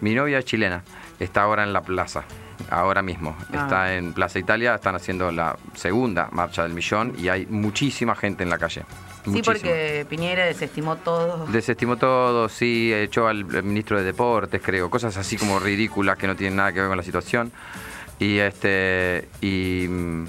mi 0.00 0.14
novia 0.14 0.38
es 0.38 0.44
chilena, 0.44 0.82
está 1.18 1.42
ahora 1.42 1.62
en 1.62 1.72
la 1.72 1.82
plaza, 1.82 2.24
ahora 2.70 3.02
mismo. 3.02 3.36
Ah. 3.52 3.62
Está 3.62 3.94
en 3.94 4.12
Plaza 4.12 4.38
Italia, 4.38 4.74
están 4.74 4.94
haciendo 4.94 5.32
la 5.32 5.56
segunda 5.74 6.28
marcha 6.32 6.62
del 6.62 6.74
millón 6.74 7.14
y 7.18 7.28
hay 7.28 7.46
muchísima 7.46 8.14
gente 8.14 8.42
en 8.42 8.50
la 8.50 8.58
calle. 8.58 8.84
Sí, 9.24 9.42
porque 9.42 10.06
Piñera 10.08 10.44
desestimó 10.44 10.96
todo. 10.96 11.46
Desestimó 11.46 11.96
todo, 11.96 12.48
sí, 12.48 12.92
echó 12.94 13.26
al 13.26 13.46
al 13.56 13.62
ministro 13.64 13.98
de 13.98 14.04
Deportes, 14.04 14.60
creo, 14.62 14.88
cosas 14.88 15.16
así 15.16 15.36
como 15.36 15.58
ridículas 15.58 16.16
que 16.16 16.26
no 16.26 16.36
tienen 16.36 16.56
nada 16.56 16.72
que 16.72 16.80
ver 16.80 16.88
con 16.88 16.96
la 16.96 17.02
situación. 17.02 17.50
Y 18.18 18.38
este 18.38 19.28
y 19.40 19.86
mm, 19.88 20.26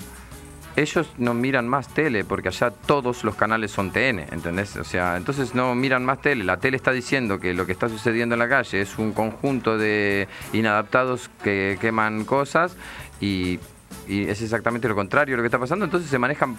ellos 0.77 1.09
no 1.17 1.33
miran 1.33 1.67
más 1.67 1.87
tele 1.87 2.23
porque 2.23 2.49
allá 2.49 2.69
todos 2.69 3.23
los 3.23 3.35
canales 3.35 3.71
son 3.71 3.91
TN, 3.91 4.19
¿entendés? 4.31 4.75
O 4.77 4.83
sea, 4.83 5.17
entonces 5.17 5.55
no 5.55 5.73
miran 5.73 6.05
más 6.05 6.21
tele. 6.21 6.43
La 6.43 6.57
tele 6.57 6.77
está 6.77 6.91
diciendo 6.91 7.39
que 7.39 7.55
lo 7.55 7.65
que 7.65 7.71
está 7.71 7.89
sucediendo 7.89 8.35
en 8.35 8.39
la 8.39 8.47
calle 8.47 8.81
es 8.81 8.99
un 8.99 9.11
conjunto 9.11 9.79
de 9.79 10.27
inadaptados 10.53 11.31
que 11.43 11.79
queman 11.81 12.25
cosas 12.25 12.77
y, 13.19 13.59
es 14.07 14.41
exactamente 14.41 14.87
lo 14.87 14.95
contrario 14.95 15.35
lo 15.35 15.41
que 15.41 15.47
está 15.47 15.59
pasando. 15.59 15.83
Entonces 15.83 16.09
se 16.09 16.19
manejan 16.19 16.55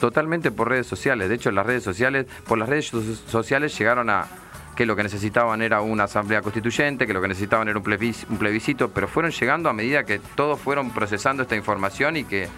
totalmente 0.00 0.50
por 0.50 0.68
redes 0.68 0.86
sociales. 0.86 1.28
De 1.28 1.34
hecho, 1.34 1.50
las 1.52 1.66
redes 1.66 1.84
sociales, 1.84 2.26
por 2.48 2.58
las 2.58 2.68
redes 2.68 2.86
so- 2.86 3.02
sociales 3.28 3.78
llegaron 3.78 4.10
a 4.10 4.26
que 4.74 4.86
lo 4.86 4.96
que 4.96 5.02
necesitaban 5.02 5.60
era 5.60 5.82
una 5.82 6.04
asamblea 6.04 6.40
constituyente, 6.40 7.06
que 7.06 7.12
lo 7.12 7.20
que 7.20 7.28
necesitaban 7.28 7.68
era 7.68 7.78
un 7.78 7.84
plebiscito, 7.84 8.88
pero 8.90 9.06
fueron 9.06 9.30
llegando 9.30 9.68
a 9.68 9.72
medida 9.74 10.04
que 10.04 10.18
todos 10.34 10.58
fueron 10.58 10.90
procesando 10.90 11.42
esta 11.42 11.54
información 11.56 12.16
y 12.16 12.24
que 12.24 12.48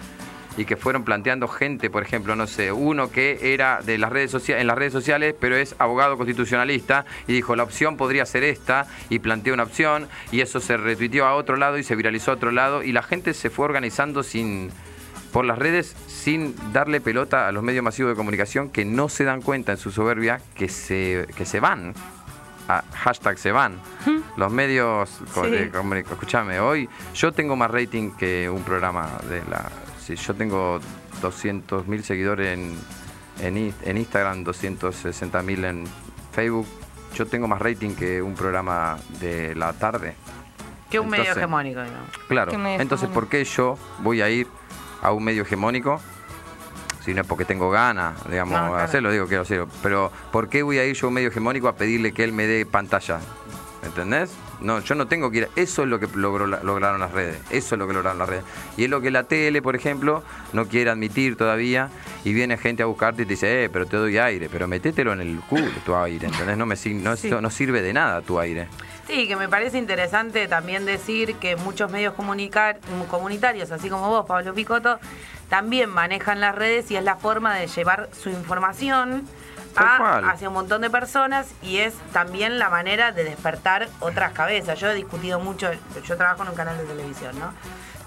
y 0.57 0.65
que 0.65 0.75
fueron 0.77 1.03
planteando 1.03 1.47
gente, 1.47 1.89
por 1.89 2.03
ejemplo, 2.03 2.35
no 2.35 2.47
sé, 2.47 2.71
uno 2.71 3.11
que 3.11 3.53
era 3.53 3.81
de 3.81 3.97
las 3.97 4.11
redes 4.11 4.31
sociales, 4.31 4.61
en 4.61 4.67
las 4.67 4.77
redes 4.77 4.93
sociales, 4.93 5.35
pero 5.39 5.55
es 5.55 5.75
abogado 5.79 6.17
constitucionalista 6.17 7.05
y 7.27 7.33
dijo 7.33 7.55
la 7.55 7.63
opción 7.63 7.97
podría 7.97 8.25
ser 8.25 8.43
esta 8.43 8.87
y 9.09 9.19
planteó 9.19 9.53
una 9.53 9.63
opción 9.63 10.07
y 10.31 10.41
eso 10.41 10.59
se 10.59 10.77
retuiteó 10.77 11.25
a 11.25 11.35
otro 11.35 11.57
lado 11.57 11.77
y 11.77 11.83
se 11.83 11.95
viralizó 11.95 12.31
a 12.31 12.35
otro 12.35 12.51
lado 12.51 12.83
y 12.83 12.91
la 12.91 13.03
gente 13.03 13.33
se 13.33 13.49
fue 13.49 13.65
organizando 13.65 14.23
sin 14.23 14.69
por 15.33 15.43
las 15.43 15.57
redes 15.59 15.95
sin 16.07 16.55
darle 16.71 17.01
pelota 17.01 17.47
a 17.47 17.51
los 17.51 17.61
medios 17.61 17.83
masivos 17.83 18.11
de 18.11 18.15
comunicación 18.15 18.69
que 18.69 18.85
no 18.85 19.09
se 19.09 19.25
dan 19.25 19.41
cuenta 19.41 19.73
en 19.73 19.77
su 19.77 19.91
soberbia 19.91 20.39
que 20.55 20.69
se 20.69 21.27
que 21.35 21.45
se 21.45 21.59
van. 21.59 21.93
A 22.67 22.83
hashtag 22.93 23.37
se 23.37 23.51
van. 23.51 23.79
Los 24.37 24.51
medios, 24.51 25.21
Sí. 25.35 25.69
escúchame, 26.11 26.59
hoy 26.59 26.89
yo 27.13 27.31
tengo 27.31 27.55
más 27.55 27.69
rating 27.69 28.09
que 28.17 28.49
un 28.49 28.63
programa 28.63 29.07
de 29.29 29.43
la 29.51 29.69
Si 30.05 30.15
yo 30.15 30.35
tengo 30.35 30.79
200.000 31.23 32.01
seguidores 32.03 32.53
en, 32.57 32.77
en, 33.39 33.73
en 33.81 33.97
Instagram, 33.97 34.45
260.000 34.45 35.65
en 35.65 35.83
Facebook, 36.31 36.67
yo 37.15 37.25
tengo 37.25 37.47
más 37.47 37.59
rating 37.59 37.95
que 37.95 38.21
un 38.21 38.35
programa 38.35 38.97
de 39.19 39.55
la 39.55 39.73
tarde. 39.73 40.13
Que 40.91 40.99
un 40.99 41.09
medio 41.09 41.31
hegemónico, 41.31 41.81
digamos. 41.81 42.09
Claro. 42.27 42.51
¿Qué 42.51 42.57
medio 42.59 42.81
Entonces, 42.81 43.05
hegemónico? 43.05 43.19
¿por 43.21 43.29
qué 43.29 43.43
yo 43.45 43.77
voy 44.03 44.21
a 44.21 44.29
ir 44.29 44.47
a 45.01 45.11
un 45.11 45.23
medio 45.23 45.41
hegemónico? 45.41 45.99
Si 47.03 47.15
no 47.15 47.21
es 47.21 47.27
porque 47.27 47.45
tengo 47.45 47.71
ganas, 47.71 48.13
digamos, 48.29 48.59
No, 48.59 48.67
claro. 48.67 48.83
hacerlo, 48.83 49.11
digo, 49.11 49.25
quiero 49.27 49.41
hacerlo. 49.41 49.67
Pero, 49.81 50.11
¿por 50.31 50.49
qué 50.49 50.61
voy 50.61 50.77
a 50.77 50.85
ir 50.85 50.95
yo 50.95 51.05
a 51.05 51.09
un 51.09 51.15
medio 51.15 51.29
hegemónico 51.29 51.67
a 51.67 51.75
pedirle 51.75 52.11
que 52.13 52.23
él 52.23 52.31
me 52.31 52.45
dé 52.45 52.63
pantalla? 52.67 53.19
¿Entendés? 53.83 54.31
No, 54.61 54.79
yo 54.79 54.95
no 54.95 55.07
tengo 55.07 55.29
que 55.31 55.37
ir. 55.39 55.49
Eso 55.55 55.83
es 55.83 55.89
lo 55.89 55.99
que 55.99 56.07
logró 56.15 56.47
lograron 56.47 56.99
las 56.99 57.11
redes. 57.11 57.37
Eso 57.49 57.75
es 57.75 57.79
lo 57.79 57.87
que 57.87 57.93
lograron 57.93 58.19
las 58.19 58.29
redes. 58.29 58.43
Y 58.77 58.85
es 58.85 58.89
lo 58.89 59.01
que 59.01 59.11
la 59.11 59.23
tele, 59.23 59.61
por 59.61 59.75
ejemplo, 59.75 60.23
no 60.53 60.67
quiere 60.67 60.89
admitir 60.89 61.35
todavía. 61.37 61.89
Y 62.23 62.33
viene 62.33 62.57
gente 62.57 62.83
a 62.83 62.85
buscarte 62.87 63.23
y 63.23 63.25
te 63.25 63.33
dice, 63.33 63.63
eh, 63.65 63.69
pero 63.69 63.85
te 63.85 63.97
doy 63.97 64.17
aire. 64.17 64.49
Pero 64.51 64.67
metételo 64.67 65.13
en 65.13 65.21
el 65.21 65.39
culo, 65.41 65.65
tu 65.85 65.95
aire. 65.95 66.27
¿Entendés? 66.27 66.57
No, 66.57 66.65
me, 66.65 66.75
no, 66.75 67.15
Sí. 67.15 67.29
no 67.29 67.49
sirve 67.49 67.81
de 67.81 67.93
nada 67.93 68.21
tu 68.21 68.39
aire. 68.39 68.67
Sí, 69.07 69.27
que 69.27 69.35
me 69.35 69.47
parece 69.47 69.77
interesante 69.77 70.47
también 70.47 70.85
decir 70.85 71.35
que 71.35 71.55
muchos 71.55 71.91
medios 71.91 72.15
comunicar, 72.15 72.79
comunitarios, 73.11 73.71
así 73.71 73.87
como 73.87 74.09
vos, 74.09 74.25
Pablo 74.25 74.53
Picotto, 74.55 74.99
también 75.47 75.91
manejan 75.91 76.39
las 76.41 76.55
redes 76.55 76.89
y 76.89 76.95
es 76.95 77.03
la 77.03 77.15
forma 77.15 77.53
de 77.55 77.67
llevar 77.67 78.09
su 78.19 78.29
información 78.29 79.23
a- 79.75 79.97
hacia 80.31 80.47
un 80.47 80.53
montón 80.53 80.81
de 80.81 80.89
personas 80.89 81.47
y 81.61 81.77
es 81.77 81.93
también 82.13 82.59
la 82.59 82.69
manera 82.69 83.11
de 83.11 83.23
despertar 83.23 83.87
otras 83.99 84.31
cabezas. 84.33 84.79
Yo 84.79 84.89
he 84.89 84.95
discutido 84.95 85.39
mucho, 85.39 85.69
yo 86.05 86.17
trabajo 86.17 86.43
en 86.43 86.49
un 86.49 86.55
canal 86.55 86.77
de 86.77 86.83
televisión, 86.85 87.37
¿no? 87.39 87.53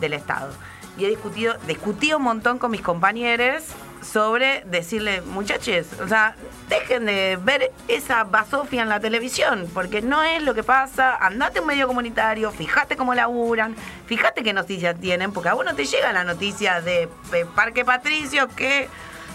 Del 0.00 0.12
Estado. 0.14 0.52
Y 0.96 1.04
he 1.04 1.09
discutido, 1.09 1.54
discutí 1.66 2.12
un 2.12 2.22
montón 2.22 2.59
con 2.59 2.70
mis 2.72 2.81
compañeros 2.83 3.62
sobre 4.02 4.62
decirle, 4.66 5.20
muchachos, 5.22 5.87
o 6.02 6.09
sea, 6.09 6.35
dejen 6.68 7.04
de 7.04 7.38
ver 7.42 7.72
esa 7.88 8.24
basofia 8.24 8.83
en 8.83 8.88
la 8.88 8.98
televisión, 9.00 9.68
porque 9.74 10.02
no 10.02 10.22
es 10.22 10.42
lo 10.42 10.54
que 10.54 10.62
pasa. 10.62 11.14
Andate 11.16 11.59
a 11.59 11.62
un 11.62 11.68
medio 11.68 11.87
comunitario, 11.87 12.50
fíjate 12.50 12.96
cómo 12.96 13.14
laburan, 13.14 13.76
fíjate 14.07 14.42
qué 14.42 14.52
noticias 14.52 14.98
tienen, 15.00 15.33
porque 15.33 15.48
a 15.50 15.54
vos 15.54 15.64
no 15.64 15.74
te 15.74 15.85
llega 15.85 16.12
la 16.12 16.24
noticia 16.24 16.81
de 16.81 17.09
eh, 17.33 17.46
Parque 17.54 17.85
Patricio 17.85 18.48
que... 18.48 18.88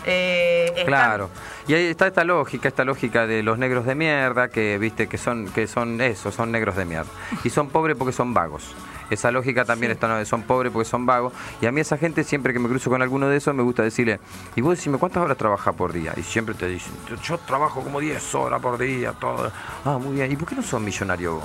eh, 0.06 0.84
Claro. 0.86 1.30
Y 1.68 1.74
ahí 1.74 1.86
está 1.86 2.08
esta 2.08 2.24
lógica, 2.24 2.68
esta 2.68 2.84
lógica 2.84 3.26
de 3.26 3.44
los 3.44 3.58
negros 3.58 3.86
de 3.86 3.96
mierda, 3.96 4.50
que 4.50 4.78
viste 4.78 5.08
que 5.08 5.18
son, 5.18 5.48
que 5.48 5.68
son 5.68 6.02
eso, 6.02 6.32
son 6.32 6.52
negros 6.52 6.76
de 6.76 6.86
mierda. 6.86 7.10
Y 7.44 7.50
son 7.50 7.70
pobres 7.70 7.96
porque 7.98 8.13
son 8.13 8.34
vagos. 8.34 8.76
Esa 9.13 9.32
lógica 9.32 9.65
también 9.65 9.91
está, 9.91 10.08
¿no? 10.08 10.23
son 10.26 10.43
pobres 10.43 10.71
porque 10.71 10.89
son 10.89 11.06
vagos. 11.06 11.34
Y 11.62 11.65
a 11.65 11.71
mí 11.71 11.82
esa 11.82 11.97
gente, 11.97 12.23
siempre 12.23 12.54
que 12.54 12.60
me 12.60 12.67
cruzo 12.69 12.89
con 12.89 13.02
alguno 13.02 13.28
de 13.28 13.38
esos, 13.38 13.54
me 13.54 13.63
gusta 13.63 13.84
decirle, 13.84 14.19
y 14.56 14.62
vos 14.62 14.78
decime, 14.78 14.97
¿cuántas 14.97 15.23
horas 15.23 15.38
trabajas 15.38 15.73
por 15.76 15.93
día? 15.93 16.13
Y 16.17 16.23
siempre 16.23 16.56
te 16.56 16.67
dicen, 16.67 16.93
yo, 17.23 17.38
trabajo 17.38 17.82
como 17.82 17.99
10 17.99 18.36
horas 18.36 18.62
por 18.62 18.78
día, 18.78 19.13
todo. 19.13 19.52
Ah, 19.86 19.97
muy 19.97 20.15
bien. 20.15 20.32
¿Y 20.32 20.36
por 20.36 20.47
qué 20.47 20.56
no 20.56 20.63
sos 20.63 20.82
millonario 20.82 21.36
vos? 21.36 21.43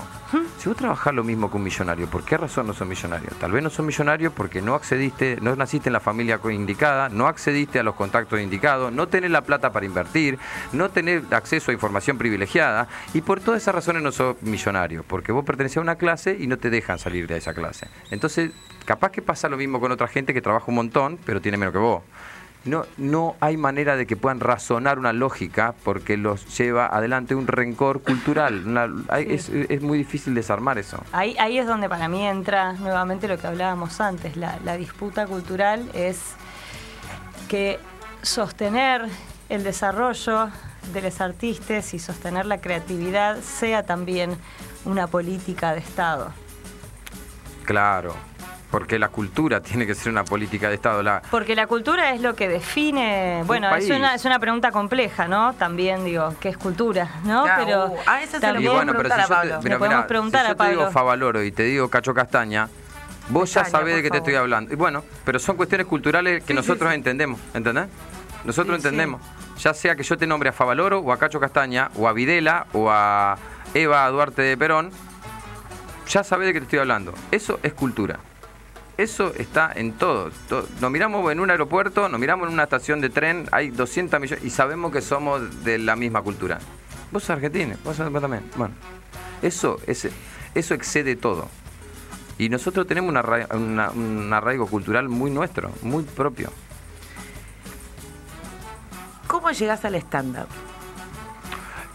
Si 0.58 0.68
vos 0.68 0.76
trabajás 0.76 1.14
lo 1.14 1.24
mismo 1.24 1.50
que 1.50 1.56
un 1.56 1.62
millonario, 1.62 2.06
¿por 2.06 2.24
qué 2.24 2.36
razón 2.36 2.66
no 2.66 2.74
sos 2.74 2.86
millonario? 2.86 3.30
Tal 3.40 3.52
vez 3.52 3.62
no 3.62 3.70
sos 3.70 3.84
millonario 3.84 4.32
porque 4.32 4.60
no 4.60 4.74
accediste, 4.74 5.38
no 5.40 5.54
naciste 5.56 5.88
en 5.88 5.92
la 5.92 6.00
familia 6.00 6.40
indicada, 6.50 7.08
no 7.08 7.26
accediste 7.26 7.78
a 7.78 7.82
los 7.82 7.94
contactos 7.94 8.40
indicados, 8.40 8.92
no 8.92 9.08
tenés 9.08 9.30
la 9.30 9.42
plata 9.42 9.70
para 9.72 9.86
invertir, 9.86 10.38
no 10.72 10.90
tenés 10.90 11.22
acceso 11.32 11.70
a 11.70 11.74
información 11.74 12.18
privilegiada 12.18 12.88
y 13.14 13.20
por 13.20 13.40
todas 13.40 13.62
esas 13.62 13.74
razones 13.74 14.02
no 14.02 14.12
sos 14.12 14.40
millonario, 14.42 15.04
porque 15.06 15.32
vos 15.32 15.44
pertenecés 15.44 15.78
a 15.78 15.80
una 15.80 15.96
clase 15.96 16.36
y 16.38 16.46
no 16.46 16.58
te 16.58 16.70
dejan 16.70 16.98
salir 16.98 17.26
de 17.26 17.36
esa 17.36 17.54
clase. 17.54 17.57
Entonces, 18.10 18.50
capaz 18.84 19.10
que 19.10 19.22
pasa 19.22 19.48
lo 19.48 19.56
mismo 19.56 19.80
con 19.80 19.92
otra 19.92 20.08
gente 20.08 20.32
que 20.34 20.40
trabaja 20.42 20.66
un 20.68 20.74
montón, 20.76 21.18
pero 21.24 21.40
tiene 21.40 21.56
menos 21.58 21.72
que 21.72 21.78
vos. 21.78 22.02
No, 22.64 22.84
no 22.98 23.36
hay 23.40 23.56
manera 23.56 23.96
de 23.96 24.06
que 24.06 24.16
puedan 24.16 24.40
razonar 24.40 24.98
una 24.98 25.12
lógica 25.12 25.74
porque 25.84 26.16
los 26.16 26.58
lleva 26.58 26.86
adelante 26.86 27.34
un 27.34 27.46
rencor 27.46 28.02
cultural. 28.02 28.64
Una- 28.66 28.88
hay- 29.08 29.26
es, 29.32 29.48
es 29.48 29.80
muy 29.80 29.96
difícil 29.96 30.34
desarmar 30.34 30.76
eso. 30.76 31.02
Ahí, 31.12 31.36
ahí 31.38 31.58
es 31.58 31.66
donde 31.66 31.88
para 31.88 32.08
mí 32.08 32.26
entra 32.26 32.72
nuevamente 32.74 33.28
lo 33.28 33.38
que 33.38 33.46
hablábamos 33.46 34.00
antes. 34.00 34.36
La, 34.36 34.58
la 34.64 34.76
disputa 34.76 35.26
cultural 35.26 35.88
es 35.94 36.20
que 37.48 37.78
sostener 38.22 39.06
el 39.48 39.62
desarrollo 39.64 40.50
de 40.92 41.02
los 41.02 41.20
artistas 41.20 41.94
y 41.94 41.98
sostener 41.98 42.44
la 42.44 42.60
creatividad 42.60 43.38
sea 43.40 43.84
también 43.84 44.36
una 44.84 45.06
política 45.06 45.72
de 45.72 45.78
Estado. 45.78 46.32
Claro, 47.68 48.14
porque 48.70 48.98
la 48.98 49.08
cultura 49.10 49.60
tiene 49.68 49.86
que 49.86 49.94
ser 49.94 50.10
una 50.10 50.24
política 50.24 50.68
de 50.70 50.76
Estado. 50.76 51.02
La, 51.02 51.20
Porque 51.30 51.54
la 51.54 51.66
cultura 51.66 52.12
es 52.14 52.22
lo 52.22 52.34
que 52.34 52.48
define, 52.48 53.42
bueno, 53.44 53.74
es 53.76 53.90
una, 53.90 54.14
es 54.14 54.24
una 54.24 54.38
pregunta 54.38 54.72
compleja, 54.72 55.28
¿no? 55.28 55.52
También 55.52 56.02
digo, 56.02 56.34
¿qué 56.40 56.48
es 56.48 56.56
cultura? 56.56 57.10
¿no? 57.24 57.44
Ya, 57.46 57.56
Pero 57.58 57.86
uh, 57.88 57.96
ah, 58.06 58.22
esa 58.22 58.40
se 58.40 58.46
lo 58.46 58.52
también- 58.54 58.72
y 58.72 58.74
bueno, 58.74 58.92
pero 58.94 59.08
preguntar 59.10 59.26
si 59.26 59.32
a 59.34 59.44
yo 59.44 59.58
te, 59.60 59.68
Le 59.68 59.76
podemos 59.78 60.04
preguntar 60.06 60.40
si 60.42 60.46
yo 60.48 60.52
a 60.52 60.56
te 60.64 60.70
digo. 60.70 60.90
Favaloro 60.90 61.42
y 61.42 61.52
te 61.52 61.64
digo 61.64 61.90
Cacho 61.90 62.14
Castaña, 62.14 62.68
vos 63.28 63.52
ya 63.52 63.66
sabés 63.66 63.96
de 63.96 64.02
qué 64.02 64.10
te 64.10 64.16
estoy 64.18 64.36
hablando. 64.36 64.72
Y 64.72 64.76
bueno, 64.76 65.04
pero 65.26 65.38
son 65.38 65.56
cuestiones 65.56 65.86
culturales 65.86 66.42
que 66.42 66.54
Sí, 66.54 66.54
nosotros 66.54 66.88
sí. 66.88 66.94
entendemos, 66.94 67.38
¿entendés? 67.52 67.86
Nosotros 68.44 68.76
Sí, 68.76 68.82
sí. 68.82 68.88
entendemos. 68.88 69.20
Ya 69.58 69.74
sea 69.74 69.94
que 69.94 70.04
yo 70.04 70.16
te 70.16 70.26
nombre 70.26 70.48
a 70.48 70.52
Favaloro 70.52 71.00
o 71.00 71.12
a 71.12 71.18
Cacho 71.18 71.38
Castaña 71.38 71.90
o 71.96 72.08
a 72.08 72.14
Videla 72.14 72.66
o 72.72 72.88
a 72.90 73.36
Eva 73.74 74.08
Duarte 74.08 74.40
de 74.40 74.56
Perón, 74.56 74.90
ya 76.08 76.24
sabés 76.24 76.46
de 76.48 76.52
qué 76.54 76.60
te 76.60 76.64
estoy 76.64 76.78
hablando. 76.80 77.12
Eso 77.30 77.58
es 77.62 77.72
cultura. 77.74 78.18
Eso 78.96 79.32
está 79.36 79.72
en 79.74 79.92
todo. 79.92 80.30
To- 80.48 80.66
Nos 80.80 80.90
miramos 80.90 81.30
en 81.30 81.38
un 81.40 81.50
aeropuerto, 81.50 82.08
nos 82.08 82.18
miramos 82.18 82.48
en 82.48 82.54
una 82.54 82.64
estación 82.64 83.00
de 83.00 83.10
tren, 83.10 83.46
hay 83.52 83.70
200 83.70 84.18
millones 84.20 84.44
y 84.44 84.50
sabemos 84.50 84.90
que 84.92 85.00
somos 85.00 85.62
de 85.64 85.78
la 85.78 85.94
misma 85.94 86.20
cultura. 86.22 86.58
Vos 87.12 87.22
sos 87.22 87.30
argentino, 87.30 87.76
vos 87.84 87.96
sos 87.96 88.10
vos 88.10 88.20
también. 88.20 88.42
Bueno, 88.56 88.74
eso, 89.40 89.78
es, 89.86 90.08
eso 90.54 90.74
excede 90.74 91.14
todo. 91.16 91.48
Y 92.38 92.48
nosotros 92.48 92.86
tenemos 92.86 93.08
una 93.10 93.22
una- 93.56 93.90
un 93.90 94.32
arraigo 94.32 94.66
cultural 94.66 95.08
muy 95.08 95.30
nuestro, 95.30 95.70
muy 95.82 96.02
propio. 96.02 96.50
¿Cómo 99.28 99.50
llegás 99.50 99.84
al 99.84 99.94
stand-up? 99.96 100.48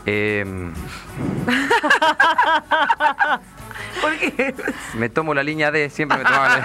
Eh, 0.05 0.45
Porque, 4.01 4.53
me 4.95 5.09
tomo 5.09 5.33
la 5.33 5.43
línea 5.43 5.71
D, 5.71 5.89
siempre 5.89 6.17
me 6.17 6.23
tomaba 6.23 6.57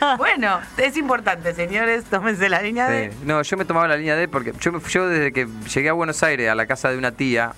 la 0.00 0.16
bueno, 0.18 0.60
es 0.76 0.96
importante, 0.96 1.54
señores, 1.54 2.04
tómense 2.04 2.48
la 2.48 2.62
línea. 2.62 2.88
Sí. 2.90 3.16
No, 3.24 3.42
yo 3.42 3.56
me 3.56 3.64
tomaba 3.64 3.88
la 3.88 3.96
línea 3.96 4.16
D 4.16 4.28
porque 4.28 4.52
yo, 4.60 4.72
me- 4.72 4.80
yo 4.80 5.08
desde 5.08 5.32
que 5.32 5.46
llegué 5.74 5.88
a 5.88 5.92
Buenos 5.92 6.22
Aires 6.22 6.50
a 6.50 6.54
la 6.54 6.66
casa 6.66 6.90
de 6.90 6.98
una 6.98 7.12
tía 7.12 7.52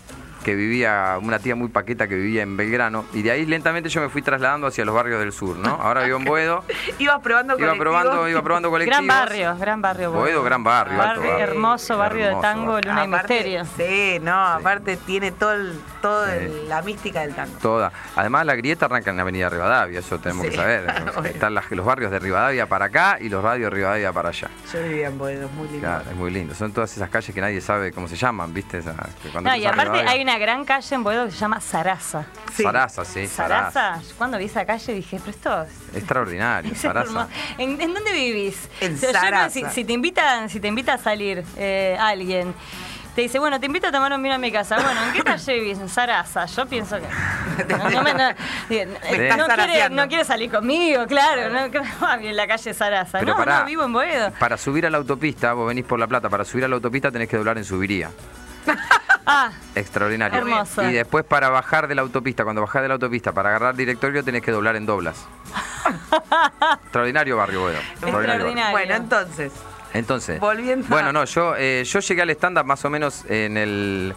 que 0.46 0.54
vivía, 0.54 1.18
una 1.20 1.40
tía 1.40 1.56
muy 1.56 1.66
paqueta 1.66 2.06
que 2.06 2.14
vivía 2.14 2.40
en 2.42 2.56
Belgrano, 2.56 3.04
y 3.12 3.22
de 3.22 3.32
ahí 3.32 3.44
lentamente 3.46 3.88
yo 3.88 4.00
me 4.00 4.08
fui 4.08 4.22
trasladando 4.22 4.68
hacia 4.68 4.84
los 4.84 4.94
barrios 4.94 5.18
del 5.18 5.32
sur, 5.32 5.56
¿no? 5.56 5.70
Ahora 5.70 6.04
vivo 6.04 6.18
en 6.18 6.24
Boedo, 6.24 6.62
Ibas 7.00 7.18
probando 7.20 7.54
iba 7.58 7.66
colectivos. 7.66 7.78
probando, 7.80 8.28
iba 8.28 8.42
probando 8.42 8.70
colectivos. 8.70 8.96
Gran 9.04 9.06
barrio, 9.08 9.56
gran 9.58 9.82
barrio. 9.82 10.12
Boedo, 10.12 10.44
gran 10.44 10.62
barrio, 10.62 11.02
alto 11.02 11.20
Barrio, 11.20 11.30
barrio. 11.32 11.44
hermoso 11.48 11.98
barrio 11.98 12.28
de 12.28 12.40
tango, 12.40 12.80
luna 12.80 13.04
y 13.04 13.08
Aparte- 13.08 13.34
misterio. 13.34 13.64
Sí, 13.76 14.18
no, 14.22 14.40
aparte 14.46 14.96
tiene 14.98 15.32
todo 15.32 15.52
el, 15.54 15.80
todo 16.00 16.26
el- 16.28 16.68
la 16.68 16.80
mística 16.82 17.22
del 17.22 17.34
tango. 17.34 17.58
Toda. 17.60 17.90
Además, 18.14 18.46
la 18.46 18.54
grieta 18.54 18.86
arranca 18.86 19.10
en 19.10 19.16
la 19.16 19.22
avenida 19.22 19.48
Rivadavia, 19.48 19.98
eso 19.98 20.20
tenemos 20.20 20.44
Sí. 20.44 20.50
que 20.50 20.56
saber. 20.58 20.86
Están 21.24 21.54
las- 21.54 21.68
los 21.72 21.84
barrios 21.84 22.12
de 22.12 22.20
Rivadavia 22.20 22.66
para 22.68 22.84
acá 22.84 23.18
y 23.20 23.28
los 23.28 23.42
barrios 23.42 23.68
de 23.72 23.76
Rivadavia 23.78 24.12
para 24.12 24.28
allá. 24.28 24.48
Yo 24.72 24.80
vivía 24.80 25.08
en 25.08 25.18
Boedo, 25.18 25.48
muy 25.48 25.66
lindo. 25.66 25.80
Claro, 25.88 26.04
es 26.08 26.16
muy 26.16 26.30
lindo. 26.30 26.54
Son 26.54 26.70
todas 26.72 26.96
esas 26.96 27.10
calles 27.10 27.34
que 27.34 27.40
nadie 27.40 27.60
sabe 27.60 27.90
cómo 27.90 28.06
se 28.06 28.14
llaman, 28.14 28.54
¿viste? 28.54 28.78
Esa- 28.78 28.94
que 29.20 29.28
cuando 29.30 29.50
No, 29.50 29.56
y 29.56 29.66
aparte 29.66 29.90
Rivadavia- 29.90 30.10
hay 30.10 30.22
una 30.22 30.35
gran 30.38 30.64
calle 30.64 30.94
en 30.94 31.02
Boedo 31.04 31.26
que 31.26 31.32
se 31.32 31.38
llama 31.38 31.60
Sarasa. 31.60 32.26
Sí. 32.54 32.62
Sarasa, 32.62 33.04
sí, 33.04 33.26
Sarasa. 33.26 34.00
Cuando 34.18 34.38
vi 34.38 34.46
esa 34.46 34.64
calle 34.64 34.94
dije, 34.94 35.18
pero 35.18 35.30
esto 35.30 35.62
es 35.62 35.96
Extraordinario, 35.96 36.72
Es 36.74 36.80
Sarasa. 36.80 37.06
hermoso. 37.06 37.28
¿En, 37.58 37.80
en 37.80 37.94
dónde 37.94 38.12
vivís? 38.12 38.68
En 38.80 38.94
O 38.94 38.98
sea, 38.98 39.12
Sarasa. 39.12 39.50
si, 39.50 39.64
si 39.72 39.84
te 39.84 39.92
invitan, 39.92 40.48
si 40.48 40.60
te 40.60 40.68
invita 40.68 40.94
a 40.94 40.98
salir 40.98 41.44
eh, 41.56 41.96
alguien, 42.00 42.54
te 43.14 43.22
dice, 43.22 43.38
bueno, 43.38 43.58
te 43.58 43.64
invito 43.64 43.86
a 43.88 43.92
tomar 43.92 44.12
un 44.12 44.22
vino 44.22 44.34
a 44.34 44.38
mi 44.38 44.52
casa. 44.52 44.76
Bueno, 44.78 45.02
¿en 45.04 45.12
qué 45.14 45.22
calle 45.22 45.54
vivís? 45.54 45.78
En 45.78 45.88
Sarasa. 45.88 46.44
Yo 46.46 46.66
pienso 46.66 46.96
que. 46.98 47.06
No, 47.78 47.88
no 47.88 48.02
me- 48.02 48.12
no- 48.12 48.28
no 48.28 48.36
quiere, 48.68 49.30
zaraseando. 49.30 50.02
no 50.02 50.08
quiere 50.08 50.24
salir 50.26 50.50
conmigo, 50.50 51.06
claro. 51.06 51.48
No, 51.50 52.18
bien 52.18 52.36
la 52.36 52.46
calle 52.46 52.74
Sarasa. 52.74 53.18
Pero 53.20 53.32
no, 53.32 53.38
pará, 53.38 53.60
no, 53.60 53.64
vivo 53.66 53.84
en 53.84 53.92
Boedo. 53.94 54.30
Para 54.38 54.58
subir 54.58 54.84
a 54.86 54.90
la 54.90 54.98
autopista, 54.98 55.54
vos 55.54 55.66
venís 55.66 55.86
por 55.86 55.98
La 55.98 56.06
Plata, 56.06 56.28
para 56.28 56.44
subir 56.44 56.64
a 56.66 56.68
la 56.68 56.74
autopista 56.74 57.10
tenés 57.10 57.28
que 57.30 57.38
doblar 57.38 57.56
en 57.56 57.64
subiría. 57.64 58.10
Ah, 59.26 59.50
Extraordinario. 59.74 60.38
Hermoso. 60.38 60.88
Y 60.88 60.92
después 60.92 61.24
para 61.24 61.48
bajar 61.48 61.88
de 61.88 61.96
la 61.96 62.02
autopista, 62.02 62.44
cuando 62.44 62.62
bajás 62.62 62.82
de 62.82 62.88
la 62.88 62.94
autopista, 62.94 63.32
para 63.32 63.48
agarrar 63.50 63.74
directorio 63.74 64.22
tenés 64.22 64.42
que 64.42 64.52
doblar 64.52 64.76
en 64.76 64.86
doblas. 64.86 65.26
Extraordinario 66.84 67.36
barrio, 67.36 67.60
Boedo. 67.62 67.78
Extraordinario. 67.78 68.70
Bueno, 68.70 68.94
entonces, 68.94 69.52
Entonces, 69.92 70.40
Volviendo 70.40 70.86
bueno, 70.88 71.12
no, 71.12 71.24
yo, 71.24 71.54
eh, 71.56 71.82
yo 71.84 72.00
llegué 72.00 72.22
al 72.22 72.30
stand-up 72.30 72.64
más 72.64 72.84
o 72.84 72.90
menos 72.90 73.24
en 73.28 73.56
el 73.56 74.14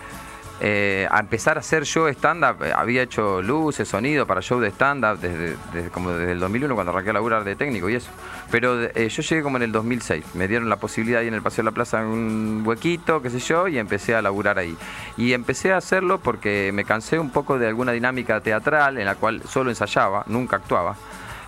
eh, 0.61 1.07
a 1.09 1.19
empezar 1.19 1.57
a 1.57 1.61
hacer 1.61 1.83
yo 1.83 2.07
stand-up. 2.09 2.63
Eh, 2.63 2.73
Había 2.75 3.01
hecho 3.03 3.41
luces, 3.41 3.87
sonido 3.87 4.25
para 4.27 4.41
show 4.41 4.59
de 4.59 4.69
stand-up 4.71 5.19
desde, 5.19 5.55
desde- 5.73 5.89
como 5.89 6.11
desde 6.11 6.33
el 6.33 6.39
2001 6.39 6.75
cuando 6.75 6.91
arranqué 6.91 7.11
a 7.11 7.13
laburar 7.13 7.43
de 7.43 7.55
técnico 7.55 7.89
y 7.89 7.95
eso. 7.95 8.09
Pero 8.51 8.81
eh, 8.83 9.07
yo 9.09 9.21
llegué 9.21 9.41
como 9.43 9.57
en 9.57 9.63
el 9.63 9.71
2006. 9.71 10.25
Me 10.35 10.47
dieron 10.47 10.69
la 10.69 10.75
posibilidad 10.77 11.21
ahí 11.21 11.27
en 11.27 11.33
el 11.33 11.41
Paseo 11.41 11.63
de 11.63 11.71
la 11.71 11.75
Plaza 11.75 12.01
un 12.01 12.63
huequito, 12.65 13.21
qué 13.21 13.29
sé 13.29 13.39
yo, 13.39 13.67
y 13.67 13.77
empecé 13.77 14.15
a 14.15 14.21
laburar 14.21 14.59
ahí. 14.59 14.75
Y 15.17 15.33
empecé 15.33 15.71
a 15.73 15.77
hacerlo 15.77 16.19
porque 16.19 16.71
me 16.73 16.83
cansé 16.83 17.19
un 17.19 17.29
poco 17.29 17.57
de 17.59 17.67
alguna 17.67 17.91
dinámica 17.93 18.41
teatral 18.41 18.97
en 18.97 19.05
la 19.05 19.15
cual 19.15 19.41
solo 19.47 19.69
ensayaba, 19.69 20.23
nunca 20.27 20.57
actuaba. 20.57 20.95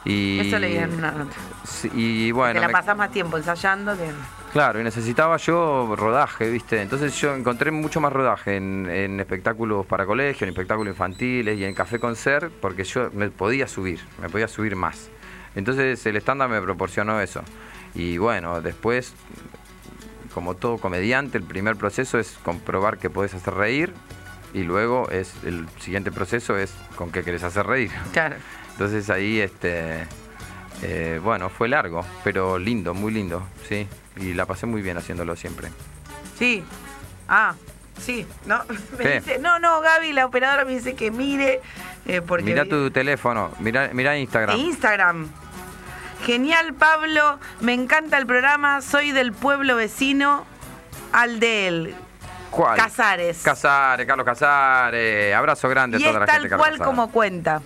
Y, 0.06 0.40
Eso 0.48 0.58
leí 0.58 0.78
en 0.78 0.94
una 0.96 1.12
nota. 1.12 1.36
Y 1.94 2.32
bueno, 2.32 2.54
que 2.56 2.60
la 2.62 2.68
me- 2.68 2.74
pasás 2.74 2.98
más 2.98 3.12
tiempo 3.12 3.38
ensayando 3.38 3.96
que... 3.96 4.10
Claro, 4.52 4.82
y 4.82 4.84
necesitaba 4.84 5.38
yo 5.38 5.96
rodaje, 5.96 6.50
¿viste? 6.50 6.82
Entonces 6.82 7.16
yo 7.16 7.34
encontré 7.34 7.72
mucho 7.72 8.02
más 8.02 8.12
rodaje 8.12 8.58
en, 8.58 8.86
en 8.90 9.18
espectáculos 9.22 9.86
para 9.86 10.06
colegios, 10.06 10.42
en 10.42 10.50
espectáculos 10.50 10.92
infantiles 10.92 11.58
y 11.58 11.64
en 11.64 11.74
Café 11.74 12.00
Concert, 12.00 12.52
porque 12.60 12.84
yo 12.84 13.10
me 13.14 13.30
podía 13.30 13.66
subir, 13.68 14.02
me 14.22 14.28
podía 14.28 14.50
subir 14.50 14.76
más. 14.76 15.10
Entonces 15.56 16.06
el 16.06 16.18
estándar 16.18 16.50
me 16.50 16.62
proporcionó 16.62 17.22
eso. 17.22 17.42
Y 17.96 18.18
bueno, 18.18 18.60
después, 18.60 19.14
como 20.34 20.56
todo 20.56 20.78
comediante, 20.80 21.38
el 21.38 21.46
primer 21.46 21.78
proceso 21.78 22.20
es 22.20 22.38
comprobar 22.44 22.98
que 22.98 23.10
podés 23.10 23.34
hacer 23.34 23.54
reír 23.54 23.94
y 24.54 24.64
luego 24.64 25.10
es 25.12 25.34
el 25.46 25.66
siguiente 25.80 26.12
proceso 26.12 26.58
es 26.58 26.74
con 26.98 27.10
qué 27.10 27.24
querés 27.24 27.44
hacer 27.44 27.66
reír. 27.68 27.92
Claro. 28.12 28.36
Entonces 28.74 29.10
ahí, 29.10 29.40
este, 29.40 30.08
eh, 30.82 31.22
bueno, 31.24 31.50
fue 31.50 31.70
largo, 31.70 32.06
pero 32.24 32.60
lindo, 32.60 32.94
muy 32.94 33.14
lindo, 33.14 33.44
sí. 33.68 33.88
Y 34.18 34.34
la 34.34 34.46
pasé 34.46 34.66
muy 34.66 34.82
bien 34.82 34.98
haciéndolo 34.98 35.36
siempre. 35.36 35.70
Sí. 36.38 36.64
Ah, 37.28 37.54
sí. 38.00 38.26
No, 38.46 38.62
me 38.98 39.04
¿Qué? 39.04 39.20
dice, 39.22 39.40
no, 39.40 39.60
no, 39.60 39.82
Gaby, 39.82 40.14
la 40.14 40.26
operadora 40.26 40.66
me 40.66 40.74
dice 40.74 40.96
que 40.96 41.12
mire. 41.12 41.62
eh, 42.06 42.22
porque 42.22 42.44
Mira 42.46 42.66
tu 42.66 42.92
teléfono, 42.92 43.52
mira, 43.60 43.90
mira 43.94 44.18
Instagram. 44.18 44.58
Instagram. 44.58 45.30
Genial, 46.26 46.74
Pablo. 46.76 47.40
Me 47.62 47.74
encanta 47.74 48.18
el 48.18 48.26
programa. 48.28 48.82
Soy 48.82 49.12
del 49.12 49.34
pueblo 49.34 49.76
vecino 49.76 50.46
al 51.14 51.40
de 51.40 51.68
él. 51.68 51.96
¿Cuál? 52.52 52.78
Casares. 52.78 53.42
Casares, 53.44 54.06
Carlos 54.06 54.26
Casares. 54.26 55.34
Abrazo 55.34 55.68
grande 55.70 55.98
Y 56.00 56.04
a 56.04 56.08
toda 56.12 56.12
es 56.12 56.20
la 56.20 56.26
tal 56.28 56.36
gente 56.36 56.50
Carlos 56.50 56.68
cual 56.68 56.78
Casares. 56.78 56.88
como 56.96 57.12
cuenta. 57.12 57.62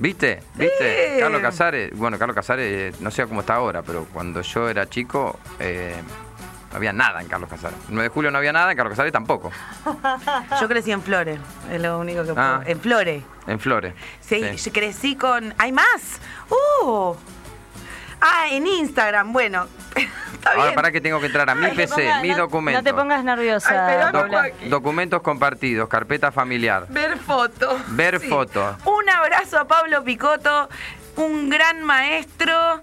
¿Viste? 0.00 0.42
¿Viste? 0.54 1.14
Sí. 1.14 1.20
Carlos 1.20 1.40
Casares, 1.42 1.90
bueno, 1.96 2.18
Carlos 2.18 2.34
Casares, 2.34 2.94
eh, 2.94 2.96
no 3.00 3.10
sé 3.10 3.26
cómo 3.26 3.40
está 3.40 3.54
ahora, 3.56 3.82
pero 3.82 4.06
cuando 4.12 4.40
yo 4.40 4.68
era 4.68 4.88
chico, 4.88 5.38
eh, 5.58 5.94
no 6.70 6.76
había 6.78 6.92
nada 6.94 7.20
en 7.20 7.28
Carlos 7.28 7.50
Casares. 7.50 7.76
El 7.88 7.94
9 7.96 8.08
de 8.08 8.14
julio 8.14 8.30
no 8.30 8.38
había 8.38 8.52
nada, 8.52 8.70
en 8.70 8.76
Carlos 8.78 8.92
Casares 8.92 9.12
tampoco. 9.12 9.50
Yo 10.60 10.68
crecí 10.68 10.90
en 10.90 11.02
Flores. 11.02 11.38
Es 11.70 11.82
lo 11.82 11.98
único 11.98 12.20
que 12.24 12.32
puedo. 12.32 12.40
Ah. 12.40 12.62
En 12.64 12.80
Flores. 12.80 13.22
En 13.46 13.60
Flores. 13.60 13.92
Sí, 14.20 14.42
Sí. 14.56 14.70
crecí 14.70 15.16
con. 15.16 15.52
¿Hay 15.58 15.72
más? 15.72 16.20
¡Uh! 16.48 17.14
Ah, 18.22 18.46
en 18.50 18.66
Instagram. 18.66 19.32
Bueno, 19.32 19.66
Ahora 20.44 20.62
bien. 20.64 20.74
para 20.74 20.90
que 20.92 21.00
tengo 21.00 21.20
que 21.20 21.26
entrar 21.26 21.48
a 21.50 21.54
mi 21.54 21.68
PC, 21.68 21.94
pongas- 22.06 22.22
mi 22.22 22.28
no- 22.30 22.36
documento. 22.38 22.80
No 22.80 22.84
te 22.84 22.94
pongas 22.94 23.24
nerviosa. 23.24 24.10
Ay. 24.12 24.68
Documentos 24.70 25.20
compartidos, 25.22 25.88
carpeta 25.88 26.32
familiar. 26.32 26.86
Ver 26.88 27.18
fotos. 27.18 27.80
Ver 27.88 28.20
fotos. 28.20 28.76
Un 28.86 29.10
abrazo 29.10 29.58
a 29.58 29.66
Pablo 29.66 30.02
Picotto, 30.04 30.68
un 31.16 31.50
gran 31.50 31.82
maestro. 31.82 32.80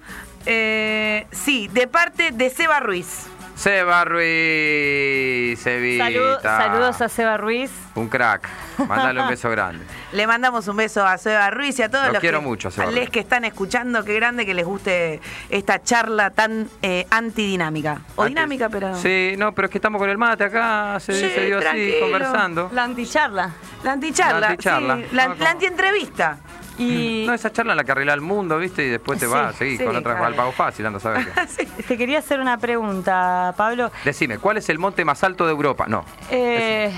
eh, 0.50 1.28
sí, 1.32 1.68
de 1.74 1.88
parte 1.88 2.32
de 2.32 2.50
Seba 2.50 2.80
Ruiz. 2.80 3.26
Seba 3.58 4.06
Ruiz. 4.06 5.60
Salud- 5.60 6.42
saludos 6.42 7.02
a 7.02 7.10
Seba 7.10 7.38
Ruiz. 7.38 7.72
Un 7.96 8.08
crack. 8.08 8.48
Mándale 8.88 9.20
un 9.22 9.30
beso 9.30 9.50
grande. 9.50 9.84
Le 10.12 10.28
mandamos 10.28 10.68
un 10.68 10.78
beso 10.78 11.04
a 11.06 11.18
Seba 11.18 11.50
Ruiz 11.50 11.78
y 11.80 11.82
a 11.82 11.90
todos 11.90 12.06
Lo 12.08 12.14
los 12.14 12.22
quiero 12.22 12.40
que, 12.40 12.46
mucho, 12.46 12.68
a 12.68 12.72
Seba 12.72 12.88
a 12.88 12.92
les 12.92 13.00
Ruiz. 13.06 13.10
que 13.10 13.20
están 13.20 13.46
escuchando. 13.46 14.04
Qué 14.06 14.14
grande 14.14 14.46
que 14.46 14.54
les 14.54 14.64
guste 14.66 15.20
esta 15.50 15.82
charla 15.82 16.30
tan 16.30 16.70
eh, 16.84 17.08
antidinámica. 17.10 18.02
O 18.16 18.22
Antes- 18.22 18.28
dinámica, 18.36 18.70
pero. 18.70 18.96
Sí, 18.96 19.34
no, 19.38 19.52
pero 19.54 19.66
es 19.66 19.72
que 19.72 19.80
estamos 19.80 20.00
con 20.00 20.10
el 20.10 20.18
mate 20.20 20.44
acá, 20.44 21.00
se, 21.00 21.14
Sí, 21.14 21.30
se 21.34 21.46
dio 21.48 21.58
así, 21.58 21.96
conversando. 22.00 22.70
La 22.74 22.84
anticharla. 22.84 23.52
La 23.84 23.94
anticharla. 23.94 24.40
La 24.40 24.48
anticharla. 24.50 24.96
sí, 24.98 25.06
la, 25.16 25.28
la 25.36 25.50
antientrevista. 25.50 26.38
Y 26.78 27.26
No, 27.28 27.34
esa 27.34 27.52
charla 27.52 27.74
en 27.74 27.78
la 27.78 27.84
que 27.84 27.92
arregla 27.92 28.14
el 28.14 28.22
mundo, 28.22 28.58
¿viste? 28.58 28.86
Y 28.86 28.90
después 28.90 29.20
te 29.20 29.26
Sí, 29.26 29.32
vas 29.32 29.54
a 29.56 29.58
seguir 29.58 29.78
sí, 29.78 29.84
con 29.86 29.96
otra 29.96 30.14
claro. 30.14 30.26
al 30.28 30.36
pago 30.36 30.52
fácil, 30.52 30.86
anda 30.86 30.98
a 30.98 31.02
saber. 31.02 31.28
Sí. 31.48 31.66
te 31.88 31.98
quería 31.98 32.20
hacer 32.20 32.40
una 32.40 32.58
pregunta, 32.58 33.54
Pablo. 33.58 33.92
Decime, 34.06 34.38
¿cuál 34.38 34.58
es 34.58 34.70
el 34.70 34.80
monte 34.80 35.04
más 35.06 35.24
alto 35.24 35.46
de 35.46 35.52
Europa? 35.52 35.86
No. 35.88 36.06
Eh, 36.30 36.92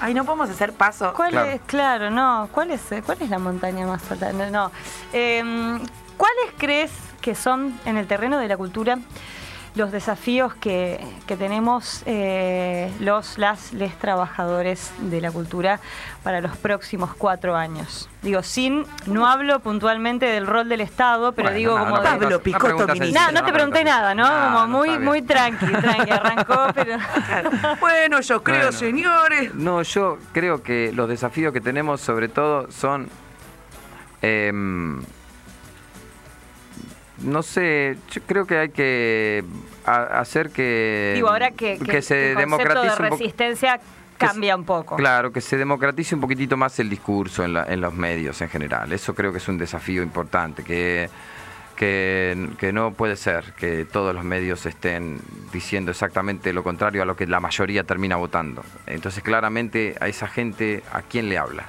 Ay, 0.00 0.12
no 0.12 0.24
podemos 0.24 0.50
hacer 0.50 0.72
paso. 0.72 1.12
¿Cuál 1.14 1.30
Claro. 1.30 1.50
es? 1.50 1.60
Claro, 1.66 2.10
no. 2.10 2.48
¿Cuál 2.52 2.72
es, 2.72 2.92
eh, 2.92 3.02
cuál 3.06 3.18
es 3.22 3.30
la 3.30 3.38
montaña 3.38 3.86
más 3.86 4.10
alta? 4.10 4.32
No. 4.32 4.50
no. 4.50 4.70
Em, 5.12 5.78
¿Cuáles 6.16 6.52
crees 6.58 6.90
que 7.20 7.34
son 7.34 7.78
en 7.86 7.96
el 7.96 8.06
terreno 8.06 8.38
de 8.38 8.48
la 8.48 8.56
cultura 8.56 8.98
los 9.74 9.90
desafíos 9.90 10.54
que, 10.54 11.04
que 11.26 11.36
tenemos 11.36 12.02
eh, 12.06 12.92
los, 13.00 13.38
las, 13.38 13.72
les 13.72 13.98
trabajadores 13.98 14.92
de 14.98 15.20
la 15.20 15.32
cultura 15.32 15.80
para 16.22 16.40
los 16.40 16.56
próximos 16.56 17.12
cuatro 17.18 17.56
años? 17.56 18.08
Digo, 18.22 18.42
sin, 18.44 18.86
no 19.06 19.26
hablo 19.26 19.58
puntualmente 19.60 20.26
del 20.26 20.46
rol 20.46 20.68
del 20.68 20.80
Estado, 20.80 21.32
pero 21.32 21.46
Bueno, 21.48 21.56
digo 21.58 21.78
como 21.78 21.98
de- 21.98 22.04
Pablo 22.08 22.40
Picotto, 22.40 22.86
sencilla, 22.86 23.32
No, 23.32 23.40
no 23.40 23.44
te 23.46 23.52
pregunté 23.52 23.82
nada, 23.84 24.14
¿no? 24.14 24.24
Como 24.28 24.60
no 24.60 24.68
muy, 24.68 24.98
muy 24.98 25.22
tranqui, 25.22 25.66
tranqui, 25.66 26.10
arrancó, 26.10 26.66
pero... 26.74 26.96
Bueno, 27.80 28.20
yo 28.20 28.42
creo, 28.44 28.56
Bueno. 28.58 28.72
señores. 28.72 29.54
No, 29.54 29.82
yo 29.82 30.18
creo 30.32 30.62
que 30.62 30.92
los 30.94 31.08
desafíos 31.08 31.52
que 31.52 31.60
tenemos 31.60 32.00
sobre 32.00 32.28
todo 32.28 32.70
son... 32.70 33.08
em, 34.22 35.02
no 37.24 37.42
sé, 37.42 37.96
yo 38.10 38.20
creo 38.26 38.46
que 38.46 38.58
hay 38.58 38.68
que 38.70 39.44
hacer 39.84 40.50
que... 40.50 41.12
Digo, 41.14 41.28
ahora 41.28 41.50
que, 41.50 41.78
que- 41.78 41.84
que 41.84 42.02
se 42.02 42.32
el 42.32 42.38
democratice 42.38 43.02
de 43.02 43.08
resistencia 43.10 43.80
cambia 44.16 44.54
un 44.56 44.64
poco. 44.64 44.96
Claro, 44.96 45.32
que 45.32 45.40
se 45.40 45.56
democratice 45.56 46.14
un 46.14 46.20
poquitito 46.20 46.56
más 46.56 46.78
el 46.78 46.88
discurso 46.88 47.44
en, 47.44 47.52
la- 47.54 47.64
en 47.64 47.80
los 47.80 47.92
medios 47.94 48.40
en 48.42 48.48
general. 48.48 48.92
Eso 48.92 49.14
creo 49.14 49.32
que 49.32 49.38
es 49.38 49.48
un 49.48 49.58
desafío 49.58 50.02
importante, 50.02 50.62
que, 50.62 51.10
que, 51.76 52.48
que 52.58 52.72
no 52.72 52.92
puede 52.92 53.16
ser 53.16 53.52
que 53.58 53.84
todos 53.84 54.14
los 54.14 54.24
medios 54.24 54.64
estén 54.66 55.20
diciendo 55.52 55.90
exactamente 55.90 56.52
lo 56.52 56.62
contrario 56.62 57.02
a 57.02 57.04
lo 57.04 57.16
que 57.16 57.26
la 57.26 57.40
mayoría 57.40 57.82
termina 57.84 58.16
votando. 58.16 58.64
Entonces, 58.86 59.22
claramente, 59.22 59.96
a 60.00 60.08
esa 60.08 60.28
gente, 60.28 60.82
¿a 60.92 61.02
quién 61.02 61.28
le 61.28 61.36
habla? 61.38 61.64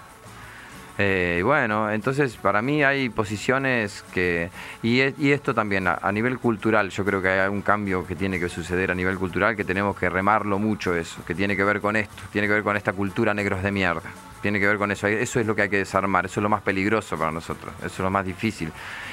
Eh, 0.97 1.41
bueno, 1.43 1.91
entonces 1.91 2.37
para 2.37 2.61
mí 2.61 2.83
hay 2.83 3.09
posiciones 3.09 4.03
que... 4.13 4.49
Y, 4.81 5.01
y 5.21 5.31
esto 5.31 5.53
también, 5.53 5.87
a, 5.87 5.99
a 6.01 6.11
nivel 6.11 6.39
cultural, 6.39 6.89
yo 6.89 7.03
creo 7.03 7.21
que 7.21 7.27
hay 7.27 7.49
un 7.49 7.61
cambio 7.61 8.07
que 8.07 8.15
tiene 8.15 8.39
que 8.39 8.47
suceder 8.47 8.91
a 8.91 8.95
nivel 8.95 9.17
cultural, 9.17 9.57
que 9.57 9.65
tenemos 9.65 9.97
que 9.97 10.09
remarlo 10.09 10.57
mucho 10.57 10.95
eso, 10.95 11.23
que 11.25 11.35
tiene 11.35 11.57
que 11.57 11.65
ver 11.65 11.81
con 11.81 11.97
esto, 11.97 12.23
tiene 12.31 12.47
que 12.47 12.53
ver 12.53 12.63
con 12.63 12.77
esta 12.77 12.93
cultura 12.93 13.33
negros 13.33 13.61
de 13.61 13.71
mierda, 13.71 14.09
tiene 14.41 14.59
que 14.59 14.67
ver 14.67 14.77
con 14.77 14.89
eso. 14.91 15.07
Eso 15.07 15.39
es 15.41 15.45
lo 15.45 15.53
que 15.53 15.63
hay 15.63 15.69
que 15.69 15.79
desarmar, 15.79 16.27
eso 16.27 16.39
es 16.39 16.43
lo 16.43 16.49
más 16.49 16.61
peligroso 16.61 17.17
para 17.17 17.31
nosotros, 17.31 17.73
eso 17.79 17.87
es 17.87 17.99
lo 17.99 18.09
más 18.09 18.25
difícil. 18.25 18.71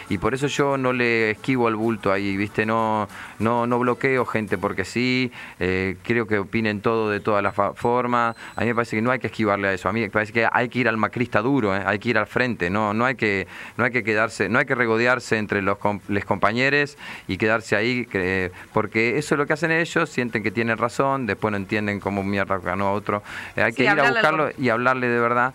Y 0.09 0.19
por 0.19 0.35
eso 0.35 0.47
yo 0.47 0.77
no 0.77 0.93
le 0.93 1.31
esquivo 1.33 1.69
al 1.69 1.77
bulto 1.77 2.13
ahí, 2.13 2.37
¿viste? 2.37 2.67
No, 2.67 3.09
no, 3.39 3.67
no 3.67 3.79
bloqueo 3.79 4.25
gente 4.27 4.59
porque 4.59 4.85
sí, 4.85 5.31
eh, 5.61 5.97
creo 6.03 6.27
que 6.27 6.39
opinen 6.39 6.81
todo 6.81 7.11
de 7.11 7.21
todas 7.21 7.43
las 7.43 7.55
formas. 7.77 8.37
A 8.57 8.61
mí 8.63 8.67
me 8.67 8.75
parece 8.75 8.97
que 8.97 9.03
no 9.03 9.11
hay 9.11 9.19
que 9.19 9.29
esquivarle 9.29 9.69
a 9.69 9.73
eso. 9.73 9.89
A 9.89 9.93
mí 9.93 10.01
me 10.01 10.11
parece 10.11 10.33
que 10.33 10.47
hay 10.51 10.69
que 10.69 10.81
ir 10.81 10.89
al 10.89 10.97
macrista 10.97 11.41
duro, 11.41 11.75
¿eh? 11.77 11.83
hay 11.85 11.99
que 11.99 12.11
ir 12.11 12.19
al 12.19 12.27
frente. 12.27 12.71
No, 12.71 12.93
no 12.95 13.05
hay 13.05 13.15
que, 13.15 13.47
no 13.77 13.85
hay 13.85 13.91
que 13.91 14.05
quedarse, 14.05 14.49
no 14.49 14.59
hay 14.59 14.65
que 14.67 14.75
regodearse 14.75 15.39
entre 15.39 15.63
los, 15.63 15.79
com- 15.79 16.01
les 16.09 16.25
compañeros 16.25 16.97
y 17.29 17.37
quedarse 17.39 17.77
ahí, 17.77 18.07
que- 18.07 18.53
porque 18.73 19.19
eso 19.19 19.35
es 19.35 19.39
lo 19.39 19.47
que 19.47 19.53
hacen 19.55 19.71
ellos, 19.71 20.09
sienten 20.11 20.43
que 20.43 20.51
tienen 20.51 20.79
razón, 20.79 21.27
después 21.27 21.51
no 21.53 21.57
entienden 21.57 22.01
cómo 22.01 22.23
mierda 22.23 22.59
ganó 22.59 22.89
a 22.89 22.93
otro. 22.93 23.23
Eh, 23.57 23.63
hay 23.63 23.73
Sí, 23.73 23.79
que 23.79 23.85
ir 23.85 23.91
a 24.01 24.11
buscarlo 24.11 24.51
y 24.59 24.69
hablarle 24.69 25.09
de 25.09 25.21
verdad. 25.21 25.55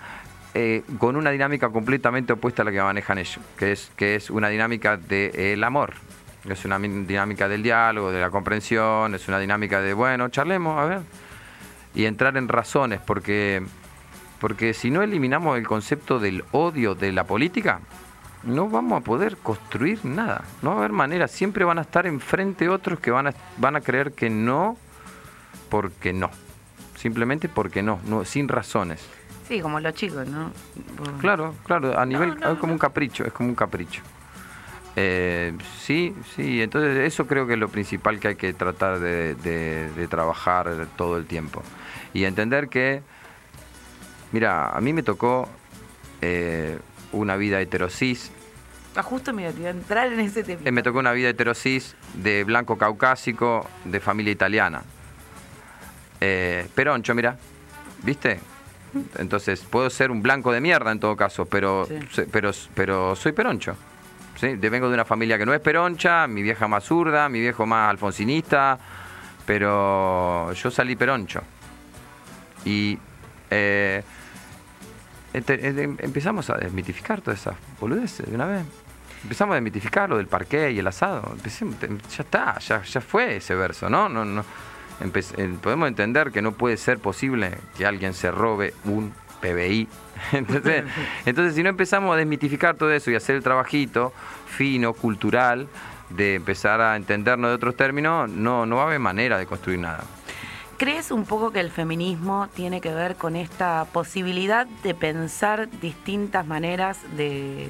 Eh, 0.60 0.82
con 0.98 1.16
una 1.16 1.30
dinámica 1.30 1.70
completamente 1.70 2.34
opuesta 2.34 2.64
a 2.64 2.66
la 2.66 2.72
que 2.72 2.82
manejan 2.82 3.20
ellos, 3.20 3.38
que 3.60 3.74
es, 3.74 3.92
que 3.96 4.16
es 4.16 4.32
una 4.32 4.50
dinámica 4.50 4.98
del 4.98 5.64
amor. 5.64 5.94
Es 6.50 6.66
una 6.66 6.80
dinámica 6.80 7.48
del 7.48 7.62
diálogo, 7.62 8.12
de 8.12 8.20
la 8.20 8.32
comprensión, 8.32 9.14
es 9.14 9.28
una 9.28 9.38
dinámica 9.38 9.82
de, 9.82 9.94
bueno, 9.94 10.30
charlemos, 10.30 10.80
a 10.80 10.86
ver. 10.86 11.02
Y 11.94 12.06
entrar 12.06 12.38
en 12.38 12.48
razones, 12.48 13.00
porque, 13.06 13.62
porque 14.40 14.74
si 14.74 14.90
no 14.90 15.04
eliminamos 15.04 15.60
el 15.60 15.68
concepto 15.68 16.18
del 16.18 16.44
odio 16.54 16.96
de 16.96 17.12
la 17.12 17.26
política, 17.26 17.82
no 18.42 18.68
vamos 18.68 19.02
a 19.02 19.04
poder 19.04 19.38
construir 19.38 20.04
nada. 20.06 20.44
No 20.64 20.72
va 20.72 20.78
a 20.78 20.80
haber 20.80 20.92
manera. 20.92 21.28
Siempre 21.28 21.66
van 21.66 21.78
a 21.78 21.82
estar 21.82 22.08
enfrente 22.08 22.68
otros 22.68 23.00
que 23.00 23.12
van 23.12 23.28
a, 23.28 23.34
van 23.58 23.76
a 23.76 23.82
creer 23.82 24.14
que 24.14 24.32
no, 24.32 24.76
porque 25.70 26.14
no. 26.14 26.32
Simplemente 26.96 27.48
porque 27.48 27.84
no 27.84 28.00
sin 28.26 28.48
razones. 28.48 29.08
Sí, 29.48 29.62
como 29.62 29.80
los 29.80 29.94
chicos, 29.94 30.28
¿no? 30.28 30.52
Claro, 31.20 31.56
claro, 31.66 31.98
a 31.98 32.06
nivel 32.06 32.38
no, 32.40 32.52
es 32.54 32.60
como 32.60 32.74
un 32.74 32.80
capricho, 32.80 33.24
es 33.26 33.32
como 33.34 33.50
un 33.50 33.56
capricho. 33.56 34.02
Eh, 34.96 35.54
sí, 35.80 36.14
sí, 36.36 36.62
entonces 36.62 36.98
eso 36.98 37.28
creo 37.28 37.46
que 37.48 37.54
es 37.54 37.60
lo 37.60 37.70
principal 37.70 38.20
que 38.20 38.30
hay 38.30 38.36
que 38.36 38.52
tratar 38.54 39.00
de, 39.00 39.36
de- 39.36 39.90
de 39.92 40.08
trabajar 40.08 40.88
todo 40.98 41.18
el 41.18 41.26
tiempo. 41.26 41.62
Y 42.14 42.26
entender 42.26 42.68
que 42.70 43.02
Mira, 44.34 44.72
a 44.72 44.82
mí 44.82 44.92
me 44.92 45.04
tocó 45.04 45.48
eh, 46.22 46.78
una 47.14 47.38
vida 47.38 47.62
heterosis. 47.62 48.30
Ah, 48.96 49.02
justo 49.02 49.32
mira, 49.32 49.52
te 49.54 49.60
iba 49.62 49.70
a 49.70 49.72
entrar 49.72 50.12
en 50.12 50.20
ese 50.20 50.44
tema. 50.44 50.62
Eh, 50.66 50.72
me 50.74 50.84
tocó 50.84 51.00
una 51.00 51.14
vida 51.14 51.30
heterosis 51.30 51.96
de 52.14 52.44
blanco 52.44 52.78
caucásico, 52.78 53.66
de 53.86 54.00
familia 54.02 54.34
italiana. 54.34 54.82
Peroncho, 56.20 57.16
mira, 57.16 57.38
¿viste? 58.04 58.40
Entonces, 59.18 59.62
puedo 59.62 59.90
ser 59.90 60.12
un 60.12 60.22
blanco 60.22 60.52
de 60.52 60.62
mierda 60.62 60.92
en 60.92 61.00
todo 61.00 61.16
caso, 61.16 61.46
pero, 61.46 61.86
Sí. 62.12 62.24
pero, 62.32 62.52
pero 62.74 63.16
soy 63.16 63.32
peroncho. 63.32 63.76
¿sí? 64.40 64.56
De- 64.56 64.70
vengo 64.70 64.88
de 64.88 64.94
una 64.94 65.06
familia 65.06 65.38
que 65.38 65.46
no 65.46 65.54
es 65.54 65.60
peroncha, 65.62 66.28
mi 66.28 66.44
vieja 66.44 66.68
más 66.68 66.84
zurda, 66.84 67.28
mi 67.30 67.40
viejo 67.40 67.66
más 67.66 67.90
alfonsinista, 67.90 68.78
pero 69.46 70.52
yo 70.54 70.70
salí 70.72 70.96
peroncho. 70.96 71.42
Y 72.66 73.00
eh, 73.50 74.04
ente- 75.34 75.96
empezamos 76.04 76.50
a 76.50 76.58
desmitificar 76.58 77.22
todas 77.22 77.40
esas 77.42 77.56
boludeces 77.80 78.28
de 78.30 78.36
una 78.36 78.46
vez. 78.46 78.64
Empezamos 79.24 79.54
a 79.54 79.56
desmitificar 79.56 80.10
lo 80.10 80.18
del 80.18 80.28
parqué 80.28 80.72
y 80.72 80.80
el 80.80 80.88
asado. 80.88 81.36
Te- 81.42 81.50
ya 81.90 82.24
está, 82.24 82.60
ya, 82.60 82.84
ya 82.84 83.02
fue 83.02 83.38
ese 83.38 83.56
verso, 83.56 83.90
¿no? 83.90 84.08
no, 84.08 84.24
no. 84.24 84.46
Podemos 85.62 85.88
entender 85.88 86.32
que 86.32 86.42
no 86.42 86.52
puede 86.54 86.78
ser 86.78 87.00
posible 87.00 87.58
que 87.78 87.86
alguien 87.86 88.14
se 88.14 88.32
robe 88.32 88.74
un 88.86 89.14
PBI. 89.42 89.88
Entonces, 90.32 90.84
entonces, 91.26 91.54
si 91.56 91.62
no 91.64 91.70
empezamos 91.70 92.14
a 92.14 92.18
desmitificar 92.18 92.76
todo 92.76 92.92
eso 92.92 93.12
y 93.12 93.16
hacer 93.16 93.36
el 93.36 93.44
trabajito 93.44 94.12
fino, 94.48 94.94
cultural, 94.94 95.68
de 96.10 96.36
empezar 96.36 96.82
a 96.82 96.96
entendernos 96.96 97.50
de 97.52 97.56
otros 97.56 97.76
términos, 97.76 98.30
no, 98.30 98.66
no 98.66 98.78
va 98.78 98.84
a 98.84 98.86
haber 98.88 99.00
manera 99.00 99.38
de 99.38 99.46
construir 99.46 99.80
nada. 99.80 100.04
¿Crees 100.78 101.12
un 101.12 101.26
poco 101.26 101.52
que 101.52 101.60
el 101.60 101.70
feminismo 101.72 102.48
tiene 102.56 102.82
que 102.82 102.94
ver 102.94 103.16
con 103.16 103.36
esta 103.36 103.86
posibilidad 103.92 104.66
de 104.84 104.94
pensar 104.96 105.68
distintas 105.82 106.46
maneras 106.48 107.00
de, 107.16 107.68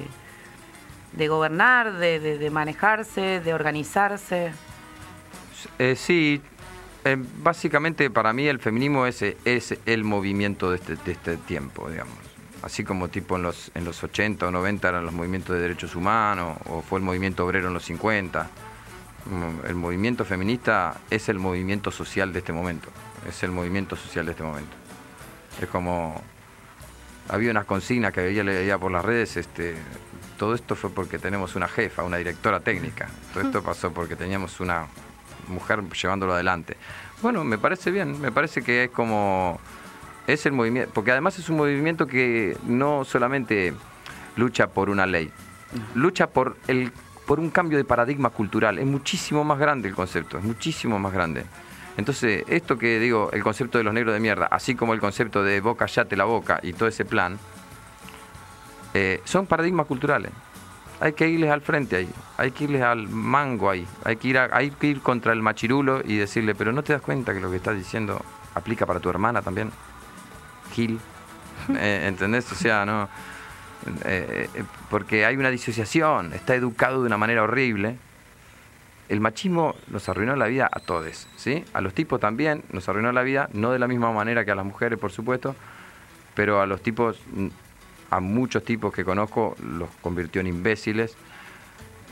de 1.12 1.28
gobernar, 1.28 1.94
de, 1.94 2.20
de- 2.20 2.38
de 2.38 2.50
manejarse, 2.50 3.40
de 3.40 3.54
organizarse? 3.54 4.52
Eh, 5.78 5.96
sí, 5.96 6.40
eh, 7.04 7.16
básicamente 7.42 8.10
para 8.10 8.32
mí 8.32 8.46
el 8.46 8.58
feminismo 8.58 9.06
es, 9.06 9.22
es 9.22 9.78
el 9.86 10.04
movimiento 10.04 10.70
de 10.70 10.76
este, 10.76 10.96
de 10.96 11.12
este 11.12 11.36
tiempo, 11.36 11.88
digamos. 11.90 12.16
Así 12.62 12.82
como 12.82 13.08
tipo 13.08 13.36
en 13.36 13.42
los, 13.42 13.70
en 13.74 13.84
los 13.84 14.02
80 14.02 14.48
o 14.48 14.50
90 14.50 14.88
eran 14.88 15.04
los 15.04 15.14
movimientos 15.14 15.54
de 15.54 15.62
derechos 15.62 15.94
humanos, 15.94 16.58
o 16.66 16.82
fue 16.82 16.98
el 16.98 17.04
movimiento 17.04 17.46
obrero 17.46 17.68
en 17.68 17.74
los 17.74 17.84
50. 17.84 18.50
Mm, 19.26 19.66
El 19.66 19.74
movimiento 19.76 20.24
feminista 20.24 20.96
es 21.08 21.28
el 21.28 21.38
movimiento 21.38 21.90
social 21.90 22.32
de 22.32 22.40
este 22.40 22.52
momento. 22.52 22.88
Es 23.28 23.42
el 23.42 23.52
movimiento 23.52 23.94
social 23.94 24.26
de 24.26 24.32
este 24.32 24.42
momento. 24.42 24.74
Es 25.60 25.68
como 25.68 26.20
había 27.28 27.50
unas 27.50 27.66
consignas 27.66 28.12
que 28.12 28.22
veía, 28.22 28.42
leía 28.42 28.78
por 28.78 28.90
las 28.90 29.04
redes, 29.04 29.36
este, 29.36 29.76
todo 30.38 30.54
esto 30.54 30.74
fue 30.76 30.90
porque 30.90 31.18
tenemos 31.18 31.56
una 31.56 31.68
jefa, 31.68 32.02
una 32.02 32.16
directora 32.16 32.60
técnica. 32.60 33.08
Todo 33.32 33.44
esto 33.44 33.62
pasó 33.64 33.92
porque 33.92 34.16
teníamos 34.16 34.60
una 34.60 34.86
mujer 35.48 35.82
llevándolo 35.90 36.34
adelante. 36.34 36.76
Bueno, 37.22 37.44
me 37.44 37.58
parece 37.58 37.90
bien, 37.90 38.20
me 38.20 38.30
parece 38.32 38.62
que 38.62 38.84
es 38.84 38.90
como 38.90 39.60
es 40.26 40.44
el 40.46 40.52
movimiento, 40.52 40.92
porque 40.94 41.10
además 41.10 41.38
es 41.38 41.48
un 41.48 41.56
movimiento 41.56 42.06
que 42.06 42.56
no 42.66 43.04
solamente 43.04 43.72
lucha 44.36 44.68
por 44.68 44.90
una 44.90 45.06
ley, 45.06 45.30
lucha 45.94 46.28
por 46.28 46.56
el 46.68 46.92
por 47.26 47.40
un 47.40 47.50
cambio 47.50 47.76
de 47.76 47.84
paradigma 47.84 48.30
cultural, 48.30 48.78
es 48.78 48.86
muchísimo 48.86 49.44
más 49.44 49.58
grande 49.58 49.86
el 49.86 49.94
concepto, 49.94 50.38
es 50.38 50.44
muchísimo 50.44 50.98
más 50.98 51.12
grande. 51.12 51.44
Entonces, 51.98 52.44
esto 52.48 52.78
que 52.78 52.98
digo, 52.98 53.28
el 53.32 53.42
concepto 53.42 53.76
de 53.76 53.84
los 53.84 53.92
negros 53.92 54.14
de 54.14 54.20
mierda, 54.20 54.46
así 54.46 54.74
como 54.74 54.94
el 54.94 55.00
concepto 55.00 55.42
de 55.42 55.60
boca 55.60 55.84
yate 55.84 56.16
la 56.16 56.24
boca 56.24 56.58
y 56.62 56.72
todo 56.72 56.88
ese 56.88 57.04
plan, 57.04 57.38
eh, 58.94 59.20
son 59.24 59.46
paradigmas 59.46 59.86
culturales. 59.86 60.32
Hay 61.00 61.12
que 61.12 61.28
irles 61.28 61.50
al 61.50 61.60
frente 61.60 61.96
ahí, 61.96 62.08
hay 62.36 62.50
que 62.50 62.64
irles 62.64 62.82
al 62.82 63.08
mango 63.08 63.70
ahí, 63.70 63.86
hay 64.04 64.16
que 64.16 64.28
ir, 64.28 64.38
a- 64.38 64.48
hay 64.52 64.70
que 64.72 64.88
ir 64.88 65.00
contra 65.00 65.32
el 65.32 65.42
machirulo 65.42 66.02
y 66.04 66.16
decirle, 66.16 66.54
pero 66.56 66.72
no 66.72 66.82
te 66.82 66.92
das 66.92 67.02
cuenta 67.02 67.32
que 67.32 67.40
lo 67.40 67.50
que 67.50 67.56
estás 67.56 67.76
diciendo 67.76 68.20
aplica 68.54 68.84
para 68.84 68.98
tu 68.98 69.08
hermana 69.08 69.40
también, 69.42 69.70
Gil, 70.74 70.98
Eh, 71.76 72.06
¿entendés? 72.08 72.50
O 72.50 72.54
sea, 72.54 72.86
no, 72.86 73.08
eh, 74.04 74.48
eh, 74.54 74.64
porque 74.90 75.24
hay 75.26 75.36
una 75.36 75.50
disociación, 75.50 76.32
está 76.32 76.54
educado 76.54 77.00
de 77.02 77.06
una 77.06 77.18
manera 77.18 77.42
horrible. 77.42 77.96
El 79.08 79.20
machismo 79.20 79.74
nos 79.88 80.08
arruinó 80.08 80.34
la 80.36 80.46
vida 80.46 80.68
a 80.70 80.80
todos, 80.80 81.28
¿sí? 81.36 81.64
A 81.74 81.80
los 81.80 81.94
tipos 81.94 82.20
también 82.20 82.62
nos 82.72 82.88
arruinó 82.88 83.10
la 83.12 83.22
vida, 83.22 83.48
no 83.52 83.70
de 83.72 83.78
la 83.78 83.86
misma 83.88 84.12
manera 84.12 84.44
que 84.44 84.50
a 84.50 84.54
las 84.54 84.64
mujeres, 84.66 84.98
por 84.98 85.12
supuesto, 85.12 85.54
pero 86.34 86.60
a 86.60 86.66
los 86.66 86.80
tipos, 86.82 87.20
mm, 87.32 87.48
a 88.10 88.20
muchos 88.20 88.64
tipos 88.64 88.92
que 88.92 89.04
conozco, 89.04 89.56
los 89.62 89.88
convirtió 90.00 90.40
en 90.40 90.46
imbéciles, 90.48 91.16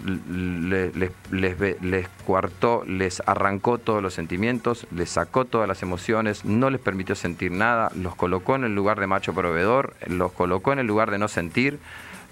le- 0.05 0.92
les, 0.92 1.11
les 1.30 1.59
ve- 1.59 1.78
les 1.80 2.07
coartó, 2.26 2.84
les 2.86 3.22
arrancó 3.26 3.78
todos 3.78 4.03
los 4.03 4.12
sentimientos, 4.14 4.86
les 4.94 5.09
sacó 5.11 5.47
todas 5.47 5.66
las 5.66 5.82
emociones, 5.82 6.44
no 6.44 6.68
les 6.70 6.80
permitió 6.80 7.14
sentir 7.14 7.51
nada, 7.53 7.90
los 7.94 8.14
colocó 8.14 8.57
en 8.57 8.64
el 8.64 8.74
lugar 8.74 9.01
de 9.01 9.07
macho 9.07 9.32
proveedor, 9.32 9.94
los 10.07 10.32
colocó 10.32 10.72
en 10.72 10.80
el 10.80 10.86
lugar 10.86 11.11
de 11.11 11.18
no 11.18 11.28
sentir. 11.28 11.78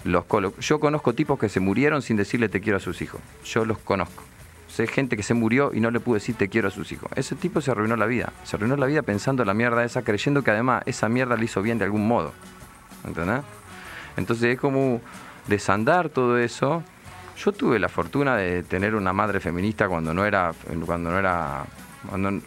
Los 0.03 0.25
colo- 0.25 0.53
Yo 0.59 0.79
conozco 0.79 1.13
tipos 1.13 1.39
que 1.39 1.49
se 1.49 1.59
murieron 1.59 2.03
sin 2.03 2.17
decirle 2.17 2.47
te 2.49 2.61
quiero 2.61 2.77
a 2.77 2.81
sus 2.81 3.01
hijos. 3.01 3.19
Yo 3.43 3.65
los 3.65 3.79
conozco. 3.79 4.23
Sé 4.67 4.85
gente 4.85 5.17
que 5.17 5.23
se 5.23 5.33
murió 5.33 5.71
y 5.73 5.79
no 5.79 5.89
le 5.89 5.99
pudo 5.99 6.15
decir 6.15 6.35
te 6.35 6.47
quiero 6.49 6.67
a 6.67 6.71
sus 6.71 6.91
hijos. 6.91 7.09
Ese 7.15 7.33
tipo 7.35 7.59
se 7.61 7.71
arruinó 7.71 7.95
la 7.95 8.05
vida. 8.05 8.31
Se 8.43 8.55
arruinó 8.57 8.75
la 8.77 8.85
vida 8.85 9.01
pensando 9.01 9.41
en 9.41 9.47
la 9.47 9.53
mierda 9.55 9.83
esa, 9.83 10.03
creyendo 10.03 10.43
que 10.43 10.51
además 10.51 10.83
esa 10.85 11.09
mierda 11.09 11.35
le 11.37 11.45
hizo 11.45 11.63
bien 11.63 11.79
de 11.79 11.85
algún 11.85 12.07
modo. 12.07 12.33
¿Entendés? 13.05 13.41
Entonces 14.17 14.53
es 14.55 14.59
como 14.59 15.01
desandar 15.47 16.09
todo 16.09 16.37
eso. 16.37 16.83
Yo 17.37 17.51
tuve 17.51 17.79
la 17.79 17.89
fortuna 17.89 18.35
de 18.37 18.63
tener 18.63 18.95
una 18.95 19.11
madre 19.13 19.39
feminista 19.39 19.87
cuando 19.89 20.13
no 20.13 20.25
era, 20.25 20.53
cuando 20.85 21.11
no 21.11 21.19
era, 21.19 21.65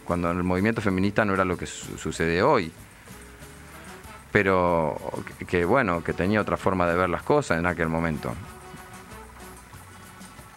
cuando, 0.05 0.31
el 0.31 0.43
movimiento 0.43 0.81
feminista 0.81 1.23
no 1.25 1.33
era 1.33 1.45
lo 1.45 1.55
que 1.57 1.65
su- 1.67 1.97
sucede 1.97 2.41
hoy. 2.41 2.71
Pero 4.31 4.95
que, 5.47 5.65
bueno, 5.65 6.03
que 6.03 6.13
tenía 6.13 6.41
otra 6.41 6.57
forma 6.57 6.87
de 6.87 6.95
ver 6.95 7.09
las 7.09 7.23
cosas 7.23 7.57
en 7.59 7.65
aquel 7.65 7.87
momento. 7.89 8.33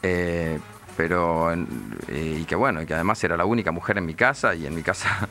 Eh, 0.03 0.59
pero 0.97 1.53
eh, 2.09 2.39
y 2.41 2.45
que 2.45 2.55
bueno, 2.57 2.83
y 2.83 2.87
que 2.87 2.95
además 2.95 3.23
era 3.25 3.37
la 3.37 3.45
única 3.45 3.71
mujer 3.73 3.99
en 3.99 4.07
mi 4.07 4.15
casa 4.15 4.55
y 4.55 4.67
en 4.67 4.75
mi 4.75 4.83
casa 4.83 5.29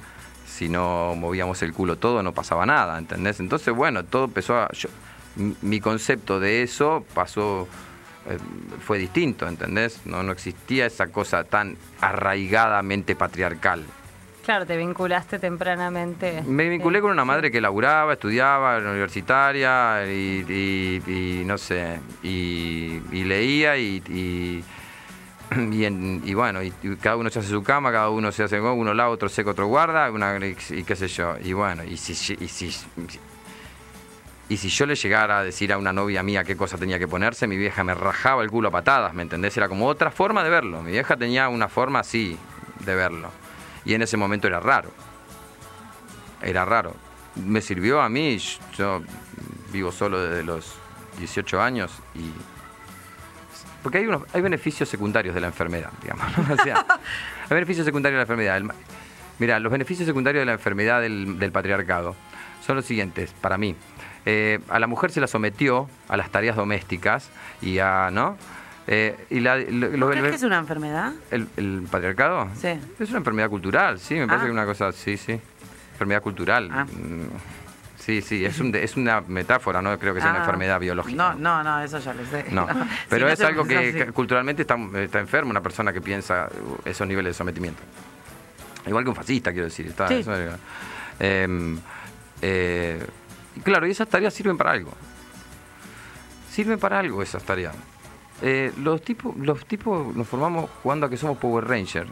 si 0.62 0.70
no 0.70 1.16
movíamos 1.16 1.60
el 1.64 1.74
culo 1.74 1.96
todo 1.96 2.22
no 2.22 2.34
pasaba 2.34 2.68
nada, 2.68 3.00
¿entendés? 3.00 3.40
Entonces 3.40 3.74
bueno, 3.74 4.04
todo 4.06 4.26
empezó 4.26 4.60
a 4.60 4.70
yo- 4.74 4.90
mi- 5.36 5.56
mi 5.64 5.80
concepto 5.80 6.40
de 6.40 6.62
eso 6.62 7.04
pasó 7.16 7.68
eh, 8.30 8.38
fue 8.86 9.00
distinto, 9.00 9.48
¿entendés? 9.48 10.02
No 10.06 10.22
no 10.22 10.32
existía 10.32 10.86
esa 10.86 11.08
cosa 11.08 11.44
tan 11.46 11.78
arraigadamente 12.00 13.16
patriarcal. 13.16 13.84
Claro, 14.46 14.68
te 14.68 14.78
vinculaste 14.78 15.40
tempranamente. 15.40 16.44
Me 16.46 16.70
vinculé 16.70 17.00
Eh, 17.00 17.02
con 17.02 17.10
una 17.12 17.26
madre 17.26 17.50
que 17.50 17.60
laburaba, 17.60 18.14
estudiaba, 18.14 18.78
era 18.78 18.92
universitaria 18.92 20.06
y, 20.06 20.46
y- 20.48 21.12
y 21.42 21.44
no 21.46 21.58
sé, 21.58 22.00
y, 22.22 23.02
y 23.12 23.24
leía 23.24 23.78
y, 23.78 24.64
y, 25.52 25.76
y 25.76 25.86
en- 25.86 26.22
y 26.26 26.34
bueno, 26.34 26.62
y, 26.64 26.72
cada 27.02 27.18
uno 27.18 27.30
se 27.30 27.40
hace 27.40 27.50
su 27.50 27.64
cama, 27.64 27.92
cada 27.92 28.10
uno 28.10 28.32
se 28.32 28.44
hace 28.44 28.60
uno 28.60 28.94
lava, 28.94 29.10
otro 29.10 29.30
seca, 29.30 29.52
otro 29.52 29.68
guarda, 29.68 30.10
y 30.70 30.84
qué 30.84 30.96
sé 30.96 31.08
yo. 31.08 31.36
Y 31.44 31.54
bueno, 31.54 31.84
y 31.84 31.98
si, 31.98 32.14
y 32.40 32.48
si, 32.48 32.76
y 34.50 34.58
si 34.58 34.70
yo 34.70 34.86
le 34.86 34.96
llegara 34.96 35.40
a 35.40 35.44
decir 35.44 35.72
a 35.72 35.78
una 35.78 35.94
novia 35.94 36.24
mía 36.24 36.44
qué 36.44 36.58
cosa 36.58 36.78
tenía 36.78 37.00
que 37.00 37.08
ponerse, 37.08 37.48
mi 37.48 37.58
vieja 37.58 37.84
me 37.84 37.94
rajaba 37.94 38.44
el 38.44 38.50
culo 38.50 38.70
a 38.70 38.72
patadas, 38.72 39.14
¿me 39.14 39.22
entendés? 39.22 39.56
Era 39.58 39.70
como 39.70 39.88
otra 39.88 40.12
forma 40.12 40.44
de 40.44 40.50
verlo. 40.50 40.82
Mi 40.82 40.92
vieja 40.92 41.16
tenía 41.16 41.48
una 41.50 41.68
forma 41.70 42.00
así 42.00 42.38
de 42.80 42.96
verlo. 42.96 43.30
Y 43.86 43.94
en 43.94 44.02
ese 44.02 44.18
momento 44.18 44.48
era 44.48 44.60
raro 44.60 44.92
era 46.42 46.66
raro. 46.66 46.96
Me 47.36 47.62
sirvió 47.62 48.02
a 48.02 48.10
mí, 48.10 48.38
yo 48.78 49.02
vivo 49.72 49.92
solo 49.92 50.20
desde 50.22 50.44
los 50.44 50.74
18 51.20 51.62
años 51.62 51.92
y... 52.16 52.32
Porque 53.84 53.98
hay, 54.00 54.06
unos, 54.08 54.24
hay 54.34 54.42
beneficios 54.42 54.88
secundarios 54.90 55.34
de 55.36 55.42
la 55.42 55.48
enfermedad, 55.48 55.90
digamos. 56.02 56.26
¿no? 56.38 56.54
O 56.54 56.58
sea, 56.64 56.78
hay 57.50 57.56
beneficios 57.56 57.86
secundarios 57.86 58.16
de 58.16 58.20
la 58.20 58.24
enfermedad. 58.24 58.58
El 58.58 58.70
mira, 59.40 59.60
los 59.60 59.72
beneficios 59.72 60.06
secundarios 60.06 60.42
de 60.42 60.46
la 60.46 60.54
enfermedad 60.54 61.02
del, 61.02 61.40
del 61.40 61.52
patriarcado 61.52 62.16
son 62.66 62.76
los 62.76 62.86
siguientes, 62.86 63.34
para 63.42 63.58
mí. 63.58 63.76
Eh, 64.26 64.60
a 64.70 64.78
la 64.80 64.86
mujer 64.88 65.10
se 65.12 65.20
la 65.20 65.26
sometió 65.28 65.90
a 66.08 66.16
las 66.18 66.30
tareas 66.30 66.56
domésticas 66.56 67.30
y 67.62 67.80
a... 67.80 68.10
¿no? 68.12 68.38
Eh, 68.88 69.16
y 69.30 69.40
la, 69.40 69.58
lo- 69.58 69.90
¿Vos 69.90 69.98
los 70.00 70.10
crees 70.12 70.30
que 70.30 70.36
es 70.36 70.44
una 70.44 70.58
enfermedad? 70.58 71.14
¿El, 71.32 71.48
el 71.58 71.88
patriarcado? 71.90 72.50
Sí. 72.60 72.68
Es 73.00 73.10
una 73.10 73.20
enfermedad 73.20 73.50
cultural, 73.50 74.00
sí, 74.00 74.16
me 74.16 74.28
parece 74.28 74.44
Ah. 74.44 74.46
que 74.46 74.48
es 74.48 74.54
una 74.54 74.66
cosa, 74.66 74.92
sí, 74.92 75.18
sí. 75.18 75.40
Enfermedad 75.94 76.22
cultural. 76.22 76.70
Ah. 76.72 76.86
Mm, 76.86 77.61
Sí, 78.04 78.22
sí, 78.24 78.44
es, 78.44 78.60
un 78.60 78.74
es 78.76 78.98
una 78.98 79.22
metáfora, 79.22 79.80
no 79.82 79.98
creo 80.00 80.14
que 80.16 80.22
sea 80.22 80.32
una 80.32 80.40
Ah. 80.40 80.44
enfermedad 80.46 80.80
biológica. 80.80 81.16
No, 81.16 81.36
no, 81.36 81.64
no, 81.64 81.82
eso 81.84 82.00
ya 82.00 82.14
lo 82.16 82.26
sé. 82.26 82.46
No, 82.50 82.68
pero 83.10 83.30
es 83.30 83.40
algo 83.42 83.64
que, 83.64 84.12
culturalmente 84.12 84.64
está, 84.64 84.76
está 84.96 85.20
enfermo 85.20 85.52
una 85.52 85.62
persona 85.62 85.94
que 85.94 86.02
piensa 86.02 86.48
uh, 86.52 86.78
esos 86.90 87.08
niveles 87.08 87.30
de 87.32 87.38
sometimiento. 87.38 87.82
Igual 88.88 89.04
que 89.04 89.10
un 89.12 89.16
fascista, 89.16 89.52
quiero 89.52 89.66
decir. 89.66 89.86
Está, 89.88 90.08
Sí. 90.08 90.16
eso 90.16 90.32
Em, 91.20 91.78
eh, 92.42 93.06
claro, 93.64 93.86
y 93.86 93.92
esas 93.92 94.08
tareas 94.10 94.34
sirven 94.34 94.58
para 94.58 94.72
algo. 94.72 94.92
Sirven 96.50 96.80
para 96.80 96.98
algo 97.00 97.22
esas 97.22 97.44
tareas. 97.44 97.76
Eh, 98.42 98.74
los 98.80 99.04
tipos 99.04 99.38
los 99.38 99.64
tipos 99.68 100.16
nos 100.16 100.28
formamos 100.28 100.70
jugando 100.82 101.06
a 101.06 101.10
que 101.12 101.18
somos 101.18 101.38
Power 101.38 101.66
Ranger. 101.68 102.08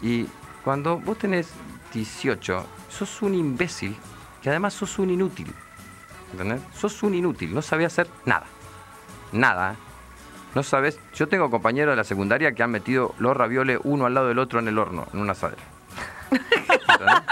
Y 0.00 0.26
cuando 0.62 0.98
vos 0.98 1.18
tenés 1.18 1.48
18, 1.92 2.64
sos 2.88 3.22
un 3.22 3.34
imbécil, 3.34 3.96
que 4.44 4.50
además 4.50 4.74
sos 4.74 4.98
un 4.98 5.08
inútil. 5.08 5.50
¿Entendés? 6.32 6.60
Sos 6.76 7.02
un 7.02 7.14
inútil, 7.14 7.54
no 7.54 7.62
sabés 7.62 7.86
hacer 7.86 8.08
nada. 8.26 8.44
Nada. 9.32 9.74
No 10.54 10.62
sabes. 10.62 11.00
Yo 11.14 11.26
tengo 11.28 11.50
compañeros 11.50 11.92
de 11.92 11.96
la 11.96 12.04
secundaria 12.04 12.52
que 12.52 12.62
han 12.62 12.70
metido 12.70 13.14
los 13.18 13.34
ravioles 13.34 13.80
uno 13.84 14.04
al 14.04 14.12
lado 14.12 14.28
del 14.28 14.38
otro 14.38 14.58
en 14.58 14.68
el 14.68 14.78
horno, 14.78 15.06
en 15.14 15.20
una 15.20 15.32
asadera. 15.32 15.62
¿Entendés? 16.30 17.22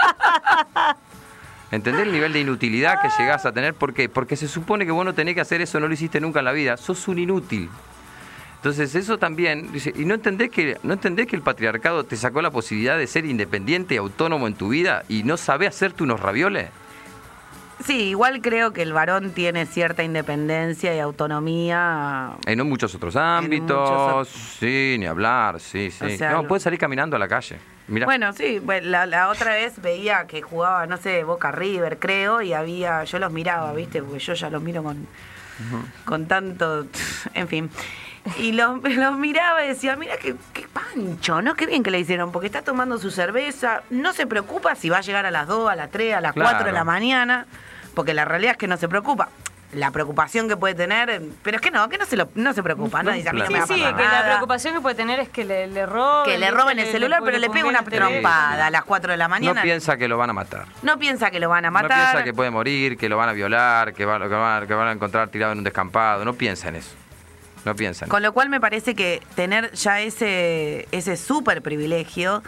¿Entendés 1.69 2.07
el 2.07 2.11
nivel 2.13 2.33
de 2.33 2.39
inutilidad 2.39 2.99
que 2.99 3.09
llegás 3.19 3.45
a 3.45 3.51
tener? 3.51 3.75
¿Por 3.75 3.93
qué? 3.93 4.09
Porque 4.09 4.35
se 4.35 4.47
supone 4.47 4.83
que 4.83 4.91
vos 4.91 5.05
no 5.05 5.13
tenés 5.13 5.35
que 5.35 5.41
hacer 5.41 5.61
eso, 5.61 5.79
no 5.79 5.87
lo 5.87 5.93
hiciste 5.93 6.19
nunca 6.19 6.39
en 6.39 6.45
la 6.45 6.51
vida. 6.51 6.77
Sos 6.77 7.07
un 7.07 7.19
inútil. 7.19 7.69
Entonces 8.55 8.95
eso 8.95 9.19
también, 9.19 9.69
y 9.95 10.05
no 10.05 10.15
entendés 10.15 10.49
que, 10.49 10.79
no 10.81 10.93
entendés 10.93 11.27
que 11.27 11.35
el 11.35 11.43
patriarcado 11.43 12.05
te 12.05 12.17
sacó 12.17 12.41
la 12.41 12.49
posibilidad 12.49 12.97
de 12.97 13.05
ser 13.05 13.25
independiente, 13.25 13.97
autónomo 13.97 14.47
en 14.47 14.55
tu 14.55 14.69
vida 14.69 15.03
y 15.07 15.21
no 15.21 15.37
sabés 15.37 15.69
hacerte 15.69 16.01
unos 16.01 16.19
ravioles. 16.19 16.69
Sí, 17.85 18.09
igual 18.09 18.41
creo 18.41 18.71
que 18.71 18.81
el 18.81 18.93
varón 18.93 19.31
tiene 19.31 19.65
cierta 19.65 20.03
independencia 20.03 20.95
y 20.95 20.99
autonomía. 20.99 22.31
En 22.45 22.65
muchos 22.67 22.95
otros 22.95 23.15
ámbitos, 23.15 23.89
muchos 23.89 24.27
sí, 24.59 24.95
ni 24.99 25.05
hablar, 25.05 25.59
sí, 25.59 25.91
sí. 25.91 26.05
O 26.05 26.17
sea, 26.17 26.31
no, 26.31 26.41
lo- 26.43 26.47
puedes 26.47 26.63
salir 26.63 26.79
caminando 26.79 27.15
a 27.15 27.19
la 27.19 27.27
calle. 27.27 27.57
Bueno, 27.87 28.31
sí, 28.31 28.61
la 28.83 29.27
otra 29.27 29.55
vez 29.55 29.81
veía 29.81 30.25
que 30.25 30.41
jugaba, 30.41 30.85
no 30.87 30.95
sé, 30.95 31.25
Boca 31.25 31.51
River, 31.51 31.97
creo, 31.99 32.41
y 32.41 32.53
había, 32.53 33.03
yo 33.03 33.19
los 33.19 33.31
miraba, 33.33 33.73
¿viste? 33.73 34.01
Porque 34.01 34.19
yo 34.19 34.33
ya 34.33 34.49
los 34.49 34.61
miro 34.63 34.81
con, 34.83 35.05
con 36.05 36.25
tanto, 36.25 36.85
en 37.33 37.47
fin. 37.49 37.69
Y 38.37 38.53
los, 38.53 38.81
los 38.81 39.17
miraba 39.17 39.65
y 39.65 39.67
decía, 39.69 39.95
mira 39.95 40.15
qué, 40.17 40.35
qué 40.53 40.65
pancho, 40.71 41.41
¿no? 41.41 41.55
Qué 41.55 41.65
bien 41.65 41.83
que 41.83 41.91
le 41.91 41.99
hicieron, 41.99 42.31
porque 42.31 42.47
está 42.47 42.61
tomando 42.61 42.97
su 42.97 43.11
cerveza, 43.11 43.83
no 43.89 44.13
se 44.13 44.25
preocupa 44.27 44.75
si 44.75 44.89
va 44.89 44.97
a 44.99 45.01
llegar 45.01 45.25
a 45.25 45.31
las 45.31 45.47
2, 45.47 45.69
a 45.69 45.75
las 45.75 45.91
3, 45.91 46.15
a 46.15 46.21
las 46.21 46.33
4 46.33 46.49
de 46.49 46.57
Claro. 46.63 46.71
la 46.71 46.83
mañana, 46.83 47.45
porque 47.95 48.13
la 48.13 48.23
realidad 48.25 48.53
es 48.53 48.57
que 48.57 48.67
no 48.67 48.77
se 48.77 48.87
preocupa. 48.87 49.29
La 49.73 49.89
preocupación 49.89 50.47
que 50.47 50.55
puede 50.55 50.75
tener, 50.75 51.19
pero 51.41 51.55
es 51.57 51.61
que 51.61 51.71
no, 51.71 51.89
que 51.89 51.97
no 51.97 52.05
se, 52.05 52.15
lo, 52.15 52.29
no 52.35 52.53
se 52.53 52.61
preocupa, 52.61 53.01
No, 53.01 53.09
¿no? 53.09 53.15
Dice, 53.17 53.29
a 53.29 53.33
mí 53.33 53.39
no 53.39 53.47
claro. 53.47 53.61
me 53.61 53.67
Sí, 53.67 53.73
sí, 53.73 53.79
pasar 53.81 53.95
que 53.97 54.03
la 54.03 54.09
nada. 54.11 54.23
preocupación 54.25 54.73
que 54.75 54.81
puede 54.81 54.95
tener 54.95 55.19
es 55.19 55.29
que 55.29 55.43
le, 55.45 55.65
le 55.67 55.85
roben. 55.87 56.31
Que 56.31 56.37
le 56.37 56.51
roben 56.51 56.77
el 56.77 56.87
celular, 56.91 57.21
pero 57.25 57.39
le 57.39 57.49
pega 57.49 57.65
una 57.67 57.81
trompada 57.83 58.67
a 58.67 58.69
las 58.69 58.83
4 58.83 59.11
de 59.11 59.17
la 59.17 59.25
no 59.25 59.29
mañana. 59.31 59.63
piensa 59.63 59.97
que 59.97 60.07
lo 60.07 60.17
van 60.19 60.29
a 60.29 60.33
matar. 60.33 60.65
No 60.83 60.99
piensa 60.99 61.31
que 61.31 61.39
lo 61.39 61.49
van 61.49 61.65
a 61.65 61.69
No 61.69 61.73
matar. 61.73 61.89
piensa 62.11 62.23
que 62.23 62.33
puede 62.35 62.51
morir, 62.51 62.97
que 62.97 63.09
lo 63.09 63.17
van 63.17 63.29
a 63.29 63.33
violar, 63.33 63.93
que, 63.95 64.05
va- 64.05 64.19
que 64.19 64.27
van, 64.27 64.67
que 64.67 64.73
van 64.75 64.87
a 64.89 64.91
encontrar 64.91 65.29
tirado 65.29 65.53
en 65.53 65.57
un 65.57 65.63
descampado. 65.63 66.23
No 66.23 66.33
piensa 66.35 66.69
en 66.69 66.75
eso. 66.75 66.95
No 67.65 67.75
piensa 67.75 68.05
en 68.05 68.09
Con 68.09 68.21
lo 68.23 68.33
cual 68.33 68.49
me 68.49 68.59
parece 68.59 68.93
que 68.95 69.21
tener 69.35 69.71
ya 69.73 70.01
ese, 70.01 70.87
ese 70.91 71.15
súper 71.17 71.61
privilegio 71.61 72.43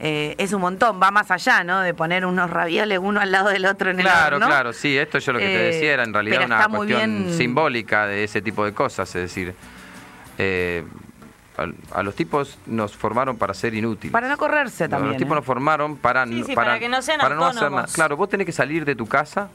eh, 0.00 0.34
es 0.38 0.52
un 0.52 0.60
montón, 0.60 1.00
va 1.02 1.10
más 1.10 1.30
allá, 1.30 1.64
¿no? 1.64 1.80
De 1.80 1.92
poner 1.94 2.24
unos 2.26 2.50
ravioles 2.50 2.98
uno 3.02 3.20
al 3.20 3.32
lado 3.32 3.48
del 3.48 3.64
otro 3.66 3.90
en 3.90 3.96
Claro, 3.96 4.36
el 4.36 4.42
horno. 4.42 4.46
claro, 4.46 4.72
sí, 4.72 4.96
esto 4.96 5.18
yo 5.18 5.32
lo 5.32 5.38
que 5.38 5.46
te 5.46 5.54
Eh, 5.70 5.72
decía 5.72 5.94
era 5.94 6.04
en 6.04 6.12
realidad 6.12 6.44
una 6.44 6.68
cuestión 6.68 7.24
bien- 7.24 7.34
simbólica 7.36 8.06
de 8.06 8.24
ese 8.24 8.40
tipo 8.42 8.64
de 8.64 8.72
cosas, 8.74 9.08
es 9.16 9.22
decir, 9.22 9.54
eh, 10.38 10.84
a, 11.56 11.98
a 11.98 12.02
los 12.04 12.14
tipos 12.14 12.58
nos 12.66 12.96
formaron 12.96 13.36
para 13.38 13.54
ser 13.54 13.74
inútiles. 13.74 14.12
Para 14.12 14.28
no 14.28 14.36
correrse 14.36 14.84
No, 14.84 14.90
también. 14.90 15.08
Los 15.14 15.18
tipos 15.18 15.32
¿eh? 15.32 15.36
nos 15.36 15.44
formaron 15.44 15.96
para, 15.96 16.24
Sí, 16.26 16.44
sí, 16.44 16.54
para 16.54 16.78
que 16.78 16.88
no 16.88 17.02
sean 17.02 17.18
para 17.18 17.34
hacer 17.48 17.70
nada. 17.70 17.86
Claro, 17.92 18.16
vos 18.16 18.28
tenés 18.28 18.46
que 18.46 18.52
salir 18.52 18.84
de 18.84 18.94
tu 18.94 19.06
casa 19.06 19.48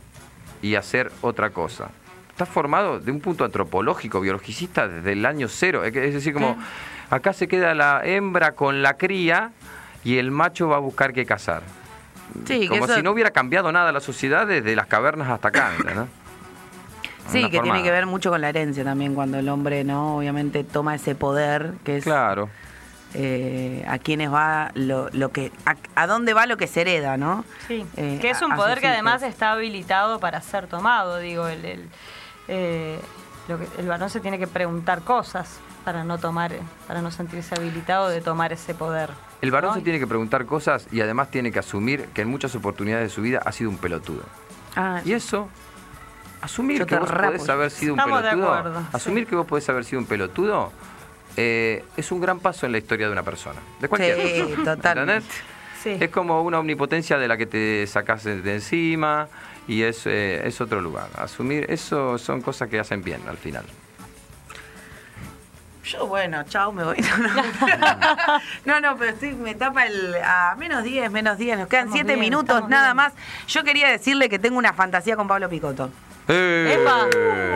y 0.62 0.76
hacer 0.76 1.12
otra 1.22 1.52
cosa. 1.52 1.90
Estás 2.34 2.50
formado 2.50 3.00
de 3.00 3.12
un 3.12 3.20
punto 3.22 3.46
antropológico, 3.46 4.20
biologicista, 4.20 4.88
desde 4.88 5.12
el 5.12 5.24
año 5.24 5.48
cero. 5.48 5.84
Es 5.84 5.94
decir, 5.94 6.34
como 6.34 6.58
acá 7.12 7.32
se 7.32 7.48
queda 7.48 7.76
la 7.76 8.02
hembra 8.04 8.54
con 8.54 8.82
la 8.82 8.96
cría 8.98 9.52
y 10.04 10.18
el 10.18 10.32
macho 10.32 10.68
va 10.68 10.78
a 10.78 10.80
buscar 10.80 11.14
qué 11.14 11.28
cazar. 11.28 11.62
Sí, 12.48 12.62
que 12.62 12.70
Como 12.70 12.86
eso- 12.86 12.96
si 12.96 13.04
no 13.04 13.12
hubiera 13.12 13.30
cambiado 13.30 13.72
nada 13.72 13.92
la 13.92 14.00
sociedad 14.00 14.48
desde 14.48 14.76
las 14.76 14.88
cavernas 14.88 15.30
hasta 15.30 15.50
acá, 15.50 15.74
¿entendés? 15.78 16.06
Sí, 17.30 17.50
que 17.52 17.58
forma- 17.58 17.72
tiene 17.74 17.84
que 17.84 17.92
ver 17.92 18.08
mucho 18.08 18.32
con 18.32 18.42
la 18.42 18.50
herencia 18.50 18.84
también, 18.84 19.14
cuando 19.14 19.38
el 19.38 19.48
hombre, 19.48 19.84
¿no? 19.84 20.18
Obviamente 20.18 20.64
toma 20.64 20.96
ese 20.96 21.14
poder, 21.14 21.74
que 21.86 21.98
es 21.98 22.04
Claro. 22.04 22.50
eh, 23.14 23.86
a 23.88 24.00
quienes 24.00 24.34
va 24.34 24.72
lo, 24.74 25.08
lo 25.14 25.30
que... 25.32 25.52
A, 25.68 25.76
a 25.94 26.08
dónde 26.08 26.34
va 26.34 26.48
lo 26.48 26.58
que 26.58 26.66
se 26.66 26.82
hereda, 26.82 27.16
¿no? 27.16 27.46
Sí, 27.68 27.86
Eh, 27.96 28.18
que 28.20 28.32
es 28.32 28.42
un 28.42 28.54
a 28.54 28.56
poder 28.56 28.80
que 28.80 28.88
además 28.88 29.22
está 29.22 29.52
habilitado 29.52 30.20
para 30.20 30.42
ser 30.42 30.66
tomado, 30.66 31.20
digo, 31.20 31.48
el, 31.48 31.64
el, 31.64 31.90
eh, 32.48 33.00
lo 33.48 33.58
que- 33.60 33.68
el 33.78 33.88
varón 33.88 34.10
se 34.10 34.20
tiene 34.20 34.40
que 34.40 34.48
preguntar 34.48 35.02
cosas 35.02 35.60
para 35.86 36.04
no 36.04 36.18
tomar, 36.18 36.54
para 36.88 37.02
no 37.02 37.12
sentirse 37.12 37.56
habilitado 37.56 38.08
de 38.10 38.22
tomar 38.22 38.54
ese 38.54 38.74
poder. 38.74 39.10
El 39.42 39.52
varón 39.52 39.72
¿no? 39.72 39.76
se 39.76 39.82
tiene 39.82 40.00
que 40.00 40.08
preguntar 40.08 40.46
cosas 40.46 40.88
y 40.92 41.02
además 41.02 41.30
tiene 41.30 41.52
que 41.52 41.60
asumir 41.60 42.06
que 42.14 42.22
en 42.22 42.30
muchas 42.30 42.56
oportunidades 42.56 43.10
de 43.10 43.14
su 43.16 43.22
vida 43.22 43.42
ha 43.46 43.52
sido 43.52 43.70
un 43.70 43.78
pelotudo. 43.78 44.24
Ah, 44.76 45.02
Y 45.04 45.12
eso, 45.12 45.50
asumir 46.42 46.86
que 46.86 46.96
vos 46.96 47.10
rapo. 47.10 47.34
podés 47.34 47.50
haber 47.50 47.72
sido 47.72 47.94
un 47.94 48.00
Estamos 48.00 48.22
pelotudo, 48.22 48.54
acuerdo, 48.54 48.84
asumir 48.94 49.24
sí. 49.26 49.30
que 49.30 49.36
vos 49.36 49.46
podés 49.46 49.68
haber 49.70 49.84
sido 49.86 50.00
un 50.00 50.06
pelotudo, 50.08 50.72
eh, 51.36 51.84
es 51.98 52.12
un 52.12 52.22
gran 52.22 52.40
paso 52.40 52.66
en 52.66 52.72
la 52.72 52.78
historia 52.78 53.08
de 53.08 53.12
una 53.12 53.24
persona. 53.24 53.60
De 53.82 53.88
cualquier 53.90 54.18
Sí, 54.22 54.56
totalmente. 54.64 55.26
Es 55.86 56.10
como 56.12 56.42
una 56.44 56.60
omnipotencia 56.60 57.18
de 57.18 57.28
la 57.28 57.36
que 57.36 57.46
te 57.46 57.86
sacás 57.88 58.24
de 58.24 58.42
de 58.42 58.54
encima 58.56 59.28
y 59.68 59.84
es, 59.84 60.06
eh, 60.06 60.42
es 60.48 60.60
otro 60.62 60.82
lugar. 60.82 61.08
Asumir 61.16 61.66
eso 61.70 62.18
son 62.18 62.42
cosas 62.42 62.70
que 62.70 62.80
hacen 62.80 63.04
bien 63.04 63.22
al 63.28 63.38
final. 63.38 63.66
Yo, 65.84 66.08
bueno, 66.08 66.44
chao, 66.46 66.72
me 66.72 66.84
voy. 66.84 66.98
No, 68.66 68.80
no, 68.80 68.96
pero 68.98 69.12
estoy, 69.12 69.34
me 69.34 69.54
tapa 69.54 69.86
el. 69.86 70.16
A 70.24 70.56
menos 70.58 70.84
10, 70.84 71.12
menos 71.12 71.38
10. 71.38 71.60
Nos 71.60 71.68
quedan 71.68 71.88
Estamos 71.88 71.96
7 71.96 72.08
bien, 72.08 72.20
minutos, 72.20 72.70
nada 72.70 72.88
bien. 72.88 72.96
más. 72.96 73.14
Yo 73.48 73.64
quería 73.64 73.90
decirle 73.90 74.30
que 74.30 74.40
tengo 74.40 74.58
una 74.58 74.74
fantasía 74.74 75.16
con 75.18 75.28
Pablo 75.28 75.50
Picotto. 75.50 75.90
¡Eh! 76.28 76.78
¡Epa! 76.82 77.08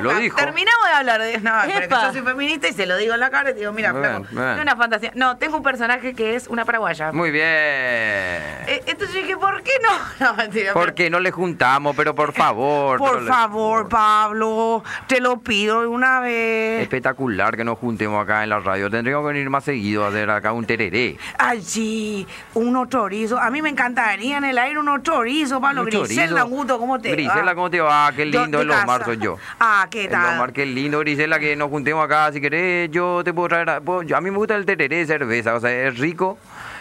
Lo 0.01 0.13
dijo. 0.15 0.35
Terminamos 0.37 0.87
de 0.87 0.93
hablar 0.93 1.21
de. 1.21 1.37
No, 1.39 1.51
pero 1.65 1.79
que 1.79 1.85
¡Epa! 1.85 2.01
yo 2.07 2.13
soy 2.13 2.21
feminista 2.21 2.67
y 2.67 2.73
se 2.73 2.85
lo 2.85 2.97
digo 2.97 3.13
en 3.13 3.19
la 3.19 3.29
cara 3.29 3.51
y 3.51 3.53
digo, 3.53 3.71
mira, 3.71 3.91
flaco, 3.93 4.25
bien, 4.29 4.35
tengo 4.35 4.61
una 4.61 4.75
fantasía. 4.75 5.11
No, 5.15 5.37
tengo 5.37 5.57
un 5.57 5.63
personaje 5.63 6.13
que 6.13 6.35
es 6.35 6.47
una 6.47 6.65
paraguaya. 6.65 7.11
Muy 7.11 7.31
bien. 7.31 7.45
Eh, 7.45 8.83
entonces 8.85 9.15
yo 9.15 9.21
dije, 9.21 9.37
¿por 9.37 9.61
qué 9.63 9.71
no? 9.81 9.97
No, 10.27 10.33
mentira. 10.35 10.73
pero- 10.73 10.85
Porque 10.85 11.09
no 11.09 11.19
le 11.19 11.31
juntamos, 11.31 11.95
pero 11.95 12.13
por 12.15 12.33
favor. 12.33 12.97
pero 13.01 13.11
Por 13.11 13.21
le- 13.23 13.29
favor, 13.29 13.87
Pablo, 13.89 14.83
te 15.07 15.19
lo 15.21 15.39
pido 15.39 15.81
de 15.81 15.87
una 15.87 16.19
vez. 16.19 16.81
Espectacular 16.81 17.55
que 17.55 17.63
nos 17.63 17.77
juntemos 17.77 18.21
acá 18.21 18.43
en 18.43 18.49
la 18.49 18.59
radio. 18.59 18.89
Tendríamos 18.89 19.23
que 19.27 19.33
venir 19.33 19.49
más 19.49 19.63
seguido 19.63 20.05
a 20.05 20.09
hacer 20.09 20.29
acá 20.29 20.51
un 20.53 20.65
tereré. 20.65 21.17
Ay, 21.37 21.61
sí, 21.61 22.27
unos 22.53 22.89
chorizos. 22.89 23.39
A 23.39 23.49
mí 23.49 23.61
me 23.61 23.69
encantaría 23.69 24.37
en 24.37 24.43
el 24.43 24.57
aire 24.57 24.79
unos 24.79 25.03
chorizos, 25.03 25.61
Pablo. 25.61 25.81
Un 25.81 25.87
Grisela, 25.87 26.27
chorizo. 26.27 26.45
un 26.45 26.51
gusto, 26.51 26.79
¿cómo 26.79 26.99
te 26.99 27.11
Grisela, 27.11 27.43
va? 27.43 27.55
¿cómo 27.55 27.69
te 27.69 27.79
va? 27.79 28.11
Qué 28.15 28.29
Yo 28.29 28.41
lindo 28.41 28.56
de 28.57 28.63
el 28.63 28.71
Omar 28.71 29.03
soy 29.05 29.17
yo. 29.17 29.37
Ah, 29.59 29.87
¿qué 29.89 30.05
El 30.05 30.11
tal? 30.11 30.35
Omar, 30.35 30.53
qué 30.53 30.65
lindo, 30.65 30.99
Grisela, 30.99 31.39
que 31.39 31.55
nos 31.55 31.69
juntemos 31.69 32.03
acá. 32.03 32.31
Si 32.31 32.41
querés, 32.41 32.89
yo 32.91 33.21
te 33.23 33.33
puedo 33.33 33.47
traer. 33.49 33.69
a- 33.69 33.81
puedo- 33.81 34.03
yo- 34.03 34.15
a 34.17 34.21
mí 34.21 34.29
me 34.31 34.37
gusta 34.37 34.55
el 34.55 34.65
tereré 34.65 34.97
de 34.97 35.05
cerveza. 35.05 35.55
O 35.55 35.59
sea, 35.59 35.71
es 35.71 35.97
rico, 35.97 36.37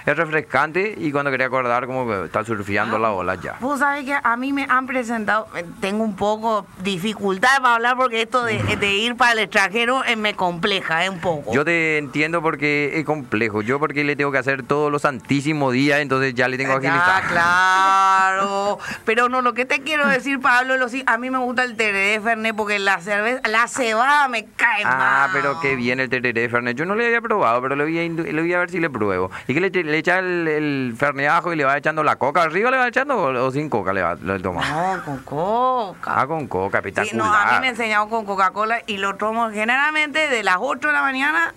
es 0.06 0.16
refrescante 0.16 0.94
y 0.96 1.10
cuando 1.12 1.30
quería 1.30 1.46
acordar, 1.46 1.86
como 1.86 2.06
que 2.06 2.24
está 2.26 2.44
surfeando 2.44 2.98
la 2.98 3.10
ola 3.12 3.34
ya. 3.34 3.56
Vos 3.60 3.80
sabés 3.80 4.04
que 4.04 4.16
a 4.22 4.36
mí 4.36 4.52
me 4.52 4.64
han 4.68 4.86
presentado, 4.86 5.48
eh, 5.56 5.64
tengo 5.80 6.04
un 6.04 6.14
poco 6.16 6.66
dificultad 6.82 7.56
para 7.60 7.74
hablar 7.74 7.96
porque 7.96 8.22
esto 8.22 8.44
de, 8.44 8.58
de 8.76 8.94
ir 8.94 9.16
para 9.16 9.32
el 9.32 9.40
extranjero 9.40 10.04
eh, 10.04 10.16
me 10.16 10.34
compleja, 10.34 11.04
eh, 11.04 11.10
un 11.10 11.18
poco. 11.20 11.52
Yo 11.52 11.64
te 11.64 11.98
entiendo 11.98 12.40
porque 12.42 12.92
es 12.98 13.04
complejo. 13.04 13.62
Yo 13.62 13.78
porque 13.78 14.04
le 14.04 14.16
tengo 14.16 14.30
que 14.32 14.38
hacer 14.38 14.62
todos 14.62 14.90
los 14.92 15.02
santísimos 15.02 15.72
días, 15.72 16.00
entonces 16.00 16.34
ya 16.34 16.48
le 16.48 16.56
tengo 16.56 16.80
Ya, 16.80 16.88
agilizado. 16.94 17.22
claro. 17.28 18.78
Pero 19.04 19.28
no, 19.28 19.42
lo 19.42 19.54
que 19.54 19.64
te 19.64 19.80
quiero 19.80 20.06
decir, 20.08 20.40
Pablo, 20.40 20.76
lo, 20.76 20.88
sí, 20.88 21.02
a 21.06 21.18
mí 21.18 21.30
me 21.30 21.38
gusta 21.38 21.64
el 21.64 21.76
tereré 21.76 22.20
Fernet 22.20 22.54
porque 22.54 22.78
la 22.78 23.00
cerveza, 23.00 23.40
la 23.48 23.66
cebada 23.68 24.28
me 24.28 24.44
cae 24.56 24.82
Ah, 24.84 25.28
mal. 25.28 25.30
pero 25.32 25.60
qué 25.60 25.76
bien 25.76 26.00
el 26.00 26.08
tereré 26.08 26.48
Fernet. 26.48 26.76
Yo 26.76 26.84
no 26.84 26.94
le 26.94 27.06
había 27.06 27.20
probado, 27.20 27.60
pero 27.62 27.76
le 27.76 27.84
voy 27.84 27.98
a, 27.98 28.04
indu- 28.04 28.24
le 28.30 28.40
voy 28.40 28.52
a 28.54 28.58
ver 28.60 28.70
si 28.70 28.80
le 28.80 28.90
pruebo. 28.90 29.30
¿Y 29.48 29.54
que 29.54 29.60
le, 29.60 29.72
eche- 29.72 29.84
le 29.96 30.00
echa 30.00 30.18
el, 30.18 30.46
el 30.46 30.94
Fernet 30.98 31.28
ajo 31.28 31.52
y 31.52 31.56
le 31.56 31.64
va 31.64 31.76
echando 31.76 32.02
la 32.02 32.16
coca 32.16 32.42
arriba? 32.42 32.70
¿Le 32.70 32.76
va 32.76 32.88
echando 32.88 33.16
o, 33.16 33.46
o 33.46 33.50
sin 33.50 33.70
coca 33.70 33.92
le 33.92 34.02
va 34.02 34.14
le 34.14 34.38
toma? 34.40 34.62
No, 34.68 35.04
con 35.04 35.18
coca. 35.18 36.20
Ah, 36.20 36.26
con 36.26 36.46
coca, 36.46 36.80
Sí, 36.82 36.88
espectacular. 36.88 37.26
no, 37.26 37.34
a 37.34 37.52
mí 37.54 37.60
me 37.62 37.68
enseñado 37.68 38.08
con 38.08 38.24
Coca-Cola 38.26 38.80
y 38.86 38.98
lo 38.98 39.16
tomo 39.16 39.50
generalmente 39.50 40.28
de 40.28 40.42
las 40.42 40.56
8 40.60 40.86
de 40.88 40.92
la 40.92 41.02
mañana 41.02 41.54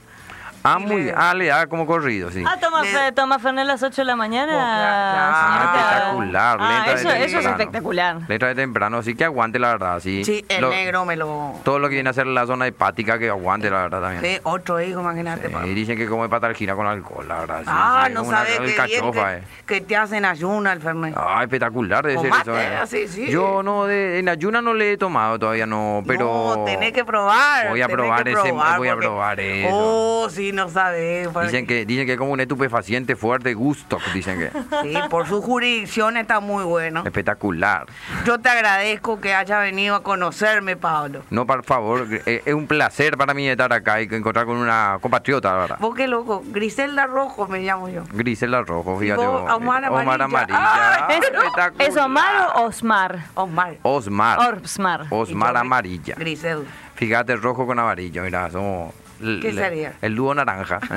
Ah, 0.64 0.78
muy 0.80 1.03
le- 1.03 1.14
Ah, 1.16 1.34
le 1.34 1.45
da 1.47 1.68
como 1.68 1.86
corrido, 1.86 2.32
sí. 2.32 2.43
Ah, 2.45 2.57
toma, 2.60 2.82
Le- 2.84 2.89
fe- 2.89 3.12
toma 3.14 3.39
Fernet 3.39 3.64
a 3.64 3.66
las 3.68 3.82
8 3.84 4.01
de 4.01 4.05
la 4.05 4.16
mañana. 4.16 4.53
Oh, 4.53 5.39
claro, 5.39 5.66
espectacular. 5.72 6.57
Ah, 6.62 6.84
de 6.88 6.93
eso, 6.93 7.10
eso 7.12 7.39
es 7.39 7.45
espectacular. 7.45 8.18
Le 8.28 8.36
entra 8.36 8.47
de 8.49 8.55
temprano, 8.55 8.97
así 8.97 9.16
que 9.16 9.24
aguante 9.26 9.60
la 9.60 9.70
verdad, 9.70 9.99
sí. 9.99 10.24
Sí, 10.26 10.43
el 10.49 10.62
Lo- 10.62 10.70
negro 10.70 11.05
me 11.05 11.16
lo... 11.16 11.55
Todo 11.64 11.80
lo 11.80 11.88
que 11.89 11.95
viene 11.95 12.10
a 12.10 12.14
ser 12.14 12.28
la 12.28 12.45
zona 12.45 12.68
hepática, 12.68 13.18
que 13.20 13.30
aguante 13.30 13.70
la 13.70 13.84
verdad 13.84 14.01
también. 14.01 14.24
Sí, 14.24 14.39
otro 14.43 14.82
hijo, 14.82 14.99
imagínate. 15.01 15.47
Sí, 15.49 15.55
y 15.70 15.74
dicen 15.74 15.97
que 15.97 16.07
come 16.07 16.28
patalgina 16.30 16.76
con 16.76 16.88
alcohol, 16.88 17.28
la 17.28 17.39
verdad. 17.39 17.60
sí, 17.60 17.66
Ah, 17.70 18.03
sí, 18.07 18.14
no 18.14 18.26
sabes 18.26 18.60
qué 18.60 18.66
bien 18.86 19.12
que, 19.12 19.20
eh. 19.22 19.43
que 19.66 19.82
te 19.82 19.95
hacen 19.97 20.26
ayuna 20.26 20.74
el 20.74 20.82
Fernet. 20.82 21.14
Ah, 21.18 21.41
espectacular 21.43 22.05
debe 22.05 22.20
ser 22.22 22.32
eso. 22.41 22.57
eh. 22.60 22.76
así, 22.82 23.07
sí. 23.07 23.30
Yo 23.30 23.64
no, 23.64 23.86
de, 23.86 24.20
en 24.20 24.30
ayuna 24.30 24.62
no 24.62 24.74
le 24.74 24.93
he 24.93 24.97
tomado 24.97 25.39
todavía, 25.39 25.66
no, 25.66 26.03
pero... 26.05 26.55
No, 26.57 26.64
tenés 26.66 26.91
que 26.91 27.05
probar. 27.05 27.70
Voy 27.70 27.82
a 27.82 27.88
probar 27.88 28.28
ese- 28.28 28.41
probar 28.49 28.78
voy 28.78 28.88
a 28.89 28.95
probar 28.95 29.39
eso. 29.39 29.70
Oh, 29.72 30.30
sí, 30.30 30.48
no 30.51 30.69
sabes. 30.69 31.27
porque- 31.29 31.47
Dicen 31.47 31.67
que, 31.67 31.85
dicen 31.85 32.05
que 32.05 32.13
es 32.13 32.17
como 32.17 32.31
un 32.31 32.39
estupefaciente 32.39 33.15
fuerte, 33.15 33.53
gusto, 33.53 33.97
dicen 34.13 34.39
que 34.39 34.51
Sí, 34.83 34.97
por 35.09 35.27
su 35.27 35.41
jurisdicción 35.41 36.17
está 36.17 36.39
muy 36.39 36.63
bueno. 36.63 37.03
espectacular. 37.05 37.85
Yo 38.25 38.39
te 38.39 38.49
agradezco 38.49 39.19
que 39.19 39.33
haya 39.33 39.59
venido 39.59 39.95
a 39.95 40.03
conocerme, 40.03 40.75
Pablo. 40.75 41.23
No, 41.29 41.45
por 41.45 41.63
favor, 41.63 42.07
eh, 42.25 42.41
es 42.45 42.53
un 42.53 42.67
placer 42.67 43.17
para 43.17 43.33
mí 43.33 43.47
estar 43.47 43.71
acá 43.73 44.01
y 44.01 44.05
encontrar 44.05 44.45
con 44.45 44.57
una 44.57 44.97
compatriota, 45.01 45.51
la 45.53 45.57
verdad. 45.59 45.77
Vos 45.79 45.95
qué 45.95 46.07
loco, 46.07 46.43
Griselda 46.47 47.05
Rojo 47.07 47.47
me 47.47 47.59
llamo 47.61 47.89
yo. 47.89 48.03
Grisela 48.13 48.61
Rojo, 48.61 48.97
fíjate. 48.99 49.25
vos, 49.25 49.41
vos. 49.41 49.51
Omar 49.53 49.85
Amarilla. 49.85 50.23
Amarilla. 50.25 51.05
Ay, 51.07 51.17
¿Es, 51.19 51.23
espectacular. 51.25 51.89
¿Es 51.89 51.97
Omar 51.97 52.35
o 52.55 52.61
Osmar? 52.63 53.19
Omar. 53.35 53.77
Osmar. 53.83 54.39
Osmar. 54.63 55.05
Osmar 55.09 55.53
yo, 55.53 55.59
Amarilla. 55.59 56.15
Griselda. 56.17 56.69
Fíjate, 56.95 57.35
rojo 57.37 57.65
con 57.65 57.79
amarillo, 57.79 58.23
mira, 58.23 58.49
somos... 58.51 58.93
¿Qué 59.20 59.51
le- 59.51 59.53
sería? 59.53 59.93
El 60.01 60.15
dúo 60.15 60.34
naranja. 60.34 60.80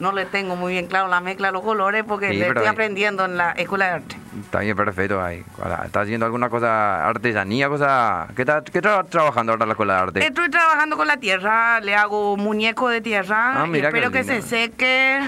No 0.00 0.12
le 0.12 0.26
tengo 0.26 0.54
muy 0.54 0.74
bien 0.74 0.86
claro 0.86 1.08
la 1.08 1.20
mezcla 1.20 1.48
de 1.48 1.52
los 1.52 1.62
colores 1.62 2.04
porque 2.06 2.30
Sí, 2.30 2.36
le 2.36 2.46
estoy 2.46 2.66
aprendiendo 2.66 3.24
en 3.24 3.36
la 3.36 3.50
escuela 3.50 3.86
de 3.86 3.90
arte. 3.94 4.16
Está 4.44 4.60
bien, 4.60 4.76
perfecto 4.76 5.20
ahí. 5.20 5.42
Ahora, 5.60 5.82
¿Estás 5.86 6.04
haciendo 6.04 6.24
alguna 6.24 6.48
cosa, 6.48 7.04
artesanía, 7.08 7.68
cosa... 7.68 8.28
¿Qué 8.36 8.42
estás 8.42 8.62
trabajando 9.10 9.50
ahora 9.50 9.64
en 9.64 9.68
la 9.70 9.72
escuela 9.72 9.94
de 9.94 10.00
arte? 10.00 10.24
Estoy 10.24 10.50
trabajando 10.50 10.96
con 10.96 11.08
la 11.08 11.16
tierra, 11.16 11.80
le 11.80 11.96
hago 11.96 12.36
muñeco 12.36 12.88
de 12.88 13.00
tierra, 13.00 13.60
Ah, 13.62 13.66
mira 13.66 13.88
espero 13.88 14.12
que 14.12 14.22
se 14.22 14.40
seque 14.40 15.20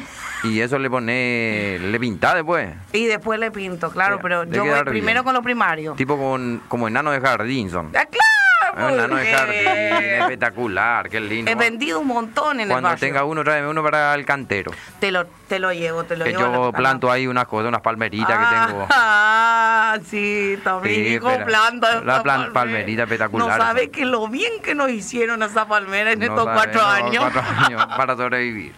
Y 0.44 0.60
eso 0.60 0.78
le 0.78 0.88
pone... 0.88 1.78
Le 1.80 1.98
pinta 1.98 2.32
después. 2.36 2.68
y 2.92 3.06
después 3.06 3.40
le 3.40 3.50
pinto, 3.50 3.90
claro, 3.90 4.20
pero 4.22 4.44
yo 4.44 4.64
voy 4.64 4.84
primero 4.84 5.14
bien. 5.14 5.24
con 5.24 5.34
lo 5.34 5.42
primario. 5.42 5.94
Tipo 5.94 6.16
con, 6.16 6.62
como 6.68 6.86
enano 6.86 7.10
de 7.10 7.20
jardín 7.20 7.70
son. 7.70 7.86
¡Ah, 7.88 8.06
claro! 8.08 8.29
Ah, 8.76 8.92
enano 8.92 9.16
de 9.16 9.24
porque 9.24 9.34
jardín, 9.34 10.12
espectacular, 10.22 11.08
qué 11.08 11.20
lindo. 11.20 11.50
He 11.50 11.54
vendido 11.54 12.00
un 12.00 12.06
montón 12.06 12.60
en 12.60 12.68
Cuando 12.68 12.88
el 12.88 12.94
barrio. 12.94 13.08
tenga 13.08 13.24
uno, 13.24 13.42
tráeme 13.44 13.68
uno 13.68 13.82
para 13.82 14.14
el 14.14 14.24
cantero. 14.24 14.72
Te 14.98 15.10
lo, 15.10 15.26
te 15.48 15.58
lo 15.58 15.72
llevo, 15.72 16.04
te 16.04 16.16
lo 16.16 16.24
Que 16.24 16.30
llevo. 16.32 16.42
a 16.44 16.52
yo 16.52 16.62
a 16.64 16.66
la- 16.72 16.72
planto 16.78 17.10
ahí 17.10 17.26
unas 17.26 17.46
cosas, 17.46 17.68
unas 17.68 17.80
palmeritas 17.80 18.28
que 18.38 18.66
tengo. 18.72 18.86
Ah, 18.90 19.98
sí, 20.06 20.58
también 20.62 21.20
Sí, 21.22 21.44
planta. 21.44 22.00
La 22.02 22.22
plan- 22.22 22.52
palmerita 22.52 23.02
espectacular. 23.04 23.58
No 23.58 23.64
sabe 23.64 23.90
que 23.90 24.04
lo 24.04 24.28
bien 24.28 24.52
que 24.62 24.74
nos 24.74 24.90
hicieron 24.90 25.42
esa 25.42 25.66
palmera 25.66 26.12
en 26.12 26.18
No 26.20 26.26
estos 26.26 26.44
sabe, 26.44 26.56
cuatro 26.56 26.80
no, 26.82 26.88
años. 26.88 27.24
cuatro 27.32 27.42
años 27.66 27.86
para 27.96 28.16
sobrevivir. 28.16 28.74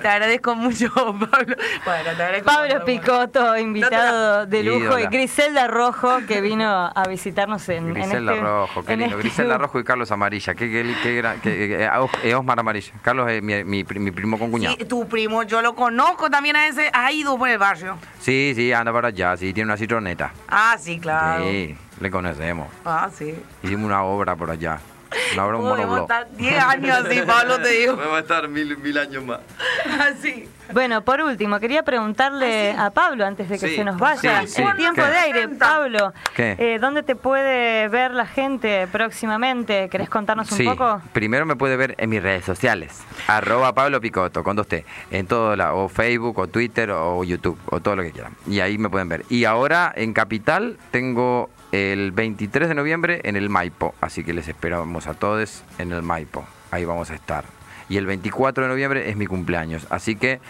Te 0.00 0.08
agradezco 0.08 0.54
mucho, 0.54 0.92
Pablo. 0.94 1.56
Bueno, 1.84 2.04
te 2.04 2.10
agradezco 2.22 2.46
Pablo 2.46 2.74
mucho, 2.74 2.84
Picoto, 2.84 3.56
invitado 3.56 4.46
de 4.46 4.62
lujo, 4.62 4.78
Ídola. 4.80 5.00
y 5.02 5.06
Griselda 5.06 5.66
Rojo, 5.68 6.18
que 6.26 6.40
vino 6.40 6.92
a 6.94 7.04
visitarnos 7.08 7.68
en, 7.68 7.88
en 7.88 7.94
Griselda 7.94 8.32
este... 8.32 8.44
Rojo, 8.44 8.84
en 8.86 8.99
lindo. 9.08 9.58
Rojo 9.58 9.80
y 9.80 9.84
Carlos 9.84 10.10
Amarilla. 10.10 10.54
Qué, 10.54 10.70
qué, 10.70 10.94
qué 11.02 11.84
eh, 11.84 11.88
eh, 12.24 12.34
Osmar 12.34 12.58
Amarilla. 12.60 12.92
Carlos 13.02 13.30
es 13.30 13.42
mi, 13.42 13.62
mi, 13.64 13.84
pri- 13.84 13.98
mi 14.00 14.10
primo 14.10 14.38
con 14.38 14.50
cuñado. 14.50 14.76
Sí, 14.78 14.84
tu 14.84 15.08
primo, 15.08 15.42
yo 15.42 15.62
lo 15.62 15.74
conozco 15.74 16.30
también 16.30 16.56
a 16.56 16.66
ese, 16.68 16.90
ha 16.92 17.10
ido 17.12 17.36
por 17.38 17.48
el 17.48 17.58
barrio. 17.58 17.96
Sí, 18.20 18.52
sí, 18.54 18.72
anda 18.72 18.92
para 18.92 19.08
allá. 19.08 19.36
Sí, 19.36 19.52
tiene 19.52 19.68
una 19.68 19.76
citroneta. 19.76 20.32
Ah, 20.48 20.76
sí, 20.78 20.98
claro. 20.98 21.44
Sí, 21.44 21.76
le 22.00 22.10
conocemos. 22.10 22.68
Ah, 22.84 23.08
sí. 23.14 23.34
Hicimos 23.62 23.86
una 23.86 24.02
obra 24.02 24.36
por 24.36 24.50
allá. 24.50 24.78
Una 25.34 25.46
obra, 25.46 25.56
un 25.58 25.68
Podemos 25.68 25.86
monoblog. 26.00 26.02
estar 26.02 26.36
10 26.36 26.62
años 26.64 26.98
así, 27.06 27.20
Pablo, 27.26 27.58
te 27.60 27.68
digo. 27.70 27.96
Podemos 27.96 28.18
estar 28.20 28.48
mil, 28.48 28.76
mil 28.78 28.98
años 28.98 29.24
más. 29.24 29.40
Así. 30.00 30.48
Bueno, 30.72 31.02
por 31.02 31.20
último, 31.20 31.58
quería 31.58 31.82
preguntarle 31.82 32.70
a 32.78 32.90
Pablo, 32.90 33.26
antes 33.26 33.48
de 33.48 33.58
que 33.58 33.68
Sí, 33.70 33.74
se 33.76 33.82
nos 33.84 33.98
vaya, 33.98 34.42
sí, 34.42 34.46
sí. 34.54 34.62
el 34.62 34.76
tiempo 34.76 35.02
¿Qué? 35.02 35.08
de 35.10 35.18
aire, 35.18 35.48
Pablo, 35.48 36.12
¿Qué? 36.36 36.54
eh, 36.58 36.78
¿dónde 36.80 37.02
te 37.02 37.16
puede 37.16 37.88
ver 37.88 38.12
la 38.12 38.24
gente 38.24 38.86
próximamente? 38.92 39.88
¿Querés 39.88 40.08
contarnos 40.08 40.50
un 40.52 40.58
Sí, 40.58 40.64
poco? 40.64 41.02
primero 41.12 41.44
me 41.44 41.56
puede 41.56 41.76
ver 41.76 41.96
en 41.98 42.08
mis 42.08 42.22
redes 42.22 42.44
sociales. 42.44 43.00
Arroba 43.26 43.72
Pablo 43.74 44.00
Picoto, 44.00 44.44
con 44.44 44.54
dos 44.54 44.68
T. 44.68 44.84
En 45.10 45.26
todo 45.26 45.56
lado, 45.56 45.76
o 45.76 45.88
Facebook, 45.88 46.38
o 46.38 46.46
Twitter, 46.46 46.92
o 46.92 47.24
YouTube, 47.24 47.58
o 47.66 47.80
todo 47.80 47.96
lo 47.96 48.04
que 48.04 48.12
quieran. 48.12 48.36
Y 48.46 48.60
ahí 48.60 48.78
me 48.78 48.88
pueden 48.88 49.08
ver. 49.08 49.24
Y 49.28 49.46
ahora 49.46 49.92
en 49.96 50.12
Capital 50.12 50.78
tengo 50.92 51.50
el 51.72 52.12
23 52.12 52.68
de 52.68 52.74
noviembre 52.74 53.20
en 53.24 53.36
el 53.36 53.48
Maipo. 53.48 53.94
Así 54.00 54.24
que 54.24 54.32
les 54.32 54.48
esperamos 54.48 55.06
a 55.06 55.14
todos 55.14 55.62
en 55.78 55.92
el 55.92 56.02
Maipo. 56.02 56.44
Ahí 56.70 56.84
vamos 56.84 57.10
a 57.10 57.14
estar. 57.14 57.44
Y 57.88 57.96
el 57.96 58.06
24 58.06 58.64
de 58.64 58.68
noviembre 58.68 59.10
es 59.10 59.16
mi 59.16 59.26
cumpleaños. 59.26 59.86
Así 59.90 60.16
que 60.16 60.40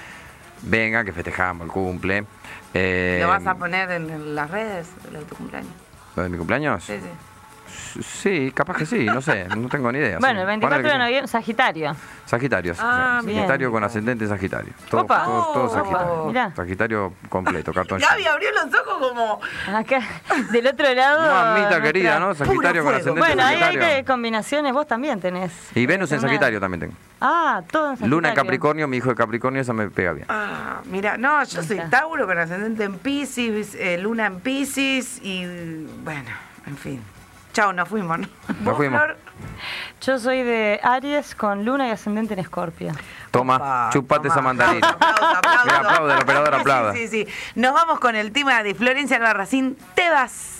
vengan, 0.62 1.06
que 1.06 1.12
festejamos 1.12 1.66
el 1.66 1.72
cumple. 1.72 2.24
Eh, 2.74 3.18
¿Lo 3.22 3.28
vas 3.28 3.46
a 3.46 3.54
poner 3.54 3.90
en 3.90 4.34
las 4.34 4.50
redes 4.50 4.88
de 5.10 5.18
tu 5.24 5.36
cumpleaños? 5.36 5.72
¿Lo 6.16 6.22
de 6.22 6.28
mi 6.28 6.38
cumpleaños? 6.38 6.84
Sí, 6.84 6.98
sí. 7.00 7.29
Sí, 8.02 8.52
capaz 8.54 8.76
que 8.76 8.86
sí, 8.86 9.04
no 9.06 9.20
sé, 9.20 9.46
no 9.48 9.68
tengo 9.68 9.90
ni 9.92 9.98
idea. 9.98 10.18
Bueno, 10.20 10.40
el 10.40 10.46
24 10.46 10.76
Ponele 10.76 10.82
que 10.82 10.88
de 10.88 10.92
sí. 10.94 10.98
noviembre, 10.98 11.28
Sagitario. 11.28 11.96
Sagitario. 12.26 12.74
Ah, 12.78 13.20
bien. 13.24 13.38
Sagitario 13.38 13.72
con 13.72 13.82
ascendente 13.84 14.26
Sagitario. 14.28 14.72
Todo, 14.88 15.00
Opa. 15.02 15.24
todo, 15.24 15.52
todo 15.52 15.68
Sagitario. 15.70 16.24
mirá. 16.26 16.52
Sagitario 16.54 17.12
completo, 17.28 17.72
cartón. 17.72 18.00
Gaby 18.08 18.26
abrió 18.26 18.48
los 18.52 18.74
ojos 18.80 19.08
como... 19.08 19.40
Acá, 19.76 20.00
del 20.52 20.66
otro 20.68 20.94
lado. 20.94 21.20
Mamita 21.20 21.60
nuestra- 21.70 21.82
querida, 21.82 22.20
¿no? 22.20 22.34
Sagitario 22.34 22.84
con 22.84 22.94
ascendente 22.94 23.20
Bueno, 23.20 23.42
ahí 23.44 23.54
hay 23.56 23.60
Sagitario. 23.62 23.96
que 23.96 24.04
combinaciones, 24.04 24.72
vos 24.72 24.86
también 24.86 25.20
tenés. 25.20 25.52
Y 25.74 25.86
Venus 25.86 26.12
en 26.12 26.18
Una- 26.20 26.28
Sagitario 26.28 26.60
también 26.60 26.80
tengo. 26.80 26.94
Ah, 27.20 27.62
todo 27.70 27.86
en 27.90 27.96
Sagitario. 27.96 28.16
Luna 28.16 28.28
en 28.30 28.34
Capricornio, 28.34 28.86
mi 28.88 28.98
hijo 28.98 29.08
de 29.10 29.14
Capricornio, 29.16 29.60
esa 29.60 29.72
me 29.72 29.90
pega 29.90 30.12
bien. 30.12 30.26
Ah, 30.28 30.80
mira, 30.84 31.16
no, 31.16 31.42
yo 31.44 31.62
soy. 31.62 31.80
Tauro 31.90 32.26
con 32.26 32.38
ascendente 32.38 32.84
en 32.84 32.98
Pisces, 32.98 33.74
eh, 33.74 33.98
Luna 33.98 34.26
en 34.26 34.40
Pisces 34.40 35.20
y 35.22 35.44
bueno, 36.04 36.30
en 36.66 36.76
fin. 36.76 37.02
Chao, 37.52 37.72
nos 37.72 37.88
fuimos, 37.88 38.18
¿no? 38.20 38.28
¿Vos, 38.60 38.76
fuimos. 38.76 39.00
Flor? 39.02 39.16
Yo 40.02 40.18
soy 40.18 40.42
de 40.42 40.80
Aries 40.82 41.34
con 41.34 41.64
Luna 41.64 41.88
y 41.88 41.90
ascendente 41.90 42.34
en 42.34 42.40
Escorpio. 42.40 42.92
Toma, 43.30 43.56
Opa, 43.56 43.90
chupate 43.92 44.22
toma. 44.28 44.34
esa 44.34 44.42
mandarina. 44.42 44.88
Aplauso, 45.00 45.36
aplauso. 45.36 45.64
Que 45.68 45.74
aplaude, 45.74 46.12
el 46.14 46.20
operador 46.22 46.54
Sí, 46.54 46.60
aplauda. 46.60 46.92
Sí, 46.94 47.08
sí, 47.08 47.24
sí. 47.24 47.32
Nos 47.56 47.74
vamos 47.74 47.98
con 48.00 48.14
el 48.16 48.32
tema 48.32 48.62
de 48.62 48.74
Florencia 48.74 49.16
Albarracín, 49.16 49.76
Te 49.94 50.08
vas. 50.10 50.59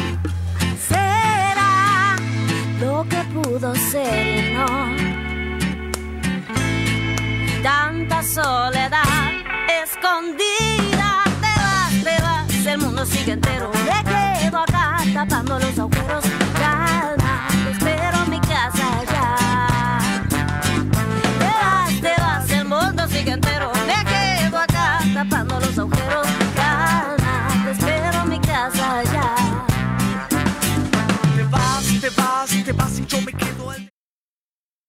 lo 2.81 3.05
que 3.07 3.17
pudo 3.33 3.73
ser 3.75 4.53
no. 4.53 4.65
Tanta 7.61 8.23
soledad 8.23 9.31
escondida, 9.83 11.23
te 11.41 11.53
vas, 11.61 12.03
te 12.03 12.21
vas, 12.21 12.65
el 12.65 12.77
mundo 12.79 13.05
sigue 13.05 13.33
entero, 13.33 13.71
me 13.85 13.99
quedo 14.11 14.57
acá 14.57 14.97
tapando 15.13 15.59
los 15.59 15.77
agujeros. 15.77 16.30